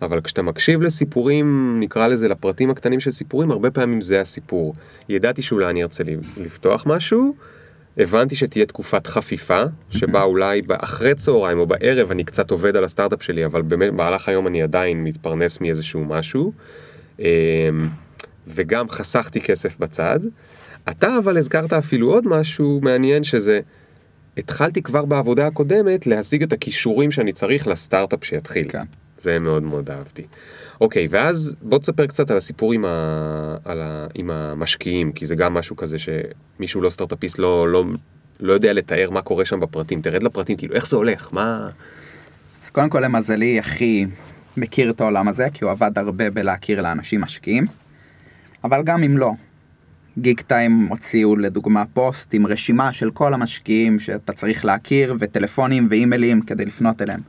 אבל 0.03 0.21
כשאתה 0.21 0.43
מקשיב 0.43 0.83
לסיפורים, 0.83 1.77
נקרא 1.81 2.07
לזה 2.07 2.29
לפרטים 2.29 2.71
הקטנים 2.71 3.01
של 3.01 3.11
סיפורים, 3.11 3.51
הרבה 3.51 3.71
פעמים 3.71 4.01
זה 4.01 4.21
הסיפור. 4.21 4.75
ידעתי 5.09 5.43
שאולי 5.43 5.67
אני 5.71 5.83
ארצה 5.83 6.05
לפתוח 6.37 6.87
משהו, 6.87 7.37
הבנתי 7.99 8.37
שתהיה 8.37 8.67
תקופת 8.67 9.07
חפיפה, 9.07 9.63
שבה 9.91 10.23
אולי 10.23 10.63
אחרי 10.71 11.15
צהריים 11.15 11.59
או 11.59 11.67
בערב 11.67 12.11
אני 12.11 12.25
קצת 12.25 12.51
עובד 12.51 12.77
על 12.77 12.85
הסטארט-אפ 12.85 13.23
שלי, 13.23 13.45
אבל 13.45 13.63
במהלך 13.63 14.29
היום 14.29 14.47
אני 14.47 14.63
עדיין 14.63 15.05
מתפרנס 15.05 15.61
מאיזשהו 15.61 16.05
משהו. 16.05 16.53
אמ, 17.19 17.25
וגם 18.47 18.89
חסכתי 18.89 19.41
כסף 19.41 19.79
בצד. 19.79 20.21
אתה 20.91 21.19
אבל 21.19 21.37
הזכרת 21.37 21.73
אפילו 21.73 22.13
עוד 22.13 22.27
משהו 22.27 22.81
מעניין 22.83 23.25
שזה, 23.25 23.61
התחלתי 24.37 24.83
כבר 24.83 25.05
בעבודה 25.05 25.47
הקודמת 25.47 26.07
להשיג 26.07 26.43
את 26.43 26.53
הכישורים 26.53 27.11
שאני 27.11 27.33
צריך 27.33 27.67
לסטארט-אפ 27.67 28.25
שיתחיל. 28.25 28.69
כן. 28.69 28.85
זה 29.19 29.39
מאוד 29.39 29.63
מאוד 29.63 29.91
אהבתי. 29.91 30.27
אוקיי, 30.81 31.09
ואז 31.11 31.55
בוא 31.63 31.79
תספר 31.79 32.07
קצת 32.07 32.31
על 32.31 32.37
הסיפור 32.37 32.73
עם, 32.73 32.85
ה... 32.85 33.57
על 33.65 33.81
ה... 33.81 34.07
עם 34.15 34.31
המשקיעים, 34.31 35.13
כי 35.13 35.27
זה 35.27 35.35
גם 35.35 35.55
משהו 35.55 35.77
כזה 35.77 35.97
שמישהו 35.99 36.81
לא 36.81 36.91
סטארט-אפיסט 36.91 37.39
לא, 37.39 37.69
לא, 37.69 37.85
לא 38.41 38.53
יודע 38.53 38.73
לתאר 38.73 39.11
מה 39.11 39.23
קורה 39.23 39.45
שם 39.45 39.61
בפרטים. 39.61 40.03
תרד 40.03 40.23
לפרטים, 40.23 40.57
כאילו, 40.57 40.75
איך 40.75 40.87
זה 40.87 40.97
הולך? 40.97 41.29
מה... 41.33 41.69
אז 42.63 42.71
קודם 42.71 42.91
כל 42.91 43.01
למזלי 43.01 43.61
אחי 43.61 44.07
מכיר 44.57 44.91
את 44.91 45.01
העולם 45.01 45.29
הזה, 45.29 45.47
כי 45.55 45.65
הוא 45.65 45.71
עבד 45.71 45.99
הרבה 45.99 46.31
בלהכיר 46.31 46.83
לאנשים 46.83 47.21
משקיעים. 47.21 47.67
אבל 48.65 48.83
גם 48.83 49.03
אם 49.03 49.19
לא, 49.19 49.33
גיק 50.19 50.41
טיים 50.41 50.87
הוציאו 50.91 51.37
לדוגמה 51.37 51.85
פוסט 51.93 52.35
עם 52.35 52.47
רשימה 52.47 52.93
של 52.93 53.11
כל 53.11 53.35
המשקיעים 53.35 53.99
שאתה 53.99 54.33
צריך 54.33 54.65
להכיר 54.65 55.15
וטלפונים 55.19 55.87
ואימיילים 55.91 56.41
כדי 56.43 56.65
לפנות 56.65 57.03
אליהם. 57.03 57.21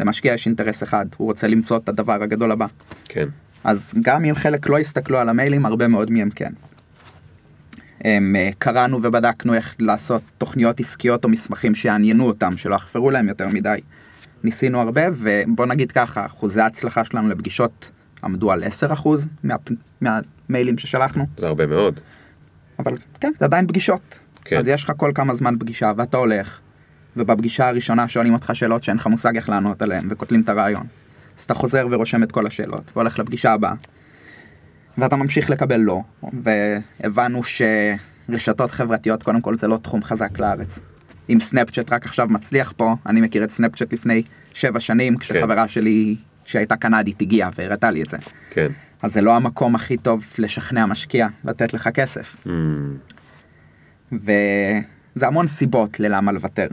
למשקיע 0.00 0.34
יש 0.34 0.46
אינטרס 0.46 0.82
אחד, 0.82 1.06
הוא 1.16 1.26
רוצה 1.26 1.46
למצוא 1.46 1.76
את 1.76 1.88
הדבר 1.88 2.22
הגדול 2.22 2.52
הבא. 2.52 2.66
כן, 3.04 3.28
אז 3.64 3.94
גם 4.02 4.24
אם 4.24 4.34
חלק 4.34 4.68
לא 4.68 4.78
הסתכלו 4.78 5.18
על 5.18 5.28
המיילים, 5.28 5.66
הרבה 5.66 5.88
מאוד 5.88 6.10
מהם 6.10 6.30
כן. 6.30 6.52
הם, 8.04 8.36
אה, 8.36 8.50
קראנו 8.58 8.96
ובדקנו 9.02 9.54
איך 9.54 9.76
לעשות 9.78 10.22
תוכניות 10.38 10.80
עסקיות 10.80 11.24
או 11.24 11.28
מסמכים 11.28 11.74
שיעניינו 11.74 12.26
אותם, 12.26 12.56
שלא 12.56 12.74
יחפרו 12.74 13.10
להם 13.10 13.28
יותר 13.28 13.48
מדי. 13.48 13.78
ניסינו 14.44 14.80
הרבה, 14.80 15.02
ובוא 15.12 15.66
נגיד 15.66 15.92
ככה, 15.92 16.26
אחוזי 16.26 16.60
ההצלחה 16.60 17.04
שלנו 17.04 17.28
לפגישות 17.28 17.90
עמדו 18.24 18.52
על 18.52 18.64
10% 18.64 19.28
מה, 19.44 19.54
מהמיילים 20.00 20.78
ששלחנו, 20.78 21.26
זה 21.36 21.46
הרבה 21.46 21.66
מאוד. 21.66 22.00
אבל 22.78 22.96
כן, 23.20 23.32
זה 23.38 23.44
עדיין 23.44 23.66
פגישות. 23.66 24.18
כן. 24.44 24.56
אז 24.56 24.68
יש 24.68 24.84
לך 24.84 24.92
כל 24.96 25.12
כמה 25.14 25.34
זמן 25.34 25.58
פגישה, 25.58 25.92
ואתה 25.96 26.16
הולך, 26.16 26.60
ובפגישה 27.16 27.68
הראשונה 27.68 28.08
שואלים 28.08 28.32
אותך 28.32 28.50
שאלות 28.54 28.82
שאין 28.82 28.96
לך 28.96 29.06
מושג 29.06 29.36
איך 29.36 29.48
לענות 29.48 29.82
עליהן, 29.82 30.06
וכותלים 30.10 30.40
את 30.40 30.48
הרעיון. 30.48 30.86
אז 31.38 31.44
אתה 31.44 31.54
חוזר 31.54 31.86
ורושם 31.90 32.22
את 32.22 32.32
כל 32.32 32.46
השאלות, 32.46 32.90
והולך 32.96 33.18
לפגישה 33.18 33.52
הבאה. 33.52 33.74
ואתה 34.98 35.16
ממשיך 35.16 35.50
לקבל 35.50 35.80
לא, 35.80 36.00
והבנו 36.42 37.40
שרשתות 37.42 38.70
חברתיות 38.70 39.22
קודם 39.22 39.40
כל 39.40 39.58
זה 39.58 39.68
לא 39.68 39.76
תחום 39.76 40.02
חזק 40.02 40.38
לארץ. 40.38 40.80
אם 41.30 41.40
סנאפצ'אט 41.40 41.92
רק 41.92 42.06
עכשיו 42.06 42.28
מצליח 42.28 42.72
פה, 42.76 42.94
אני 43.06 43.20
מכיר 43.20 43.44
את 43.44 43.50
סנאפצ'אט 43.50 43.92
לפני 43.92 44.22
שבע 44.54 44.80
שנים, 44.80 45.18
כשחברה 45.18 45.68
שלי 45.68 46.16
שהייתה 46.44 46.76
קנדית 46.76 47.20
הגיעה 47.20 47.50
והראתה 47.56 47.90
לי 47.90 48.02
את 48.02 48.08
זה. 48.08 48.16
כן. 48.50 48.68
אז 49.02 49.12
זה 49.12 49.20
לא 49.20 49.36
המקום 49.36 49.74
הכי 49.74 49.96
טוב 49.96 50.24
לשכנע 50.38 50.86
משקיע 50.86 51.28
לתת 51.44 51.74
לך 51.74 51.88
כסף. 51.94 52.36
Mm, 52.46 52.48
וזה 54.12 55.26
המון 55.26 55.46
סיבות 55.46 56.00
ללמה 56.00 56.32
לוותר. 56.32 56.68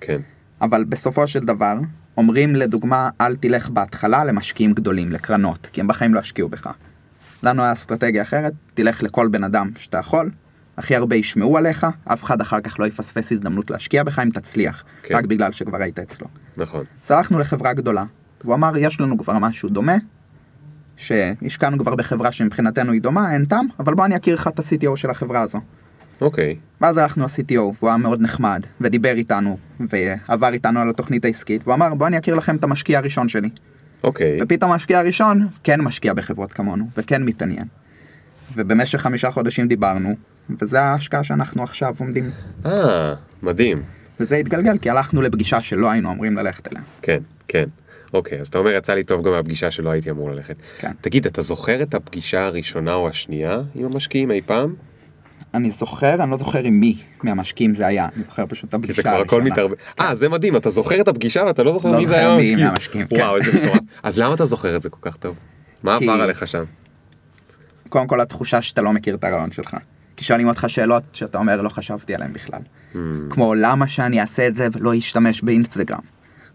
כן. 0.00 0.20
אבל 0.60 0.84
בסופו 0.84 1.26
של 1.26 1.40
דבר, 1.40 1.74
אומרים 2.16 2.56
לדוגמה, 2.56 3.10
אל 3.20 3.36
תלך 3.36 3.70
בהתחלה 3.70 4.24
למשקיעים 4.24 4.72
גדולים, 4.72 5.12
לקרנות, 5.12 5.66
כי 5.72 5.80
הם 5.80 5.86
בחיים 5.86 6.14
לא 6.14 6.20
ישקיעו 6.20 6.48
בך. 6.48 6.70
לנו 7.42 7.62
היה 7.62 7.72
אסטרטגיה 7.72 8.22
אחרת, 8.22 8.52
תלך 8.74 9.02
לכל 9.02 9.28
בן 9.28 9.44
אדם 9.44 9.70
שאתה 9.78 9.98
יכול, 9.98 10.30
הכי 10.76 10.96
הרבה 10.96 11.16
ישמעו 11.16 11.58
עליך, 11.58 11.86
אף 12.04 12.24
אחד 12.24 12.40
אחר 12.40 12.60
כך 12.60 12.80
לא 12.80 12.86
יפספס 12.86 13.32
הזדמנות 13.32 13.70
להשקיע 13.70 14.04
בך 14.04 14.18
אם 14.18 14.30
תצליח, 14.30 14.84
כן. 15.02 15.16
רק 15.16 15.24
בגלל 15.24 15.52
שכבר 15.52 15.82
היית 15.82 15.98
אצלו. 15.98 16.26
נכון. 16.56 16.84
הלכנו 17.10 17.38
לחברה 17.38 17.72
גדולה, 17.72 18.04
והוא 18.44 18.54
אמר, 18.54 18.76
יש 18.76 19.00
לנו 19.00 19.18
כבר 19.18 19.38
משהו 19.38 19.68
דומה, 19.68 19.96
שהשקענו 20.96 21.78
כבר 21.78 21.94
בחברה 21.94 22.32
שמבחינתנו 22.32 22.92
היא 22.92 23.02
דומה, 23.02 23.32
אין 23.32 23.44
טעם, 23.44 23.66
אבל 23.78 23.94
בוא 23.94 24.04
אני 24.04 24.16
אכיר 24.16 24.34
לך 24.34 24.48
את 24.48 24.58
ה-CTO 24.58 24.96
של 24.96 25.10
החברה 25.10 25.40
הזו. 25.40 25.60
אוקיי. 26.20 26.56
ואז 26.80 26.98
הלכנו 26.98 27.24
ל-CTO, 27.24 27.52
והוא 27.54 27.88
היה 27.88 27.96
מאוד 27.96 28.20
נחמד, 28.20 28.66
ודיבר 28.80 29.12
איתנו, 29.12 29.58
ועבר 29.80 30.52
איתנו 30.52 30.80
על 30.80 30.90
התוכנית 30.90 31.24
העסקית, 31.24 31.62
והוא 31.64 31.74
אמר, 31.74 31.94
בוא 31.94 32.06
אני 32.06 32.18
אכיר 32.18 32.34
לכם 32.34 32.56
את 32.56 32.64
המשקיע 32.64 32.98
הראשון 32.98 33.28
שלי. 33.28 33.48
אוקיי. 34.04 34.38
ופתאום 34.42 34.72
המשקיע 34.72 34.98
הראשון 34.98 35.48
כן 35.62 35.80
משקיע 35.80 36.14
בחברות 36.14 36.52
כמונו, 36.52 36.84
וכן 36.96 37.22
מתעניין. 37.22 37.64
ובמשך 38.56 39.00
חמישה 39.00 39.30
חודשים 39.30 39.68
דיברנו, 39.68 40.14
וזה 40.60 40.80
ההשקעה 40.80 41.24
שאנחנו 41.24 41.62
עכשיו 41.62 41.94
עומדים. 41.98 42.30
אה, 42.66 43.14
מדהים. 43.42 43.82
וזה 44.20 44.36
התגלגל 44.36 44.78
כי 44.78 44.90
הלכנו 44.90 45.22
לפגישה 45.22 45.62
שלא 45.62 45.90
היינו 45.90 46.12
אמורים 46.12 46.36
ללכת 46.36 46.72
אליה. 46.72 46.82
כן, 47.02 47.18
כן. 47.48 47.68
אוקיי, 48.14 48.40
אז 48.40 48.46
אתה 48.46 48.58
אומר 48.58 48.70
יצא 48.70 48.94
לי 48.94 49.04
טוב 49.04 49.26
גם 49.26 49.32
מהפגישה 49.32 49.70
שלא 49.70 49.90
הייתי 49.90 50.10
אמור 50.10 50.30
ללכת. 50.30 50.56
כן. 50.78 50.92
תגיד, 51.00 51.26
אתה 51.26 51.42
זוכר 51.42 51.82
את 51.82 51.94
הפגישה 51.94 52.46
הראשונה 52.46 52.94
או 52.94 53.08
השנייה 53.08 53.60
עם 53.74 53.84
המשקיעים 53.84 54.30
אי 54.30 54.40
פעם? 54.46 54.74
אני 55.56 55.70
זוכר, 55.70 56.22
אני 56.22 56.30
לא 56.30 56.36
זוכר 56.36 56.62
עם 56.62 56.80
מי 56.80 56.98
מהמשקיעים 57.22 57.74
זה 57.74 57.86
היה, 57.86 58.08
אני 58.16 58.24
זוכר 58.24 58.46
פשוט 58.48 58.68
את 58.68 58.74
הפגישה 58.74 58.94
זה 58.94 59.02
כבר 59.02 59.10
הכל 59.10 59.20
הראשונה. 59.20 59.50
מתערבב. 59.50 59.74
אה, 60.00 60.14
זה 60.14 60.28
מדהים, 60.28 60.56
אתה 60.56 60.70
זוכר 60.70 61.00
את 61.00 61.08
הפגישה 61.08 61.42
ואתה 61.46 61.62
לא 61.62 61.72
זוכר 61.72 61.90
לא 61.90 61.98
מי 61.98 62.06
זה 62.06 62.12
זוכר 62.12 62.36
היה. 62.36 62.66
מהמשקיעים, 62.66 63.06
כן. 63.06 63.16
וואו, 63.16 63.36
איזה 63.36 63.60
מטורף. 63.62 63.78
אז 64.02 64.18
למה 64.18 64.34
אתה 64.34 64.44
זוכר 64.44 64.76
את 64.76 64.82
זה 64.82 64.90
כל 64.90 65.10
כך 65.10 65.16
טוב? 65.16 65.36
מה 65.82 65.96
עבר 65.96 66.12
עליך 66.12 66.46
שם? 66.46 66.64
קודם 67.88 68.06
כל 68.06 68.20
התחושה 68.20 68.62
שאתה 68.62 68.82
לא 68.82 68.92
מכיר 68.92 69.14
את 69.14 69.24
הרעיון 69.24 69.52
שלך. 69.52 69.76
כי 70.16 70.24
שואלים 70.24 70.48
אותך 70.48 70.64
שאלות 70.68 71.02
שאתה 71.12 71.38
אומר 71.38 71.62
לא 71.62 71.68
חשבתי 71.68 72.14
עליהן 72.14 72.32
בכלל. 72.32 72.60
Hmm, 72.92 72.96
כמו 73.30 73.54
למה 73.54 73.86
שאני 73.86 74.20
אעשה 74.20 74.46
את 74.46 74.54
זה 74.54 74.68
ולא 74.72 74.98
אשתמש 74.98 75.42
באינסטגרם. 75.42 76.00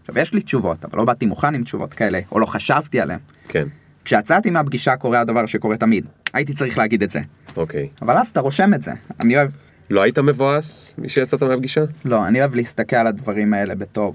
עכשיו 0.00 0.18
יש 0.18 0.34
לי 0.34 0.40
תשובות, 0.40 0.84
אבל 0.84 0.98
לא 0.98 1.04
באתי 1.04 1.26
מוכן 1.26 1.54
עם 1.54 1.62
תשובות 1.62 1.94
כאלה, 1.94 2.20
או 2.32 2.40
לא 2.40 2.46
חשבתי 2.46 3.00
עליהן. 3.00 3.18
כן, 3.48 3.66
כשיצאתי 4.04 4.50
מהפגישה 4.50 4.96
קורה 4.96 5.20
הדבר 5.20 5.46
שקורה 5.46 5.76
תמיד. 5.76 6.06
הייתי 6.32 6.54
צריך 6.54 6.78
להגיד 6.78 7.02
את 7.02 7.10
זה. 7.10 7.20
אוקיי. 7.56 7.88
אבל 8.02 8.18
אז 8.18 8.28
אתה 8.28 8.40
רושם 8.40 8.74
את 8.74 8.82
זה. 8.82 8.92
אני 9.20 9.36
אוהב, 9.36 9.50
לא 9.90 10.00
היית 10.02 10.18
מבואס 10.18 10.96
כשיצאת 11.06 11.42
מהפגישה? 11.42 11.80
לא, 12.04 12.26
אני 12.26 12.40
אוהב 12.40 12.54
להסתכל 12.54 12.96
על 12.96 13.06
הדברים 13.06 13.54
האלה 13.54 13.74
בתור... 13.74 14.14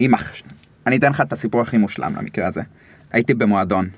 אם 0.00 0.14
אח... 0.14 0.32
אני 0.86 0.96
אתן 0.96 1.10
לך 1.10 1.20
את 1.20 1.32
הסיפור 1.32 1.60
הכי 1.60 1.78
מושלם 1.78 2.14
למקרה 2.16 2.46
הזה. 2.46 2.62
הייתי 3.12 3.34
במועדון. 3.34 3.88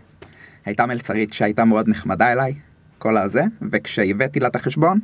הייתה 0.64 0.86
מלצרית 0.86 1.32
שהייתה 1.32 1.64
מאוד 1.64 1.88
נחמדה 1.88 2.32
אליי, 2.32 2.54
כל 2.98 3.16
הזה, 3.16 3.42
וכשהבאתי 3.72 4.40
לה 4.40 4.48
את 4.48 4.56
החשבון, 4.56 5.00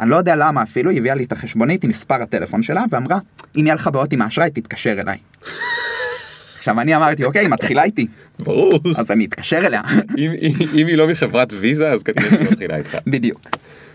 אני 0.00 0.10
לא 0.10 0.16
יודע 0.16 0.36
למה 0.36 0.62
אפילו, 0.62 0.90
היא 0.90 0.98
הביאה 0.98 1.14
לי 1.14 1.24
את 1.24 1.32
החשבונית 1.32 1.84
עם 1.84 1.90
מספר 1.90 2.22
הטלפון 2.22 2.62
שלה, 2.62 2.84
ואמרה, 2.90 3.18
אם 3.56 3.66
יהיה 3.66 3.74
לך 3.74 3.90
בעיות 3.92 4.12
עם 4.12 4.22
האשראי, 4.22 4.50
תתקשר 4.50 5.00
אליי. 5.00 5.18
עכשיו 6.62 6.80
אני 6.80 6.96
אמרתי, 6.96 7.24
אוקיי, 7.24 7.40
היא 7.40 7.48
מתחילה 7.48 7.82
איתי, 7.84 8.06
ברור. 8.38 8.72
אז 8.96 9.10
אני 9.10 9.24
אתקשר 9.24 9.58
אליה. 9.66 9.80
אם- 10.18 10.32
אם 10.42 10.52
אם 10.74 10.86
היא 10.86 10.96
לא 10.96 11.08
מחברת 11.08 11.52
ויזה 11.60 11.90
אז 11.92 12.02
כנראה 12.02 12.30
שהיא 12.30 12.50
מתחילה 12.50 12.76
איתך. 12.76 12.96
בדיוק. 13.06 13.40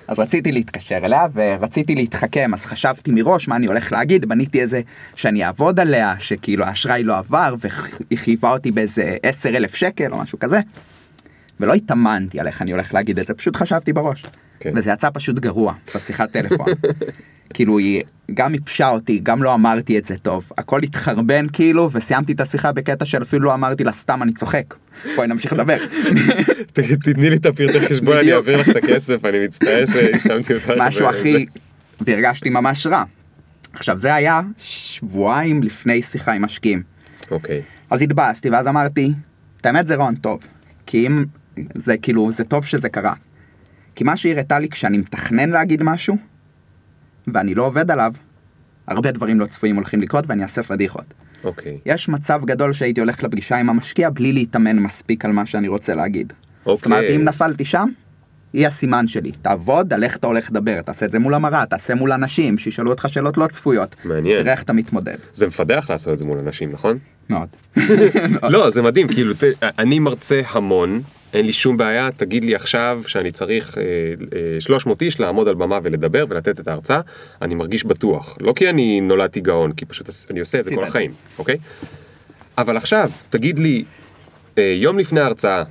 אז 0.08 0.20
רציתי 0.20 0.52
להתקשר 0.52 0.98
אליה 1.04 1.26
ורציתי 1.34 1.96
להתחכם 1.96 2.54
אז 2.54 2.66
חשבתי 2.66 3.12
מראש 3.12 3.48
מה 3.48 3.56
אני 3.56 3.66
הולך 3.66 3.92
להגיד 3.92 4.26
בניתי 4.26 4.62
איזה 4.62 4.82
שאני 5.16 5.46
אעבוד 5.46 5.80
עליה 5.80 6.14
שכאילו 6.20 6.66
האשראי 6.66 7.04
לא 7.04 7.18
עבר 7.18 7.56
והיא 7.60 8.18
חייבה 8.18 8.52
אותי 8.52 8.72
באיזה 8.72 9.18
10 9.24 9.50
אלף 9.50 9.76
שקל 9.76 10.12
או 10.14 10.18
משהו 10.18 10.40
כזה. 10.40 10.60
ולא 11.60 11.74
התאמנתי 11.74 12.40
על 12.40 12.48
איך 12.48 12.62
אני 12.62 12.72
הולך 12.72 12.94
להגיד 12.94 13.20
את 13.20 13.28
זה 13.28 13.34
פשוט 13.34 13.56
חשבתי 13.56 13.94
בראש. 13.94 14.26
כן. 14.60 14.72
וזה 14.76 14.92
יצא 14.92 15.10
פשוט 15.14 15.40
גרוע 15.40 15.74
בשיחת 15.96 16.32
טלפון. 16.32 16.68
כאילו 17.54 17.78
היא 17.78 18.02
גם 18.34 18.54
ייבשה 18.54 18.90
אותי 18.90 19.20
גם 19.24 19.44
לא 19.44 19.54
אמרתי 19.54 19.98
את 19.98 20.06
זה 20.06 20.18
טוב 20.18 20.50
הכל 20.58 20.80
התחרבן 20.84 21.48
כאילו 21.54 21.90
וסיימתי 21.92 22.32
את 22.34 22.42
השיחה 22.42 22.72
בקטע 22.72 23.06
של 23.06 23.24
אפילו 23.24 23.44
לא 23.44 23.54
אמרתי 23.54 23.84
לה 23.84 23.92
סתם 23.92 24.24
אני 24.24 24.34
צוחק. 24.34 24.74
בואי 25.16 25.28
נמשיך 25.28 25.54
לדבר. 25.54 25.78
תתני 26.74 27.30
לי 27.30 27.36
את 27.36 27.46
הפרטי 27.46 27.80
חשבון 27.80 28.18
אני. 28.18 28.34
אעביר 28.34 28.58
לך 28.58 28.70
את 28.70 28.76
הכסף 28.76 29.26
אני 29.26 29.46
מצטער 29.46 29.86
שהאשמתי 29.94 30.54
אותך. 30.54 30.72
משהו 30.86 31.08
הכי... 31.08 31.46
והרגשתי 32.02 32.50
ממש 32.50 32.88
רע. 32.88 33.04
עכשיו 33.74 34.00
זה 34.00 34.16
היה 34.16 34.42
שבועיים 34.58 35.64
לפני 35.64 36.02
שיחה 36.02 36.32
עם 36.32 36.42
משקיעים. 36.42 36.84
אוקיי. 37.32 37.62
אז 37.90 38.02
התבאסתי 38.02 38.50
ואז 38.50 38.68
אמרתי, 38.68 39.12
את 39.62 39.66
האמת 39.66 39.88
זה 39.88 39.96
רעיון 39.96 40.16
טוב. 40.16 40.40
כי 40.86 41.08
אם 41.08 41.26
זה 41.76 41.98
כאילו, 41.98 42.32
זה 42.32 42.44
טוב 42.44 42.66
שזה 42.66 42.90
קרה. 42.90 43.14
כי 43.96 44.04
מה 44.04 44.18
שהיא 44.18 44.34
הראתה 44.34 44.60
לי 44.60 44.70
כשאני 44.70 44.98
מתכנן 44.98 45.50
להגיד 45.50 45.84
משהו, 45.84 46.18
ואני 47.34 47.56
לא 47.56 47.66
עובד 47.66 47.92
עליו, 47.92 48.14
הרבה 48.88 49.12
דברים 49.12 49.40
לא 49.40 49.46
צפויים 49.46 49.76
הולכים 49.76 50.02
לקרות 50.02 50.26
ואני 50.28 50.44
אעשה 50.44 50.64
פדיחות. 50.64 51.14
אוקיי. 51.44 51.80
יש 51.86 52.10
מצב 52.10 52.42
גדול 52.46 52.74
שהייתי 52.74 53.00
הולך 53.02 53.24
לפגישה 53.24 53.58
עם 53.58 53.70
המשקיע 53.70 54.10
בלי 54.10 54.34
להתאמן 54.34 54.80
מספיק 54.80 55.26
על 55.26 55.32
מה 55.32 55.46
שאני 55.46 55.68
רוצה 55.68 55.96
להגיד. 55.96 56.34
זאת 56.66 56.86
אומרת, 56.86 57.02
אוקיי. 57.04 57.16
אם 57.16 57.24
נפלתי 57.24 57.66
שם, 57.66 57.90
היא 58.54 58.68
הסימן 58.68 59.08
שלי. 59.08 59.32
תעבוד 59.42 59.94
על 59.94 60.04
איך 60.04 60.18
אתה 60.18 60.28
הולך 60.28 60.48
לדבר, 60.52 60.82
תעשה 60.82 61.06
את 61.06 61.12
זה 61.12 61.20
מול 61.20 61.34
המראה, 61.34 61.66
תעשה 61.66 61.96
מול 61.96 62.12
אנשים, 62.12 62.58
שישאלו 62.58 62.90
אותך 62.90 63.06
שאלות 63.10 63.38
לא 63.38 63.48
צפויות. 63.48 63.96
מעניין. 64.06 64.42
תראה 64.42 64.52
איך 64.52 64.64
אתה 64.64 64.74
מתמודד. 64.74 65.18
זה 65.34 65.48
מפדח 65.48 65.88
לעשות 65.90 66.14
את 66.14 66.18
זה 66.18 66.26
מול 66.26 66.40
אנשים 66.40 66.72
נכון? 66.72 66.98
מאוד. 67.30 67.48
לא 68.54 68.70
זה 68.70 68.82
מדהים 68.82 69.08
כאילו 69.08 69.34
ת- 69.34 69.44
אני 69.80 70.00
מרצה 70.00 70.42
המון 70.50 71.02
אין 71.34 71.46
לי 71.46 71.54
שום 71.54 71.78
בעיה 71.78 72.10
תגיד 72.18 72.44
לי 72.44 72.56
עכשיו 72.56 73.02
שאני 73.08 73.32
צריך 73.32 73.78
אה, 73.78 73.84
אה, 74.56 74.62
300 74.62 75.02
איש 75.02 75.20
לעמוד 75.20 75.48
על 75.48 75.56
במה 75.56 75.80
ולדבר 75.84 76.26
ולתת 76.30 76.60
את 76.60 76.68
ההרצאה 76.68 77.02
אני 77.42 77.56
מרגיש 77.56 77.84
בטוח 77.86 78.38
לא 78.42 78.54
כי 78.56 78.70
אני 78.70 79.02
נולדתי 79.02 79.42
גאון 79.42 79.72
כי 79.72 79.86
פשוט 79.86 80.10
אני 80.32 80.40
עושה 80.40 80.60
את 80.60 80.64
זה 80.64 80.76
כל. 80.76 80.84
החיים 80.84 81.12
אוקיי. 81.40 81.58
אבל 82.58 82.78
עכשיו 82.78 83.10
תגיד 83.30 83.60
לי 83.60 83.84
אה, 84.58 84.74
יום 84.78 85.00
לפני 85.00 85.20
ההרצאה 85.20 85.64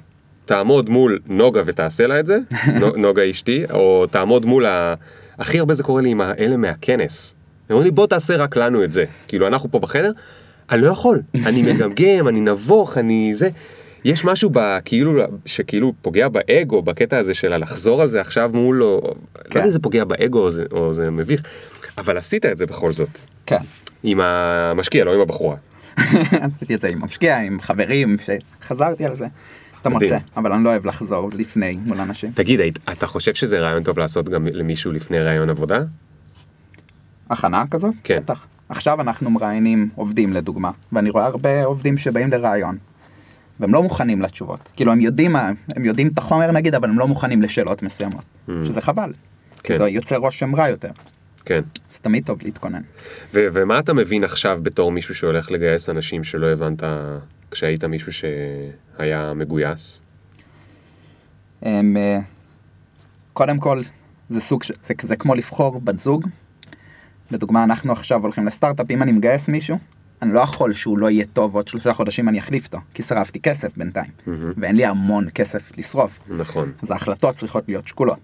תעמוד 0.47 0.91
מול 0.91 1.19
נוגה 1.27 1.63
ותעשה 1.67 2.07
לה 2.07 2.21
את 2.21 2.27
זה 2.27 2.39
נו- 2.81 2.97
נוגה 2.97 3.31
אשתי 3.31 3.65
או 3.73 4.07
תעמוד 4.11 4.47
מול 4.47 4.67
ה... 4.67 4.95
הכי 5.39 5.59
הרבה 5.59 5.75
זה 5.75 5.83
קורה 5.83 6.03
לי 6.03 6.09
עם 6.09 6.21
האלה 6.21 6.57
מהכנס. 6.57 7.35
הם 7.69 7.75
אומרים 7.75 7.85
לי 7.85 7.91
בוא 7.91 8.07
תעשה 8.07 8.37
רק 8.37 8.57
לנו 8.57 8.85
את 8.85 8.93
זה 8.93 9.05
כאילו 9.29 9.47
אנחנו 9.47 9.71
פה 9.71 9.79
בחדר 9.79 10.13
אני 10.71 10.83
לא 10.83 10.91
יכול 10.91 11.23
אני 11.47 11.63
מגמגם 11.73 12.29
אני 12.29 12.41
נבוך 12.41 12.99
אני 12.99 13.35
זה. 13.35 13.49
יש 14.05 14.25
משהו 14.25 14.51
בכאילו 14.53 15.23
שכאילו 15.47 15.93
פוגע 16.03 16.29
באגו 16.29 16.83
בקטע 16.83 17.19
הזה 17.19 17.35
של 17.35 17.53
הלחזור 17.53 18.03
על 18.03 18.09
זה 18.09 18.21
עכשיו 18.21 18.51
מול 18.53 18.83
או 18.83 19.01
לא 19.05 19.15
כן. 19.51 19.59
יודע 19.59 19.67
אם 19.67 19.71
זה 19.71 19.79
פוגע 19.79 20.05
באגו 20.05 20.39
או 20.39 20.51
זה, 20.51 20.65
או 20.73 20.93
זה 20.93 21.11
מביך 21.11 21.43
אבל 21.99 22.17
עשית 22.17 22.47
את 22.47 22.57
זה 22.57 22.67
בכל 22.67 22.93
זאת 22.93 23.09
כן. 23.47 23.57
עם 24.03 24.21
המשקיע 24.21 25.05
לא 25.05 25.15
עם 25.15 25.21
הבחורה. 25.21 25.57
עשיתי 26.41 26.75
את 26.75 26.81
זה 26.81 26.89
עם 26.89 27.03
המשקיע, 27.03 27.39
עם 27.39 27.61
חברים, 27.61 28.17
שחזרתי 28.19 29.05
על 29.05 29.17
זה. 29.17 29.27
אתה. 29.91 30.05
מוצא, 30.05 30.19
אבל 30.37 30.53
אני 30.53 30.65
לא 30.65 30.69
אוהב 30.69 30.87
לחזור 30.87 31.31
לפני 31.33 31.77
מול 31.87 32.01
אנשים. 32.01 32.33
תגיד 32.35 32.61
אתה 32.93 33.07
חושב 33.07 33.35
שזה 33.35 33.59
רעיון 33.59 33.83
טוב 33.83 33.99
לעשות 33.99 34.29
גם 34.29 34.47
למישהו 34.47 34.93
לפני 34.93 35.19
רעיון 35.21 35.51
עבודה? 35.51 35.79
הכנה 37.31 37.65
כזאת? 37.71 37.95
כן. 38.05 38.17
בטח. 38.17 38.47
עכשיו 38.69 39.01
אנחנו 39.01 39.31
מראיינים 39.31 39.89
עובדים 39.95 40.33
לדוגמה, 40.33 40.71
ואני 40.93 41.11
רואה 41.11 41.27
הרבה 41.27 41.65
עובדים 41.65 41.99
שבאים 41.99 42.31
לראיון. 42.31 42.79
והם 43.61 43.75
לא 43.75 43.83
מוכנים 43.83 44.23
לתשובות. 44.23 44.61
כאילו 44.77 44.93
הם 44.93 45.01
יודעים 45.01 45.37
הם 45.37 45.85
יודעים 45.85 46.09
את 46.09 46.19
החומר 46.19 46.53
נגיד, 46.53 46.75
אבל 46.75 46.89
הם 46.89 46.99
לא 46.99 47.09
מוכנים 47.09 47.43
לשאלות 47.43 47.83
מסוימות. 47.83 48.25
Mm. 48.49 48.53
שזה 48.63 48.81
חבל. 48.81 49.13
כן. 49.63 49.75
כי 49.75 49.79
זה 49.79 49.89
יוצר 49.89 50.17
רושם 50.17 50.55
רע 50.55 50.69
יותר. 50.69 50.91
כן. 51.45 51.61
אז 51.93 52.01
תמיד 52.01 52.27
טוב 52.27 52.39
להתכונן. 52.43 52.81
ו- 53.35 53.47
ומה 53.53 53.79
אתה 53.79 53.95
מבין 53.95 54.25
עכשיו 54.25 54.59
בתור 54.63 54.93
מישהו 54.93 55.15
שהולך 55.15 55.51
לגייס 55.51 55.89
אנשים 55.89 56.25
שלא 56.25 56.47
הבנת 56.47 56.83
כשהיית 57.51 57.85
מישהו 57.85 58.13
שהיה 58.13 59.35
מגויס? 59.35 60.01
הם, 61.63 61.97
אה, 61.97 62.19
קודם 63.33 63.59
כל, 63.59 63.81
זה 64.29 64.41
סוג, 64.41 64.63
זה, 64.83 64.95
זה 65.03 65.17
כמו 65.17 65.35
לבחור 65.35 65.81
בת 65.81 66.01
זוג. 66.01 66.27
לדוגמה, 67.31 67.65
אנחנו 67.65 67.93
עכשיו 67.93 68.23
הולכים 68.23 68.47
לסטארט-אפ, 68.47 68.91
אם 68.91 69.03
אני 69.03 69.13
מגייס 69.13 69.49
מישהו, 69.49 69.79
אני 70.23 70.35
לא 70.35 70.41
יכול 70.41 70.73
שהוא 70.73 70.99
לא 70.99 71.11
יהיה 71.11 71.27
טוב 71.27 71.55
עוד 71.55 71.69
שלושה 71.69 71.93
חודשים 71.93 72.29
אני 72.29 72.39
אחליף 72.39 72.67
אותו, 72.67 72.79
כי 72.95 73.03
שרפתי 73.03 73.41
כסף 73.41 73.77
בינתיים, 73.77 74.11
מהמם. 74.27 74.53
ואין 74.57 74.77
לי 74.77 74.85
המון 74.85 75.27
כסף 75.35 75.79
לשרוף, 75.79 76.19
נכון. 76.29 76.73
אז 76.83 76.91
ההחלטות 76.91 77.35
צריכות 77.35 77.65
להיות 77.69 77.87
שקולות. 77.89 78.21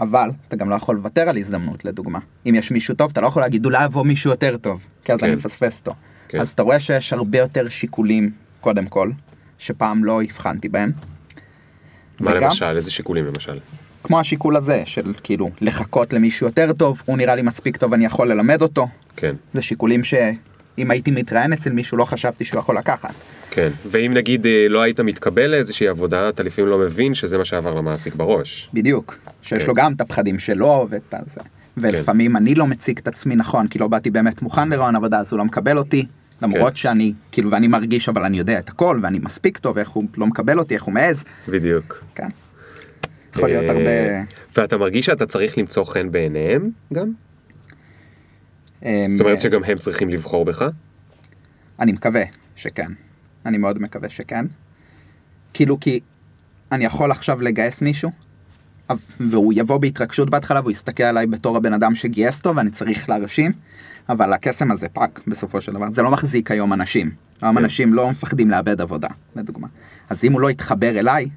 אבל 0.00 0.30
אתה 0.48 0.56
גם 0.56 0.70
לא 0.70 0.74
יכול 0.74 0.96
לוותר 0.96 1.28
על 1.28 1.36
הזדמנות 1.36 1.84
לדוגמה. 1.84 2.18
אם 2.46 2.54
יש 2.54 2.70
מישהו 2.70 2.94
טוב, 2.94 3.10
אתה 3.10 3.20
לא 3.20 3.26
יכול 3.26 3.42
להגיד 3.42 3.64
אולי 3.64 3.84
יבוא 3.84 4.04
מישהו 4.04 4.30
יותר 4.30 4.56
טוב, 4.56 4.86
כי 5.04 5.12
אז 5.12 5.20
כן. 5.20 5.26
אני 5.26 5.34
מפספס 5.34 5.80
אותו. 5.80 5.94
כן. 6.34 6.40
אז 6.40 6.50
אתה 6.50 6.62
רואה 6.62 6.80
שיש 6.80 7.12
הרבה 7.12 7.38
יותר 7.38 7.68
שיקולים, 7.68 8.30
קודם 8.60 8.86
כל, 8.86 9.10
שפעם 9.58 10.04
לא 10.04 10.22
הבחנתי 10.22 10.68
בהם. 10.68 10.92
מה 12.20 12.30
וגם- 12.30 12.42
למשל? 12.42 12.64
איזה 12.76 12.90
שיקולים 12.90 13.26
למשל? 13.26 13.58
כמו 14.02 14.20
השיקול 14.20 14.56
הזה 14.56 14.82
של 14.84 15.12
כאילו 15.22 15.50
לחכות 15.60 16.12
למישהו 16.12 16.46
יותר 16.46 16.72
טוב, 16.72 17.02
הוא 17.04 17.16
נראה 17.16 17.34
לי 17.36 17.42
מספיק 17.42 17.76
טוב, 17.76 17.92
אני 17.92 18.04
יכול 18.04 18.28
ללמד 18.32 18.62
אותו. 18.62 18.88
כן. 19.16 19.34
זה 19.54 19.62
שיקולים 19.62 20.04
שאם 20.04 20.30
הייתי 20.90 21.10
מתראיין 21.10 21.52
אצל 21.52 21.70
מישהו 21.72 21.98
לא 21.98 22.04
חשבתי 22.04 22.44
שהוא 22.44 22.60
יכול 22.60 22.78
לקחת. 22.78 23.14
כן. 23.50 23.68
ואם 23.90 24.12
נגיד 24.14 24.46
אה, 24.46 24.66
לא 24.68 24.82
היית 24.82 25.00
מתקבל 25.00 25.46
לאיזושהי 25.46 25.88
עבודה, 25.88 26.28
אתה 26.28 26.42
לפעמים 26.42 26.70
לא 26.70 26.78
מבין 26.78 27.14
שזה 27.14 27.38
מה 27.38 27.44
שעבר 27.44 27.74
למעסיק 27.74 28.14
בראש. 28.14 28.70
בדיוק. 28.74 29.18
שיש 29.42 29.62
כן. 29.62 29.68
לו 29.68 29.74
גם 29.74 29.92
את 29.92 30.00
הפחדים 30.00 30.38
שלו 30.38 30.86
ואת 30.90 31.14
הזה. 31.26 31.40
ולפעמים 31.76 32.36
אני 32.36 32.54
לא 32.54 32.66
מציג 32.66 32.98
את 32.98 33.08
עצמי 33.08 33.36
נכון, 33.36 33.68
כי 33.68 33.78
לא 33.78 33.88
באתי 33.88 34.10
באמת 34.10 34.42
מוכן 34.42 34.68
לרעיון 34.68 34.96
עבודה, 34.96 35.18
אז 35.20 35.32
הוא 35.32 35.38
לא 35.38 35.44
מקבל 35.44 35.78
אותי. 35.78 36.06
למרות 36.42 36.70
כן. 36.70 36.76
שאני, 36.76 37.12
כאילו, 37.32 37.50
ואני 37.50 37.68
מרגיש, 37.68 38.08
אבל 38.08 38.24
אני 38.24 38.38
יודע 38.38 38.58
את 38.58 38.68
הכל, 38.68 39.00
ואני 39.02 39.18
מספיק 39.18 39.58
טוב, 39.58 39.78
איך 39.78 39.88
הוא 39.88 40.04
לא 40.16 40.26
מקבל 40.26 40.58
אותי, 40.58 40.74
איך 40.74 40.82
הוא 40.82 40.94
מעז, 40.94 41.24
בדיוק. 41.48 42.04
כן. 42.14 42.28
יכול 43.36 43.48
להיות 43.48 43.64
אה, 43.64 43.70
הרבה... 43.70 44.24
ואתה 44.56 44.76
מרגיש 44.78 45.06
שאתה 45.06 45.26
צריך 45.26 45.58
למצוא 45.58 45.84
חן 45.84 46.10
בעיניהם 46.10 46.70
גם? 46.92 47.12
אמ, 48.82 49.10
זאת 49.10 49.20
אומרת 49.20 49.40
שגם 49.40 49.64
הם 49.64 49.78
צריכים 49.78 50.08
לבחור 50.08 50.44
בך? 50.44 50.64
אני 51.80 51.92
מקווה 51.92 52.22
שכן. 52.56 52.92
אני 53.46 53.58
מאוד 53.58 53.82
מקווה 53.82 54.08
שכן. 54.08 54.46
כאילו 55.54 55.80
כי 55.80 56.00
אני 56.72 56.84
יכול 56.84 57.10
עכשיו 57.10 57.42
לגייס 57.42 57.82
מישהו, 57.82 58.10
והוא 59.20 59.52
יבוא 59.56 59.78
בהתרגשות 59.78 60.30
בהתחלה 60.30 60.60
והוא 60.60 60.70
יסתכל 60.70 61.02
עליי 61.02 61.26
בתור 61.26 61.56
הבן 61.56 61.72
אדם 61.72 61.94
שגייס 61.94 62.38
אותו 62.38 62.56
ואני 62.56 62.70
צריך 62.70 63.08
להרשים, 63.08 63.52
אבל 64.08 64.32
הקסם 64.32 64.70
הזה 64.70 64.88
פג 64.88 65.20
בסופו 65.26 65.60
של 65.60 65.72
דבר. 65.72 65.86
זה 65.92 66.02
לא 66.02 66.10
מחזיק 66.10 66.50
היום 66.50 66.72
אנשים. 66.72 67.10
היום 67.42 67.56
כן. 67.56 67.64
אנשים 67.64 67.94
לא 67.94 68.10
מפחדים 68.10 68.50
לאבד 68.50 68.80
עבודה, 68.80 69.08
לדוגמה. 69.36 69.68
אז 70.10 70.24
אם 70.24 70.32
הוא 70.32 70.40
לא 70.40 70.50
יתחבר 70.50 70.98
אליי, 70.98 71.28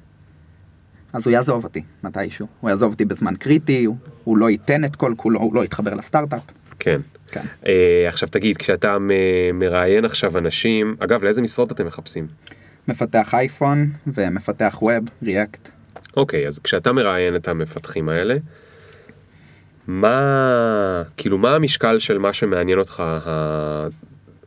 אז 1.12 1.26
הוא 1.26 1.32
יעזוב 1.32 1.64
אותי 1.64 1.82
מתישהו. 2.04 2.46
הוא 2.60 2.70
יעזוב 2.70 2.92
אותי 2.92 3.04
בזמן 3.04 3.36
קריטי, 3.36 3.84
הוא, 3.84 3.96
הוא 4.24 4.38
לא 4.38 4.50
ייתן 4.50 4.84
את 4.84 4.96
כל 4.96 5.14
כולו, 5.16 5.40
הוא 5.40 5.54
לא 5.54 5.64
יתחבר 5.64 5.94
לסטארט-אפ. 5.94 6.42
כן. 6.78 7.00
כן. 7.26 7.42
אה, 7.66 8.04
עכשיו 8.08 8.28
תגיד, 8.28 8.56
כשאתה 8.56 8.96
מראיין 9.54 10.04
עכשיו 10.04 10.38
אנשים, 10.38 10.96
אגב, 10.98 11.22
לאיזה 11.22 11.42
משרות 11.42 11.72
אתם 11.72 11.86
מחפשים? 11.86 12.26
מפתח 12.88 13.34
אייפון 13.34 13.90
ומפתח 14.06 14.78
web, 14.82 15.04
React. 15.22 15.68
okay, 16.16 16.48
אז 16.48 16.58
כשאתה 16.58 16.92
מראיין 16.92 17.36
את 17.36 17.48
המפתחים 17.48 18.08
האלה, 18.08 18.36
מה, 19.88 21.02
כאילו, 21.16 21.38
מה 21.38 21.54
המשקל 21.54 21.98
של 21.98 22.18
מה 22.18 22.32
שמעניין 22.32 22.78
אותך, 22.78 23.02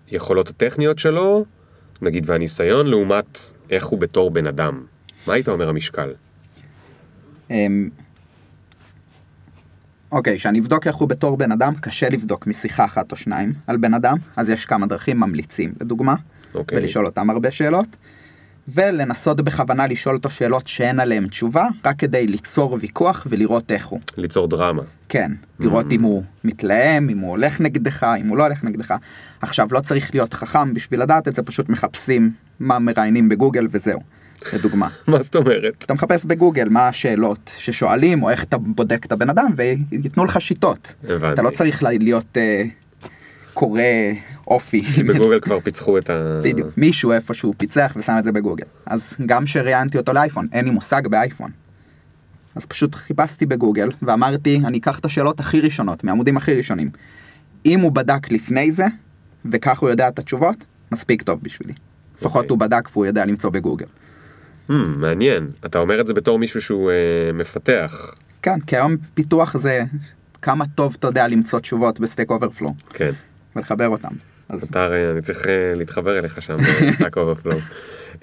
היכולות 0.07 0.49
הטכניות 0.49 0.99
שלו, 0.99 1.45
נגיד, 2.01 2.29
והניסיון, 2.29 2.87
לעומת 2.87 3.39
איך 3.69 3.85
הוא 3.85 3.99
בתור 3.99 4.31
בן 4.31 4.47
אדם? 4.47 4.83
מה 5.27 5.33
היית 5.33 5.49
אומר 5.49 5.69
המשקל? 5.69 6.13
אמ, 7.51 7.89
אוקיי, 10.11 10.37
כשאני 10.37 10.59
אבדוק 10.59 10.87
איך 10.87 10.95
הוא 10.95 11.09
בתור 11.09 11.37
בן 11.37 11.51
אדם, 11.51 11.73
קשה 11.75 12.09
לבדוק 12.09 12.47
משיחה 12.47 12.85
אחת 12.85 13.11
או 13.11 13.17
שניים 13.17 13.53
על 13.67 13.77
בן 13.77 13.93
אדם, 13.93 14.17
אז 14.35 14.49
יש 14.49 14.65
כמה 14.65 14.87
דרכים 14.87 15.19
ממליצים, 15.19 15.73
לדוגמה, 15.81 16.15
אוקיי. 16.53 16.77
ולשאול 16.77 17.05
אותם 17.05 17.29
הרבה 17.29 17.51
שאלות, 17.51 17.87
ולנסות 18.67 19.41
בכוונה 19.41 19.87
לשאול 19.87 20.15
אותו 20.15 20.29
שאלות 20.29 20.67
שאין 20.67 20.99
עליהן 20.99 21.27
תשובה, 21.27 21.67
רק 21.85 21.95
כדי 21.99 22.27
ליצור 22.27 22.77
ויכוח 22.81 23.27
ולראות 23.29 23.71
איך 23.71 23.85
הוא. 23.87 23.99
ליצור 24.17 24.47
דרמה. 24.47 24.81
כן, 25.09 25.31
לראות 25.59 25.91
אם 25.91 26.01
הוא 26.03 26.23
מתלהם, 26.43 27.09
אם 27.09 27.19
הוא 27.19 27.29
הולך 27.29 27.61
נגדך, 27.61 28.03
אם 28.19 28.27
הוא 28.27 28.37
לא 28.37 28.43
הולך 28.43 28.63
נגדך. 28.63 28.93
עכשיו, 29.41 29.67
לא 29.71 29.79
צריך 29.79 30.09
להיות 30.13 30.33
חכם 30.33 30.73
בשביל 30.73 31.01
לדעת 31.01 31.27
את 31.27 31.35
זה, 31.35 31.41
פשוט 31.43 31.69
מחפשים 31.69 32.31
מה 32.59 32.79
מראיינים 32.79 33.29
בגוגל 33.29 33.67
וזהו, 33.71 33.99
לדוגמה. 34.53 34.87
מה 35.07 35.21
זאת 35.21 35.35
אומרת? 35.35 35.83
אתה 35.85 35.93
מחפש 35.93 36.25
בגוגל 36.25 36.69
מה 36.69 36.87
השאלות 36.87 37.51
ששואלים, 37.57 38.23
או 38.23 38.29
איך 38.29 38.43
אתה 38.43 38.57
בודק 38.57 39.05
את 39.05 39.11
הבן 39.11 39.29
אדם, 39.29 39.51
וייתנו 39.55 40.25
לך 40.25 40.41
שיטות. 40.41 40.93
הבנתי. 41.09 41.33
אתה 41.33 41.41
לא 41.41 41.49
צריך 41.49 41.83
לה- 41.83 41.89
להיות 41.91 42.37
אה, 42.37 42.63
קורא 43.53 43.81
אופי. 44.47 44.81
בגוגל 45.07 45.39
כבר 45.39 45.59
פיצחו 45.59 45.97
את 45.97 46.09
ה... 46.09 46.41
בדיוק, 46.43 46.69
מישהו 46.77 47.11
איפשהו 47.11 47.53
פיצח 47.57 47.93
ושם 47.95 48.15
את 48.19 48.23
זה 48.23 48.31
בגוגל. 48.31 48.65
אז 48.85 49.15
גם 49.25 49.45
כשראיינתי 49.45 49.97
אותו 49.97 50.13
לאייפון, 50.13 50.47
אין 50.51 50.65
לי 50.65 50.71
מושג 50.71 51.07
באייפון. 51.07 51.51
אז 52.55 52.65
פשוט 52.65 52.95
חיפשתי 52.95 53.45
בגוגל 53.45 53.89
ואמרתי, 54.01 54.61
אני 54.65 54.77
אקח 54.77 54.99
את 54.99 55.05
השאלות 55.05 55.39
הכי 55.39 55.61
ראשונות, 55.61 56.03
מהעמודים 56.03 56.37
הכי 56.37 56.53
ראשונים. 56.53 56.89
אם 57.65 57.79
הוא 57.79 57.91
בדק 57.91 58.31
לפני 58.31 58.71
זה, 58.71 58.85
וכך 59.51 59.79
הוא 59.79 59.89
יודע 59.89 60.07
את 60.07 60.19
התשובות, 60.19 60.55
מספיק 60.91 61.21
טוב 61.21 61.39
בשבילי. 61.43 61.73
לפחות 62.17 62.35
אוקיי. 62.35 62.49
הוא 62.49 62.59
בדק 62.59 62.89
והוא 62.91 63.05
יודע 63.05 63.25
למצוא 63.25 63.49
בגוגל. 63.49 63.85
Hmm, 64.69 64.73
מעניין. 64.73 65.47
אתה 65.65 65.79
אומר 65.79 66.01
את 66.01 66.07
זה 66.07 66.13
בתור 66.13 66.39
מישהו 66.39 66.61
שהוא 66.61 66.91
אה, 66.91 67.33
מפתח. 67.33 68.15
כן, 68.41 68.59
כי 68.59 68.75
היום 68.75 68.95
פיתוח 69.13 69.57
זה 69.57 69.83
כמה 70.41 70.65
טוב 70.75 70.95
אתה 70.99 71.07
יודע 71.07 71.27
למצוא 71.27 71.59
תשובות 71.59 71.99
ב 71.99 72.04
Stack 72.04 72.29
Overflow 72.29 72.73
כן. 72.89 73.11
ולחבר 73.55 73.87
אותם. 73.87 74.13
אז 74.49 74.63
אתה 74.69 74.83
הרי, 74.83 75.11
אני 75.11 75.21
צריך 75.21 75.47
אה, 75.47 75.73
להתחבר 75.75 76.19
אליך 76.19 76.41
שם, 76.41 76.57
ב 76.57 76.67
Stack 76.67 77.17
Overflow. 77.17 77.57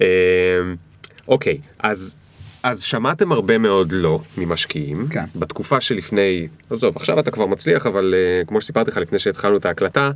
אה, 0.01 0.07
אוקיי, 1.27 1.57
אז, 1.79 2.15
אז 2.63 2.81
שמעתם 2.81 3.31
הרבה 3.31 3.57
מאוד 3.57 3.91
לא 3.91 4.21
ממשקיעים. 4.37 5.07
כן. 5.09 5.25
בתקופה 5.35 5.81
שלפני, 5.81 6.47
עזוב, 6.69 6.95
עכשיו 6.95 7.19
אתה 7.19 7.31
כבר 7.31 7.45
מצליח, 7.45 7.87
אבל 7.87 8.13
אה, 8.17 8.45
כמו 8.45 8.61
שסיפרתי 8.61 8.91
לך 8.91 8.97
לפני 8.97 9.19
שהתחלנו 9.19 9.57
את 9.57 9.65
ההקלטה, 9.65 10.11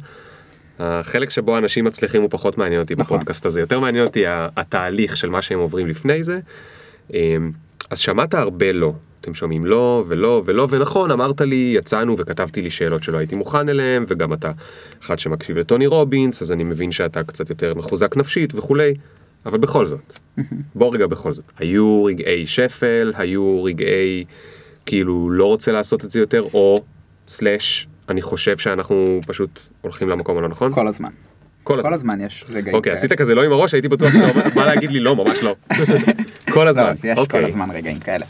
החלק 0.80 1.30
שבו 1.30 1.58
אנשים 1.58 1.86
מצליחים 1.86 2.22
הוא 2.22 2.30
פחות 2.30 2.58
מעניין 2.58 2.82
אותי 2.82 2.94
נכון. 2.98 3.18
בפודקאסט 3.18 3.46
הזה, 3.46 3.60
יותר 3.60 3.80
מעניין 3.80 4.06
אותי 4.06 4.24
התהליך 4.28 5.18
של 5.18 5.30
מה 5.30 5.42
שהם 5.42 5.60
עוברים 5.60 5.88
לפני 5.88 6.24
זה. 6.24 6.40
אה, 7.14 7.20
אז 7.90 8.00
שמעת 8.00 8.34
הרבה 8.34 8.72
לא. 8.72 8.94
אתם 9.24 9.34
שומעים 9.34 9.66
לא 9.66 10.04
ולא 10.08 10.42
ולא 10.46 10.68
ונכון 10.70 11.12
אמרת 11.12 11.42
לי 11.42 11.74
יצאנו 11.78 12.18
וכתבתי 12.18 12.62
לי 12.62 12.70
שאלות 12.70 13.04
שלא 13.04 13.18
הייתי 13.18 13.36
מוכן 13.36 13.70
אליהם 13.70 14.06
וגם 14.08 14.34
אתה 14.34 14.52
אחד 15.02 15.20
שמקשיב 15.20 15.58
לטוני 15.58 15.88
רובינס 15.88 16.42
אז 16.42 16.52
אני 16.52 16.64
מבין 16.64 16.92
שאתה 16.92 17.24
קצת 17.24 17.50
יותר 17.50 17.74
מחוזק 17.74 18.18
נפשית 18.18 18.56
וכולי 18.56 18.94
אבל 19.46 19.58
בכל 19.58 19.88
זאת 19.88 20.20
בוא 20.76 20.94
רגע 20.94 21.08
בכל 21.08 21.34
זאת 21.34 21.46
היו 21.58 22.04
רגעי 22.04 22.48
שפל 22.48 23.14
היו 23.18 23.64
רגעי 23.64 24.26
כאילו 24.86 25.30
לא 25.30 25.46
רוצה 25.46 25.72
לעשות 25.72 26.06
את 26.06 26.12
זה 26.12 26.20
יותר 26.20 26.42
או 26.54 26.84
סלאש 27.28 27.88
אני 28.10 28.22
חושב 28.22 28.58
שאנחנו 28.58 29.20
פשוט 29.28 29.60
הולכים 29.82 30.10
למקום 30.10 30.38
הלא 30.38 30.48
נכון 30.48 30.74
כל 30.74 30.88
הזמן. 30.88 31.10
כל 31.64 31.80
הזמן 31.80 31.90
כל 31.90 31.94
הזמן 31.94 32.22
יש 32.22 32.46
רגעים 32.50 32.76
אוקיי 32.76 32.90
כאלה. 32.90 33.00
עשית 33.00 33.14
כזה 33.14 33.36
לא 33.36 33.44
עם 33.44 33.52
הראש 33.52 33.74
הייתי 33.74 33.88
בטוח 33.88 34.14
שאתה 34.14 34.50
בא 34.56 34.66
להגיד 34.66 34.92
לי 34.92 35.00
לא 35.00 35.16
ממש 35.16 35.44
לא 35.44 35.56
כל 36.54 36.68
הזמן 36.68 36.84
לא, 37.04 37.10
יש 37.10 37.16
כל 37.16 37.22
אוקיי. 37.22 37.46
הזמן 37.46 37.72
רגעים 37.72 38.00
כאלה. 38.00 38.26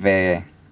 ו... 0.00 0.08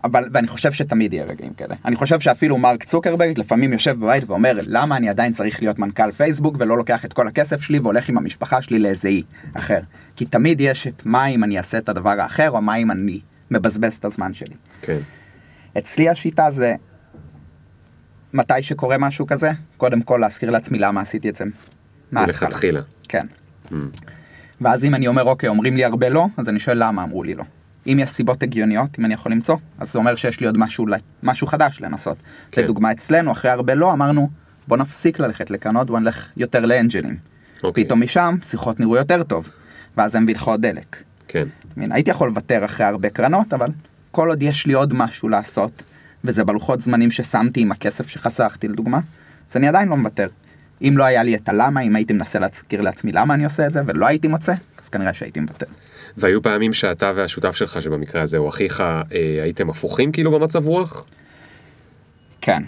אבל, 0.05 0.29
ואני 0.33 0.47
חושב 0.47 0.73
שתמיד 0.73 1.13
יהיה 1.13 1.25
רגעים 1.25 1.55
כאלה. 1.55 1.75
אני 1.85 1.97
חושב 1.97 2.21
שאפילו 2.21 2.59
מרק 2.59 2.85
צוקרברג 2.85 3.39
לפעמים 3.39 3.73
יושב 3.73 4.01
בבית 4.01 4.25
ואומר 4.27 4.59
למה 4.63 4.97
אני 4.97 5.09
עדיין 5.09 5.33
צריך 5.33 5.63
להיות 5.63 5.79
מנכ"ל 5.79 6.13
פייסבוק 6.13 6.57
ולא 6.59 6.77
לוקח 6.77 7.05
את 7.05 7.13
כל 7.13 7.29
הכסף 7.29 7.61
שלי 7.63 7.79
והולך 7.79 8.09
עם 8.09 8.19
המשפחה 8.19 8.63
שלי 8.63 8.79
לאיזה 8.79 9.09
אי 9.09 9.23
אחר. 9.55 9.81
כי 10.17 10.25
תמיד 10.25 10.61
יש 10.61 10.87
את 10.87 11.03
מה 11.07 11.27
אם 11.27 11.45
אני 11.45 11.59
אעשה 11.59 11.79
את 11.79 11.89
הדבר 11.89 12.21
האחר 12.21 12.51
או 12.51 12.63
מה 12.63 12.77
אם 12.77 12.91
אני 12.91 13.21
מבזבז 13.51 13.95
את 13.95 14.05
הזמן 14.05 14.35
שלי. 14.35 14.55
כן. 14.83 14.99
אצלי 15.79 16.09
השיטה 16.09 16.51
זה 16.51 16.75
מתי 18.33 18.63
שקורה 18.63 18.99
משהו 18.99 19.27
כזה, 19.27 19.51
קודם 19.77 20.03
כל 20.03 20.19
להזכיר 20.21 20.51
לעצמי 20.51 20.79
למה 20.79 21.01
עשיתי 21.01 21.29
את 21.29 21.37
זה. 21.37 21.45
מלכתחילה. 22.13 22.81
כן. 23.09 23.27
Mm. 23.69 23.75
ואז 24.61 24.85
אם 24.85 24.95
אני 24.95 25.07
אומר 25.07 25.25
אוקיי 25.25 25.49
אומרים 25.49 25.77
לי 25.77 25.85
הרבה 25.85 26.09
לא 26.09 26.27
אז 26.37 26.49
אני 26.49 26.59
שואל 26.59 26.85
למה 26.87 27.03
אמרו 27.03 27.23
לי 27.23 27.35
לא. 27.35 27.45
אם 27.87 27.99
יש 27.99 28.11
סיבות 28.11 28.43
הגיוניות 28.43 28.99
אם 28.99 29.05
אני 29.05 29.15
יכול 29.15 29.33
למצוא 29.33 29.57
אז 29.79 29.93
זה 29.93 29.99
אומר 29.99 30.17
שיש 30.17 30.41
לי 30.41 30.47
עוד 30.47 30.59
משהו 30.59 30.87
משהו 31.23 31.47
חדש 31.47 31.81
לנסות. 31.81 32.17
כן. 32.51 32.63
לדוגמה 32.63 32.93
אצלנו 32.93 33.33
אחרי 33.33 33.51
הרבה 33.51 33.75
לא 33.75 33.93
אמרנו 33.93 34.31
בוא 34.69 34.77
נפסיק 34.77 35.19
ללכת 35.19 35.51
לקרנות 35.51 35.87
בוא 35.87 35.99
נלך 35.99 36.29
יותר 36.37 36.67
לאנג'לים. 36.67 37.17
אוקיי. 37.63 37.85
פתאום 37.85 38.03
משם 38.03 38.37
שיחות 38.43 38.81
נראו 38.81 38.97
יותר 38.97 39.23
טוב 39.23 39.49
ואז 39.97 40.17
לך 40.29 40.43
עוד 40.43 40.63
דלק. 40.63 41.03
כן. 41.29 41.49
מין, 41.77 41.93
הייתי 41.93 42.11
יכול 42.11 42.29
לוותר 42.29 42.65
אחרי 42.65 42.87
הרבה 42.87 43.11
קרנות 43.11 43.53
אבל 43.53 43.69
כל 44.11 44.29
עוד 44.29 44.43
יש 44.43 44.67
לי 44.67 44.73
עוד 44.73 44.95
משהו 44.95 45.29
לעשות 45.29 45.83
וזה 46.25 46.45
בלוחות 46.45 46.81
זמנים 46.81 47.11
ששמתי 47.11 47.61
עם 47.61 47.73
הכסף 47.73 48.09
שחסכתי 48.09 48.69
לדוגמה 48.69 49.01
אז 49.51 49.57
אני 49.57 49.69
עדיין 49.69 49.89
לא 49.89 49.97
מוותר. 49.97 50.27
אם 50.83 50.95
לא 50.97 51.05
היה 51.05 51.23
לי 51.23 51.35
את 51.35 51.49
הלמה 51.49 51.81
אם 51.81 51.97
הייתי 51.97 52.13
מנסה 52.13 52.39
להזכיר 52.39 52.81
לעצמי 52.81 53.13
למה 53.13 53.35
אני 53.35 53.45
עושה 53.45 53.67
את 53.67 53.73
זה 53.73 53.81
ולא 53.87 54.07
הייתי 54.07 54.29
מוצא 54.29 54.55
אז 54.83 54.89
כנראה 54.89 55.15
שהייתי 55.15 55.41
מוותר. 55.41 55.67
והיו 56.17 56.43
פעמים 56.43 56.73
שאתה 56.73 57.13
והשותף 57.17 57.57
שלך, 57.57 57.83
שבמקרה 57.83 58.23
הזה 58.23 58.37
הוא 58.37 58.49
אחיך, 58.49 58.81
אה, 58.81 59.05
הייתם 59.43 59.71
הפוכים 59.71 60.13
כאילו 60.13 60.31
במצב 60.31 60.67
רוח? 60.67 61.07
כן. 62.41 62.63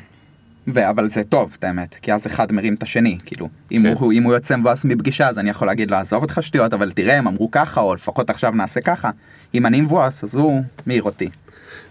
ו- 0.74 0.90
אבל 0.90 1.08
זה 1.08 1.24
טוב 1.24 1.56
את 1.58 1.64
האמת 1.64 1.94
כי 1.94 2.12
אז 2.12 2.26
אחד 2.26 2.52
מרים 2.52 2.74
את 2.74 2.82
השני 2.82 3.18
כאילו 3.24 3.48
אם, 3.72 3.82
כן. 3.82 3.92
הוא, 3.98 4.12
אם 4.12 4.22
הוא 4.22 4.34
יוצא 4.34 4.56
מבואס 4.56 4.84
מפגישה 4.84 5.28
אז 5.28 5.38
אני 5.38 5.50
יכול 5.50 5.66
להגיד 5.66 5.90
לו 5.90 5.96
עזוב 5.96 6.22
אותך 6.22 6.38
שטויות 6.42 6.74
אבל 6.74 6.92
תראה 6.92 7.18
הם 7.18 7.26
אמרו 7.26 7.50
ככה 7.50 7.80
או 7.80 7.94
לפחות 7.94 8.30
עכשיו 8.30 8.50
נעשה 8.50 8.80
ככה 8.80 9.10
אם 9.54 9.66
אני 9.66 9.80
מבואס 9.80 10.24
אז 10.24 10.34
הוא 10.34 10.62
מעיר 10.86 11.02
אותי. 11.02 11.28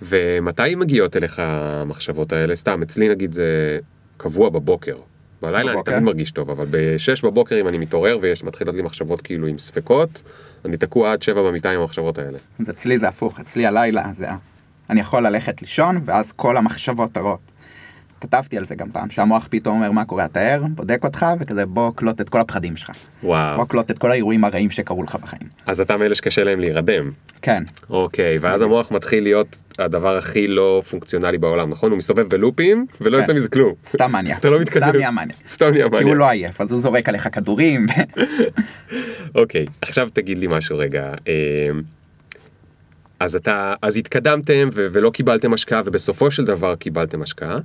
ומתי 0.01 0.75
מגיעות 0.75 1.15
אליך 1.15 1.39
המחשבות 1.39 2.33
האלה? 2.33 2.55
סתם, 2.55 2.81
אצלי 2.81 3.09
נגיד 3.09 3.33
זה 3.33 3.79
קבוע 4.17 4.49
בבוקר. 4.49 4.95
בלילה 5.43 5.71
אני 5.71 5.71
בבוקר? 5.71 5.91
תמיד 5.91 6.03
מרגיש 6.03 6.31
טוב, 6.31 6.49
אבל 6.49 6.65
ב-6 6.69 7.23
בבוקר 7.23 7.59
אם 7.61 7.67
אני 7.67 7.77
מתעורר 7.77 8.17
ויש 8.21 8.43
מתחילות 8.43 8.75
לי 8.75 8.81
מחשבות 8.81 9.21
כאילו 9.21 9.47
עם 9.47 9.59
ספקות, 9.59 10.21
אני 10.65 10.77
תקוע 10.77 11.11
עד 11.11 11.21
7 11.21 11.41
במיטה 11.41 11.71
עם 11.71 11.79
המחשבות 11.79 12.17
האלה. 12.17 12.37
אז 12.59 12.69
אצלי 12.69 12.99
זה 12.99 13.07
הפוך, 13.07 13.39
אצלי 13.39 13.65
הלילה 13.65 14.03
זה... 14.13 14.27
אני 14.89 15.01
יכול 15.01 15.27
ללכת 15.27 15.61
לישון, 15.61 16.01
ואז 16.05 16.31
כל 16.31 16.57
המחשבות 16.57 17.17
הרעות. 17.17 17.39
כתבתי 18.23 18.57
על 18.57 18.65
זה 18.65 18.75
גם 18.75 18.91
פעם, 18.91 19.09
שהמוח 19.09 19.47
פתאום 19.51 19.75
אומר 19.75 19.91
מה 19.91 20.05
קורה, 20.05 20.25
אתה 20.25 20.39
ער, 20.39 20.63
בודק 20.75 21.03
אותך, 21.03 21.25
וכזה 21.39 21.65
בוא 21.65 21.91
קלוט 21.95 22.21
את 22.21 22.29
כל 22.29 22.39
הפחדים 22.39 22.75
שלך. 22.75 22.89
וואו. 23.23 23.57
בוא 23.57 23.65
קלוט 23.65 23.91
את 23.91 23.97
כל 23.97 24.11
האירועים 24.11 24.43
הרעים 24.43 24.69
שקרו 24.69 25.03
לך 25.03 25.15
בחיים. 25.15 25.41
אז 25.65 25.81
אתה 25.81 25.97
מאלה 25.97 26.15
שקשה 26.15 26.43
להם 26.43 26.59
להירדם. 26.59 27.11
כן, 27.41 27.63
אוקיי, 27.89 28.37
ואז 28.37 28.61
המוח 28.61 28.91
מתחיל 28.91 29.23
להיות 29.23 29.57
הדבר 29.79 30.17
הכי 30.17 30.47
לא 30.47 30.81
פונקציונלי 30.89 31.37
בעולם, 31.37 31.69
נכון? 31.69 31.91
הוא 31.91 31.97
מסתובב 31.97 32.27
בלופים 32.29 32.85
ולא 33.01 33.15
כן. 33.15 33.21
יוצא 33.21 33.33
מזה 33.33 33.47
כלום. 33.47 33.73
סתם 33.87 34.11
מניאק. 34.11 34.39
אתה 34.39 34.49
לא 34.49 34.59
מתקדם. 34.59 34.87
סתם 34.87 34.97
נהיה 34.97 35.11
מניאק. 35.11 35.37
סתם 35.47 35.71
נהיה 35.71 35.89
כי 35.97 36.03
הוא. 36.03 36.15
לא 36.15 36.29
עייף, 36.29 36.61
אז 36.61 36.71
הוא 36.71 36.81
זורק 36.81 37.09
עליך 37.09 37.27
כדורים. 37.31 37.85
אוקיי, 39.35 39.65
עכשיו 39.81 40.09
תגיד 40.13 40.37
לי 40.37 40.47
משהו 40.49 40.77
רגע. 40.77 41.13
אמ, 43.21 43.25
אז 43.25 43.35
אתה, 43.35 43.73
אז 43.81 43.97
התקדמתם 43.97 44.69
ו- 44.73 44.87
ולא 44.91 45.09
קיבלתם 45.09 45.53
השקעה 45.53 45.81
ובסופו 45.85 46.31
של 46.31 46.45
דבר 46.45 46.75
קיבלתם 46.75 47.21
השקעה 47.21 47.57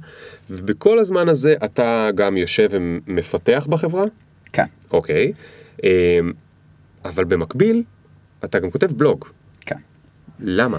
ובכל 0.50 0.98
הזמן 0.98 1.28
הזה 1.28 1.54
אתה 1.64 2.10
גם 2.14 2.36
יושב 2.36 2.68
ומפתח 2.70 3.66
בחברה? 3.70 4.04
כן, 4.52 4.64
אוקיי. 4.90 5.32
אמ, 5.84 5.88
אבל 7.04 7.24
במקביל 7.24 7.82
אתה 8.44 8.58
גם 8.58 8.70
כותב 8.70 8.86
בלוג. 8.86 9.24
כן. 9.60 9.76
למה? 10.40 10.78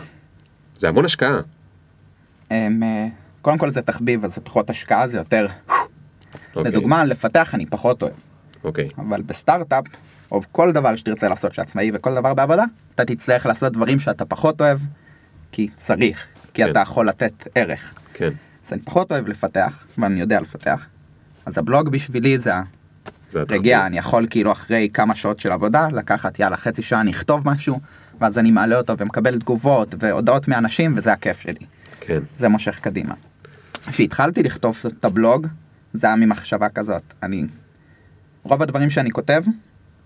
זה 0.78 0.88
המון 0.88 1.06
השקעה. 1.06 1.42
הם, 2.50 2.84
אה, 2.84 3.08
קודם 3.42 3.58
כל 3.58 3.72
זה 3.72 3.82
תחביב, 3.82 4.26
אז 4.26 4.36
זה 4.36 4.42
פחות 4.42 4.70
השקעה, 4.70 5.08
זה 5.08 5.18
יותר... 5.18 5.48
אוקיי. 6.56 6.72
לדוגמה, 6.72 7.06
לפתח 7.06 7.56
אני 7.56 7.66
פחות 7.66 8.02
אוהב. 8.02 8.14
אוקיי. 8.64 8.90
אבל 8.98 9.22
בסטארט-אפ, 9.22 9.84
או 10.32 10.42
כל 10.52 10.72
דבר 10.72 10.96
שתרצה 10.96 11.30
לעשות 11.30 11.54
שעצמאי 11.54 11.92
וכל 11.94 12.16
דבר 12.16 12.34
בעבודה, 12.34 12.64
אתה 12.96 13.06
תצטרך 13.06 13.46
לעשות 13.46 13.74
דברים 13.74 14.00
שאתה 14.00 14.26
פחות 14.26 14.62
אוהב, 14.62 14.80
כי 15.52 15.68
צריך, 15.78 16.28
כי 16.54 16.64
כן. 16.64 16.72
אתה 16.72 16.80
יכול 16.80 17.08
לתת 17.08 17.48
ערך. 17.56 17.94
כן, 18.14 18.30
אז 18.68 18.74
אני 18.74 18.82
פחות 18.82 19.12
אוהב 19.12 19.28
לפתח, 19.28 19.84
אבל 19.98 20.08
אני 20.08 20.20
יודע 20.20 20.42
לפתח. 20.42 20.86
אז 21.46 21.58
הבלוג 21.58 21.90
בשבילי 21.90 22.38
זה. 22.38 22.54
הרגיעה, 23.34 23.86
אני 23.86 23.98
יכול 23.98 24.28
כאילו 24.30 24.52
אחרי 24.52 24.90
כמה 24.94 25.16
שעות 25.16 25.40
של 25.40 25.52
עבודה, 25.52 25.88
לקחת 25.92 26.40
יאללה 26.40 26.58
חצי 26.58 26.82
שעה 26.82 27.02
אני 27.02 27.12
אכתוב 27.12 27.50
משהו, 27.50 27.80
ואז 28.22 28.38
אני 28.38 28.52
מעלה 28.52 28.78
אותו 28.78 28.98
ומקבל 28.98 29.40
תגובות 29.40 29.96
והודעות 30.00 30.48
מאנשים, 30.48 30.94
וזה 30.98 31.14
הכיף 31.14 31.40
שלי. 31.40 31.66
כן, 32.00 32.20
זה 32.38 32.48
מושך 32.48 32.80
קדימה. 32.80 33.14
כשהתחלתי 33.88 34.44
לכתוב 34.44 34.78
את 34.88 35.06
הבלוג, 35.06 35.48
זה 35.94 36.08
היה 36.08 36.16
ממחשבה 36.16 36.70
כזאת. 36.70 37.14
אני... 37.24 37.46
רוב 38.44 38.62
הדברים 38.62 38.90
שאני 38.90 39.12
כותב, 39.12 39.44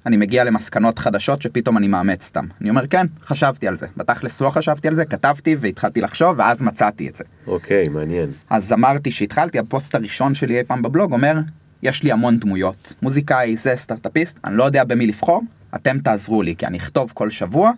אני 0.05 0.17
מגיע 0.17 0.43
למסקנות 0.43 0.99
חדשות 0.99 1.41
שפתאום 1.41 1.77
אני 1.77 1.87
מאמץ 1.87 2.27
אותם. 2.27 2.45
אני 2.61 2.69
אומר, 2.69 2.87
כן, 2.87 3.05
חשבתי 3.25 3.67
על 3.67 3.77
זה. 3.77 3.87
בתכלס 3.97 4.41
לא 4.41 4.49
חשבתי 4.49 4.87
על 4.87 4.95
זה, 4.95 5.05
כתבתי 5.05 5.55
והתחלתי 5.59 6.01
לחשוב, 6.01 6.35
ואז 6.39 6.61
מצאתי 6.61 7.07
את 7.07 7.15
זה. 7.15 7.23
אוקיי, 7.47 7.89
מעניין. 7.89 8.31
אז 8.49 8.73
אמרתי 8.73 9.11
שהתחלתי, 9.11 9.59
הפוסט 9.59 9.95
הראשון 9.95 10.33
שלי 10.33 10.57
אי 10.57 10.63
פעם 10.63 10.81
בבלוג 10.81 11.11
אומר, 11.11 11.35
יש 11.83 12.03
לי 12.03 12.11
המון 12.11 12.39
דמויות. 12.39 12.93
מוזיקאי 13.01 13.57
זה 13.57 13.75
סטארט-אפיסט, 13.75 14.37
אני 14.45 14.57
לא 14.57 14.63
יודע 14.63 14.83
במי 14.83 15.05
לבחור, 15.07 15.41
אתם 15.75 15.99
תעזרו 15.99 16.41
לי, 16.41 16.55
כי 16.55 16.65
אני 16.65 16.77
אכתוב 16.77 17.11
כל 17.13 17.29
שבוע, 17.29 17.71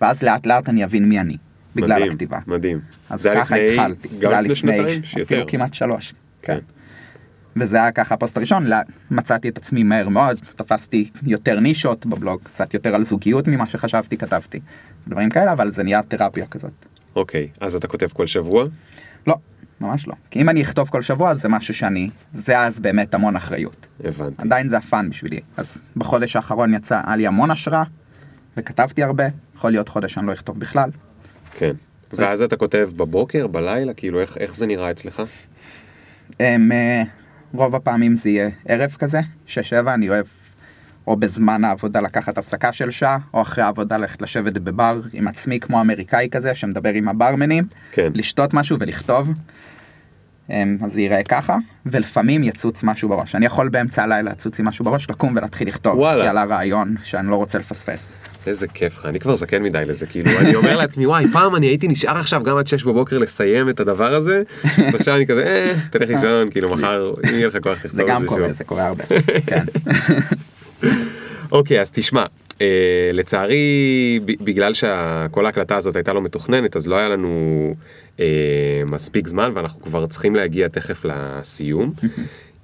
ואז 0.00 0.22
לאט 0.22 0.46
לאט 0.46 0.68
אני 0.68 0.84
אבין 0.84 1.08
מי 1.08 1.20
אני, 1.20 1.36
בגלל 1.76 1.96
מדהים, 1.96 2.12
הכתיבה. 2.12 2.38
מדהים. 2.46 2.80
אז 3.10 3.22
זה 3.22 3.30
היה 3.32 3.40
ככה 3.44 3.56
לפני- 3.56 3.72
התחלתי. 3.72 4.08
גם 4.18 4.44
לפני 4.44 4.56
שנתיים? 4.56 5.02
אפילו. 5.22 5.46
כמעט 5.46 5.74
שלוש. 5.74 6.14
כן. 6.42 6.58
וזה 7.56 7.76
היה 7.76 7.92
ככה 7.92 8.14
הפוסט 8.14 8.36
הראשון, 8.36 8.66
מצאתי 9.10 9.48
את 9.48 9.58
עצמי 9.58 9.82
מהר 9.82 10.08
מאוד, 10.08 10.38
תפסתי 10.56 11.10
יותר 11.22 11.60
נישות 11.60 12.06
בבלוג, 12.06 12.40
קצת 12.42 12.74
יותר 12.74 12.94
על 12.94 13.04
זוגיות 13.04 13.48
ממה 13.48 13.66
שחשבתי 13.66 14.16
כתבתי, 14.16 14.60
דברים 15.08 15.30
כאלה, 15.30 15.52
אבל 15.52 15.72
זה 15.72 15.82
נהיה 15.82 16.02
תרפיה 16.02 16.46
כזאת. 16.46 16.86
אוקיי, 17.16 17.48
אז 17.60 17.74
אתה 17.74 17.88
כותב 17.88 18.08
כל 18.12 18.26
שבוע? 18.26 18.64
לא, 19.26 19.34
ממש 19.80 20.08
לא. 20.08 20.14
כי 20.30 20.40
אם 20.42 20.48
אני 20.48 20.62
אכתוב 20.62 20.88
כל 20.88 21.02
שבוע, 21.02 21.30
אז 21.30 21.40
זה 21.40 21.48
משהו 21.48 21.74
שאני, 21.74 22.10
זה 22.32 22.58
אז 22.60 22.80
באמת 22.80 23.14
המון 23.14 23.36
אחריות. 23.36 23.86
הבנתי. 24.04 24.42
עדיין 24.42 24.68
זה 24.68 24.76
הפאן 24.78 25.10
בשבילי. 25.10 25.40
אז 25.56 25.82
בחודש 25.96 26.36
האחרון 26.36 26.74
יצא, 26.74 27.00
היה 27.06 27.16
לי 27.16 27.26
המון 27.26 27.50
השראה, 27.50 27.82
וכתבתי 28.56 29.02
הרבה, 29.02 29.24
יכול 29.56 29.70
להיות 29.70 29.88
חודש 29.88 30.12
שאני 30.14 30.26
לא 30.26 30.32
אכתוב 30.32 30.58
בכלל. 30.60 30.90
כן. 31.54 31.72
צריך- 32.08 32.28
ואז 32.28 32.42
אתה 32.42 32.56
כותב 32.56 32.90
בבוקר, 32.96 33.46
בלילה, 33.46 33.94
כאילו 33.94 34.20
איך, 34.20 34.36
איך 34.36 34.56
זה 34.56 34.66
נראה 34.66 34.90
אצלך? 34.90 35.22
הם, 36.40 36.72
אה, 36.72 37.02
רוב 37.54 37.76
הפעמים 37.76 38.14
זה 38.14 38.30
יהיה 38.30 38.50
ערב 38.68 38.96
כזה, 38.98 39.20
שש-שבע, 39.46 39.94
אני 39.94 40.08
אוהב 40.08 40.26
או 41.06 41.16
בזמן 41.16 41.64
העבודה 41.64 42.00
לקחת 42.00 42.38
הפסקה 42.38 42.72
של 42.72 42.90
שעה, 42.90 43.18
או 43.34 43.42
אחרי 43.42 43.64
העבודה 43.64 43.96
ללכת 43.96 44.22
לשבת 44.22 44.52
בבר 44.52 45.00
עם 45.12 45.28
עצמי 45.28 45.60
כמו 45.60 45.80
אמריקאי 45.80 46.28
כזה, 46.30 46.54
שמדבר 46.54 46.92
עם 46.92 47.08
הברמנים, 47.08 47.64
כן. 47.92 48.12
לשתות 48.14 48.54
משהו 48.54 48.76
ולכתוב. 48.80 49.30
אמ, 50.50 50.78
אז 50.84 50.92
זה 50.92 51.00
ייראה 51.00 51.22
ככה, 51.22 51.56
ולפעמים 51.86 52.42
יצוץ 52.44 52.82
משהו 52.82 53.08
בראש. 53.08 53.34
אני 53.34 53.46
יכול 53.46 53.68
באמצע 53.68 54.02
הלילה 54.02 54.30
לצוץ 54.30 54.60
עם 54.60 54.68
משהו 54.68 54.84
בראש, 54.84 55.10
לקום 55.10 55.36
ולהתחיל 55.36 55.68
לכתוב. 55.68 55.98
וואלה. 55.98 56.22
כי 56.22 56.28
עלה 56.28 56.44
רעיון 56.44 56.94
שאני 57.02 57.30
לא 57.30 57.36
רוצה 57.36 57.58
לפספס. 57.58 58.12
איזה 58.46 58.68
כיף 58.68 58.98
לך, 58.98 59.06
אני 59.06 59.20
כבר 59.20 59.34
זקן 59.34 59.62
מדי 59.62 59.82
לזה, 59.86 60.06
כאילו, 60.06 60.30
אני 60.40 60.54
אומר 60.54 60.76
לעצמי, 60.76 61.06
וואי, 61.06 61.24
פעם 61.32 61.56
אני 61.56 61.66
הייתי 61.66 61.88
נשאר 61.88 62.18
עכשיו 62.18 62.42
גם 62.42 62.56
עד 62.56 62.66
6 62.66 62.84
בבוקר 62.84 63.18
לסיים 63.18 63.68
את 63.68 63.80
הדבר 63.80 64.14
הזה, 64.14 64.42
ועכשיו 64.92 65.16
אני 65.16 65.26
כזה, 65.26 65.42
אה, 65.42 65.74
תלך 65.90 66.08
לישון, 66.08 66.50
כאילו, 66.50 66.70
מחר, 66.74 67.12
אם 67.24 67.34
יהיה 67.34 67.46
לך 67.46 67.56
כוח 67.62 67.72
לכתוב 67.72 67.96
זה 67.96 68.02
את 68.02 68.08
גם 68.08 68.22
זה 68.22 68.28
קורה, 68.28 68.46
שוב. 68.46 68.52
זה 68.52 68.64
קורה 68.64 68.86
הרבה. 68.86 69.04
כן. 69.46 69.64
אוקיי, 71.52 71.80
אז 71.80 71.90
תשמע, 71.90 72.24
אה, 72.60 73.10
לצערי, 73.12 74.20
בגלל 74.24 74.74
שכל 74.74 75.46
ההקלטה 75.46 75.76
הזאת 75.76 75.96
הייתה 75.96 76.12
לא 76.12 76.22
מתוכננת, 76.22 76.76
אז 76.76 76.86
לא 76.86 76.96
היה 76.96 77.08
לנו 77.08 77.74
אה, 78.20 78.82
מספיק 78.90 79.28
זמן, 79.28 79.50
ואנחנו 79.54 79.82
כבר 79.82 80.06
צריכים 80.06 80.34
להגיע 80.34 80.68
תכף 80.68 81.04
לסיום. 81.04 81.92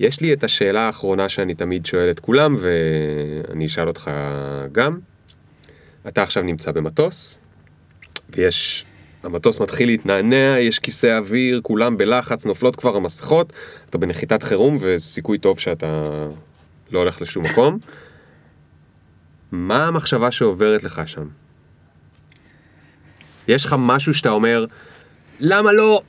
יש 0.01 0.21
לי 0.21 0.33
את 0.33 0.45
השאלה 0.45 0.81
האחרונה 0.81 1.29
שאני 1.29 1.55
תמיד 1.55 1.87
שואל 1.87 2.11
את 2.11 2.21
כולם, 2.21 2.57
ואני 2.59 3.67
אשאל 3.67 3.89
אותך 3.89 4.11
גם. 4.73 4.99
אתה 6.09 6.23
עכשיו 6.23 6.43
נמצא 6.43 6.73
במטוס, 6.73 7.39
ויש... 8.31 8.85
המטוס 9.23 9.61
מתחיל 9.61 9.89
להתנענע, 9.89 10.57
יש 10.61 10.79
כיסא 10.79 11.19
אוויר, 11.19 11.61
כולם 11.63 11.97
בלחץ, 11.97 12.47
נופלות 12.47 12.77
כבר 12.77 12.97
המסכות, 12.97 13.53
אתה 13.91 13.99
בנחיתת 13.99 14.43
חירום 14.43 14.79
וסיכוי 14.81 15.39
טוב 15.39 15.59
שאתה 15.59 16.03
לא 16.91 16.99
הולך 16.99 17.23
לשום 17.23 17.45
מקום. 17.47 17.79
מה 19.53 19.87
המחשבה 19.87 20.31
שעוברת 20.31 20.85
לך 20.85 21.03
שם? 21.07 21.29
יש 23.49 23.65
לך 23.65 23.77
משהו 23.79 24.15
שאתה 24.15 24.31
אומר, 24.31 24.67
למה 25.41 25.73
לא? 25.73 26.03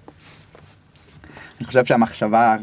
אני 1.59 1.65
חושב 1.65 1.85
שהמחשבה 1.85 2.57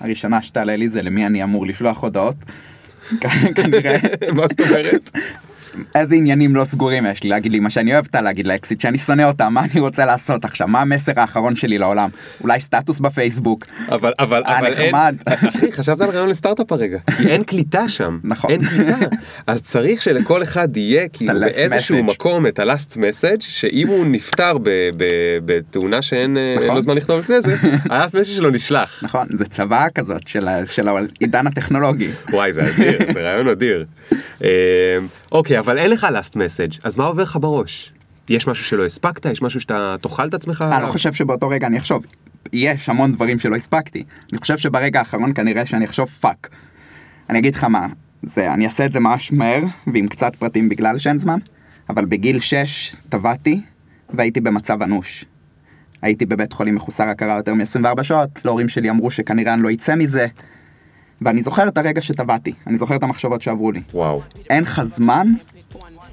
הראשונה 0.00 0.42
שתעלה 0.42 0.76
לי 0.76 0.88
זה 0.88 1.02
למי 1.02 1.26
אני 1.26 1.42
אמור 1.42 1.66
לשלוח 1.66 2.02
הודעות. 2.02 2.36
כנראה 3.56 3.98
מה 4.34 4.48
זאת 4.48 4.60
אומרת? 4.60 5.10
איזה 5.94 6.14
עניינים 6.14 6.56
לא 6.56 6.64
סגורים 6.64 7.06
יש 7.06 7.22
לי 7.22 7.30
להגיד 7.30 7.52
לי 7.52 7.60
מה 7.60 7.70
שאני 7.70 7.94
אוהב 7.94 8.06
אותה 8.06 8.20
להגיד 8.20 8.46
לאקסיט 8.46 8.80
שאני 8.80 8.98
שונא 8.98 9.22
אותה 9.22 9.48
מה 9.48 9.64
אני 9.72 9.80
רוצה 9.80 10.06
לעשות 10.06 10.44
עכשיו 10.44 10.68
מה 10.68 10.80
המסר 10.80 11.12
האחרון 11.16 11.56
שלי 11.56 11.78
לעולם 11.78 12.08
אולי 12.40 12.60
סטטוס 12.60 13.00
בפייסבוק 13.00 13.64
אבל, 13.88 14.12
אבל, 14.18 14.42
אה, 14.46 14.58
אבל 14.58 14.72
אין. 14.72 14.94
אחי, 15.26 15.72
חשבת 15.72 16.00
על 16.00 16.10
רעיון 16.10 16.28
לסטארט-אפ 16.28 16.72
הרגע, 16.72 16.98
כי 17.16 17.28
אין 17.28 17.44
קליטה 17.44 17.88
שם, 17.88 18.18
נכון. 18.24 18.50
אין 18.50 18.60
קליטה, 18.68 18.98
אז 19.46 19.62
צריך 19.62 20.02
שלכל 20.02 20.42
אחד 20.42 20.76
יהיה 20.76 21.08
כאילו 21.08 21.40
באיזשהו. 21.40 22.04
מקום 22.04 22.46
את 22.46 22.58
ה-last 22.58 22.94
message, 22.94 23.40
שאם 23.40 23.88
הוא 23.88 24.06
נפטר 24.06 24.56
בתאונה 25.44 26.02
שאין 26.02 26.36
אה, 26.36 26.54
נכון. 26.56 26.74
לו 26.74 26.82
זמן 26.82 26.96
לכתוב 26.96 27.18
לפני 27.18 27.42
זה, 27.42 27.54
ה-last 27.90 28.10
message 28.10 28.24
שלו 28.24 28.50
נשלח. 28.50 29.04
נכון 29.04 29.26
זה 29.34 29.44
צבא 29.44 29.86
כזאת 29.94 30.28
של 30.66 30.88
העידן 30.88 31.46
הטכנולוגי 31.46 32.10
וואי, 32.32 32.52
זה 32.52 32.62
אדיר, 32.62 33.12
זה 33.12 33.20
רעיון 33.20 33.48
אדיר. 33.48 33.86
אה, 34.44 34.48
אוקיי, 35.32 35.58
אבל 35.58 35.78
אין 35.78 35.90
לך 35.90 36.06
last 36.10 36.32
message, 36.32 36.80
אז 36.84 36.96
מה 36.96 37.04
עובר 37.04 37.22
לך 37.22 37.38
בראש? 37.40 37.92
יש 38.28 38.46
משהו 38.46 38.64
שלא 38.64 38.84
הספקת? 38.84 39.26
יש 39.26 39.42
משהו 39.42 39.60
שאתה 39.60 39.96
תאכל 40.00 40.28
את 40.28 40.34
עצמך? 40.34 40.64
אני 40.72 40.82
לא 40.82 40.88
חושב 40.88 41.12
שבאותו 41.12 41.48
רגע 41.48 41.66
אני 41.66 41.78
אחשוב 41.78 42.04
יש 42.52 42.88
המון 42.88 43.12
דברים 43.12 43.38
שלא 43.38 43.56
הספקתי 43.56 44.04
אני 44.32 44.38
חושב 44.38 44.58
שברגע 44.58 44.98
האחרון 44.98 45.34
כנראה 45.34 45.66
שאני 45.66 45.84
אחשוב 45.84 46.08
fuck. 46.20 46.48
אני 47.30 47.38
אגיד 47.38 47.54
לך 47.54 47.64
מה 47.64 47.86
זה 48.22 48.52
אני 48.52 48.66
אעשה 48.66 48.86
את 48.86 48.92
זה 48.92 49.00
ממש 49.00 49.32
מהר 49.32 49.62
ועם 49.94 50.06
קצת 50.06 50.36
פרטים 50.36 50.68
בגלל 50.68 50.98
שאין 50.98 51.18
זמן 51.18 51.38
אבל 51.88 52.04
בגיל 52.04 52.40
6 52.40 52.96
טבעתי 53.08 53.60
והייתי 54.10 54.40
במצב 54.40 54.82
אנוש. 54.82 55.24
הייתי 56.02 56.26
בבית 56.26 56.52
חולים 56.52 56.74
מחוסר 56.74 57.04
הכרה 57.04 57.36
יותר 57.36 57.54
מ-24 57.54 58.02
שעות 58.02 58.44
להורים 58.44 58.68
שלי 58.68 58.90
אמרו 58.90 59.10
שכנראה 59.10 59.54
אני 59.54 59.62
לא 59.62 59.72
אצא 59.72 59.94
מזה. 59.94 60.26
ואני 61.24 61.42
זוכר 61.42 61.68
את 61.68 61.78
הרגע 61.78 62.02
שטבעתי 62.02 62.52
אני 62.66 62.78
זוכר 62.78 62.96
את 62.96 63.02
המחשבות 63.02 63.42
שעברו 63.42 63.72
לי 63.72 63.82
וואו, 63.94 64.22
אין 64.50 64.62
לך 64.62 64.82
זמן 64.84 65.26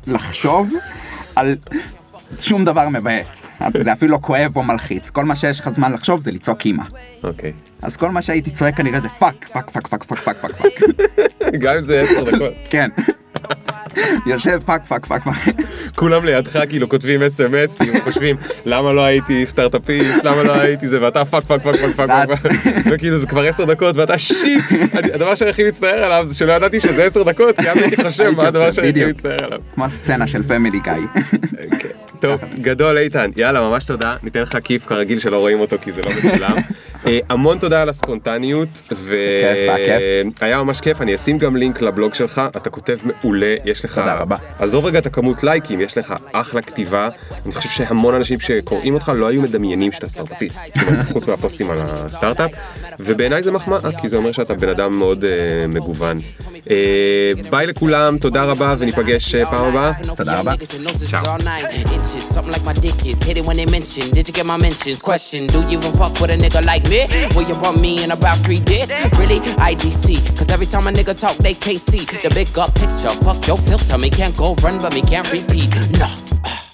לחשוב 0.08 0.70
על 1.36 1.56
שום 2.40 2.66
דבר 2.66 2.90
מבאס. 2.90 3.48
זה 3.84 3.94
אפילו 3.94 4.12
לא 4.12 4.20
כואב 4.22 4.56
או 4.56 4.64
מלחיץ. 4.64 5.10
כל 5.10 5.26
מה 5.26 5.36
שיש 5.36 5.60
לך 5.60 5.70
זמן 5.70 5.92
לחשוב 5.92 6.22
זה 6.22 6.32
לצעוק 6.32 6.66
אימא. 6.66 6.84
אוקיי. 7.24 7.54
אז 7.82 7.98
כל 7.98 8.12
מה 8.12 8.22
שהייתי 8.22 8.52
צועק 8.52 8.78
כנראה 8.78 9.00
זה 9.00 9.10
fuck, 9.10 9.50
fuck, 9.54 9.70
fuck, 9.70 9.88
fuck, 9.88 10.04
fuck, 10.04 10.22
fuck, 10.22 10.38
fuck, 10.38 10.56
fuck. 10.56 10.72
גם 11.62 11.76
אם 11.76 11.82
זה 11.82 12.00
עשר 12.00 12.24
דקות. 12.24 12.54
כן. 12.70 12.90
יושב 14.32 14.60
fuck, 14.66 14.86
fuck, 14.86 15.06
fuck, 15.06 15.24
fuck. 15.24 15.56
כולם 15.96 16.26
לידך 16.26 16.60
כאילו 16.70 16.90
כותבים 16.90 17.24
אס.אם.אס, 17.24 17.78
כאילו 17.78 18.02
חושבים 18.04 18.36
למה 18.66 18.94
לא 18.94 19.02
הייתי 19.02 19.46
סטארט-אפיסט, 19.46 20.24
למה 20.24 20.44
לא 20.44 20.54
הייתי 20.54 20.88
זה, 20.88 21.02
ואתה 21.02 21.26
fuck 21.26 21.44
fuck 21.44 21.62
fuck 21.62 21.76
fuck 21.76 21.96
fuck, 21.96 22.10
That's- 22.30 22.48
וכאילו 22.92 23.18
זה 23.20 23.28
כבר 23.28 23.48
עשר 23.48 23.66
דקות 23.66 23.96
ואתה 23.98 24.18
shit, 24.18 24.64
הדבר 25.14 25.36
שאני 25.36 25.50
הכי 25.50 25.64
מצטער 25.68 26.04
עליו 26.04 26.26
זה 26.26 26.36
שלא 26.36 26.54
ידעתי 26.54 26.80
שזה 26.80 27.04
עשר 27.04 27.24
דקות, 27.24 27.60
כי 27.60 27.70
אז 27.70 27.78
הייתי 27.78 28.04
חושב 28.04 28.30
מה 28.38 28.48
הדבר 28.48 28.72
שאני 28.72 28.90
הכי. 28.90 29.06
מצטער 29.06 29.38
עליו. 29.44 29.60
כמו 29.76 29.86
הסצנה 29.86 30.28
של 30.28 30.44
Family 30.44 30.80
Guy. 30.84 30.94
טוב, 32.20 32.42
גדול 32.62 32.98
איתן, 32.98 33.32
יאללה 33.40 33.62
ממש 33.62 33.86
תודה, 33.86 34.16
ניתן 34.24 34.42
לך 34.42 34.58
כיף 34.64 34.86
כרגיל 34.86 35.20
שלא 35.20 35.38
רואים 35.38 35.60
אותו 35.60 35.78
כי 35.82 35.92
זה 35.92 36.02
לא 36.02 36.12
מצולם. 36.12 36.56
אה, 37.08 37.20
המון 37.30 37.58
תודה 37.60 37.82
על 37.82 37.90
הספונטניות. 37.90 38.92
והיה 40.40 40.64
ממש 40.64 40.82
כיף, 40.82 41.02
אני 41.02 41.16
אשים 41.16 41.38
גם 41.38 41.56
לינק 41.56 41.82
לבלוג 41.82 42.14
שלך, 42.14 42.42
אתה 42.58 42.70
כותב 42.70 42.98
מעולה, 43.04 43.56
יש 43.66 43.86
לך, 43.86 44.00
תודה 44.00 44.14
רבה. 44.16 44.36
עזוב 44.60 44.86
רגע 44.86 45.00
את 45.00 45.06
הכמות 45.06 45.44
לייקים, 45.44 45.82
יש 45.82 45.98
לך 45.98 46.14
אחלה 46.32 46.62
כתיבה, 46.62 47.10
אני 47.46 47.54
חושב 47.54 47.70
שהמון 47.70 48.16
אנשים 48.16 48.40
שקוראים 48.40 48.94
אותך 48.94 49.12
לא 49.16 49.28
היו 49.28 49.42
מדמיינים 49.42 49.92
שאתה 49.92 50.08
סטארט-אפיסט, 50.10 50.60
חוץ 51.12 51.28
מהפוסטים 51.28 51.70
על 51.70 51.82
הסטארט-אפ, 51.82 52.52
ובעיניי 53.00 53.44
זה 53.44 53.52
מחמאה, 53.52 53.80
כי 54.02 54.10
זה 54.10 54.18
אומר 54.18 54.32
שאתה 54.32 54.54
בן 54.54 54.70
אדם 54.70 55.00
מאוד 55.00 55.26
אה, 55.26 55.68
מגוון. 55.68 56.18
אה, 56.72 57.32
ביי 57.50 57.68
לכולם, 57.68 58.18
תודה 58.18 58.44
רבה, 58.44 58.76
וניפגש 58.80 59.36
פעם 59.36 59.66
הבאה. 59.66 59.92
תודה 60.16 60.40
רבה. 60.40 60.54
Ciao. 61.12 62.09
Inches, 62.10 62.28
something 62.30 62.52
like 62.52 62.64
my 62.64 62.74
dick 62.74 63.06
is. 63.06 63.22
Hit 63.24 63.38
it 63.38 63.46
when 63.46 63.58
they 63.58 63.66
mention. 63.68 64.10
Did 64.12 64.28
you 64.28 64.34
get 64.34 64.46
my 64.46 64.58
mentions? 64.58 65.02
Question. 65.02 65.48
Do 65.48 65.62
you 65.70 65.78
even 65.78 65.92
fuck 65.94 66.20
with 66.20 66.32
a 66.32 66.38
nigga 66.38 66.66
like 66.66 66.84
me? 66.90 67.06
Will 67.36 67.48
you 67.48 67.54
bump 67.62 67.80
me 67.80 68.04
in 68.04 68.12
about 68.12 68.38
three 68.38 68.60
days? 68.60 68.90
Really? 69.20 69.40
IDC. 69.40 70.38
Cause 70.38 70.50
every 70.50 70.66
time 70.66 70.88
a 70.88 70.92
nigga 70.92 71.20
talk, 71.20 71.36
they 71.38 71.54
can't 71.54 71.80
see 71.80 72.00
the 72.00 72.30
big 72.34 72.58
up 72.58 72.74
picture. 72.74 73.10
Fuck 73.24 73.46
your 73.48 73.58
filter. 73.58 73.98
Me 73.98 74.10
can't 74.10 74.36
go 74.36 74.56
run, 74.56 74.80
but 74.80 74.94
me 74.94 75.02
can't 75.02 75.32
repeat. 75.32 75.70
No. 76.00 76.69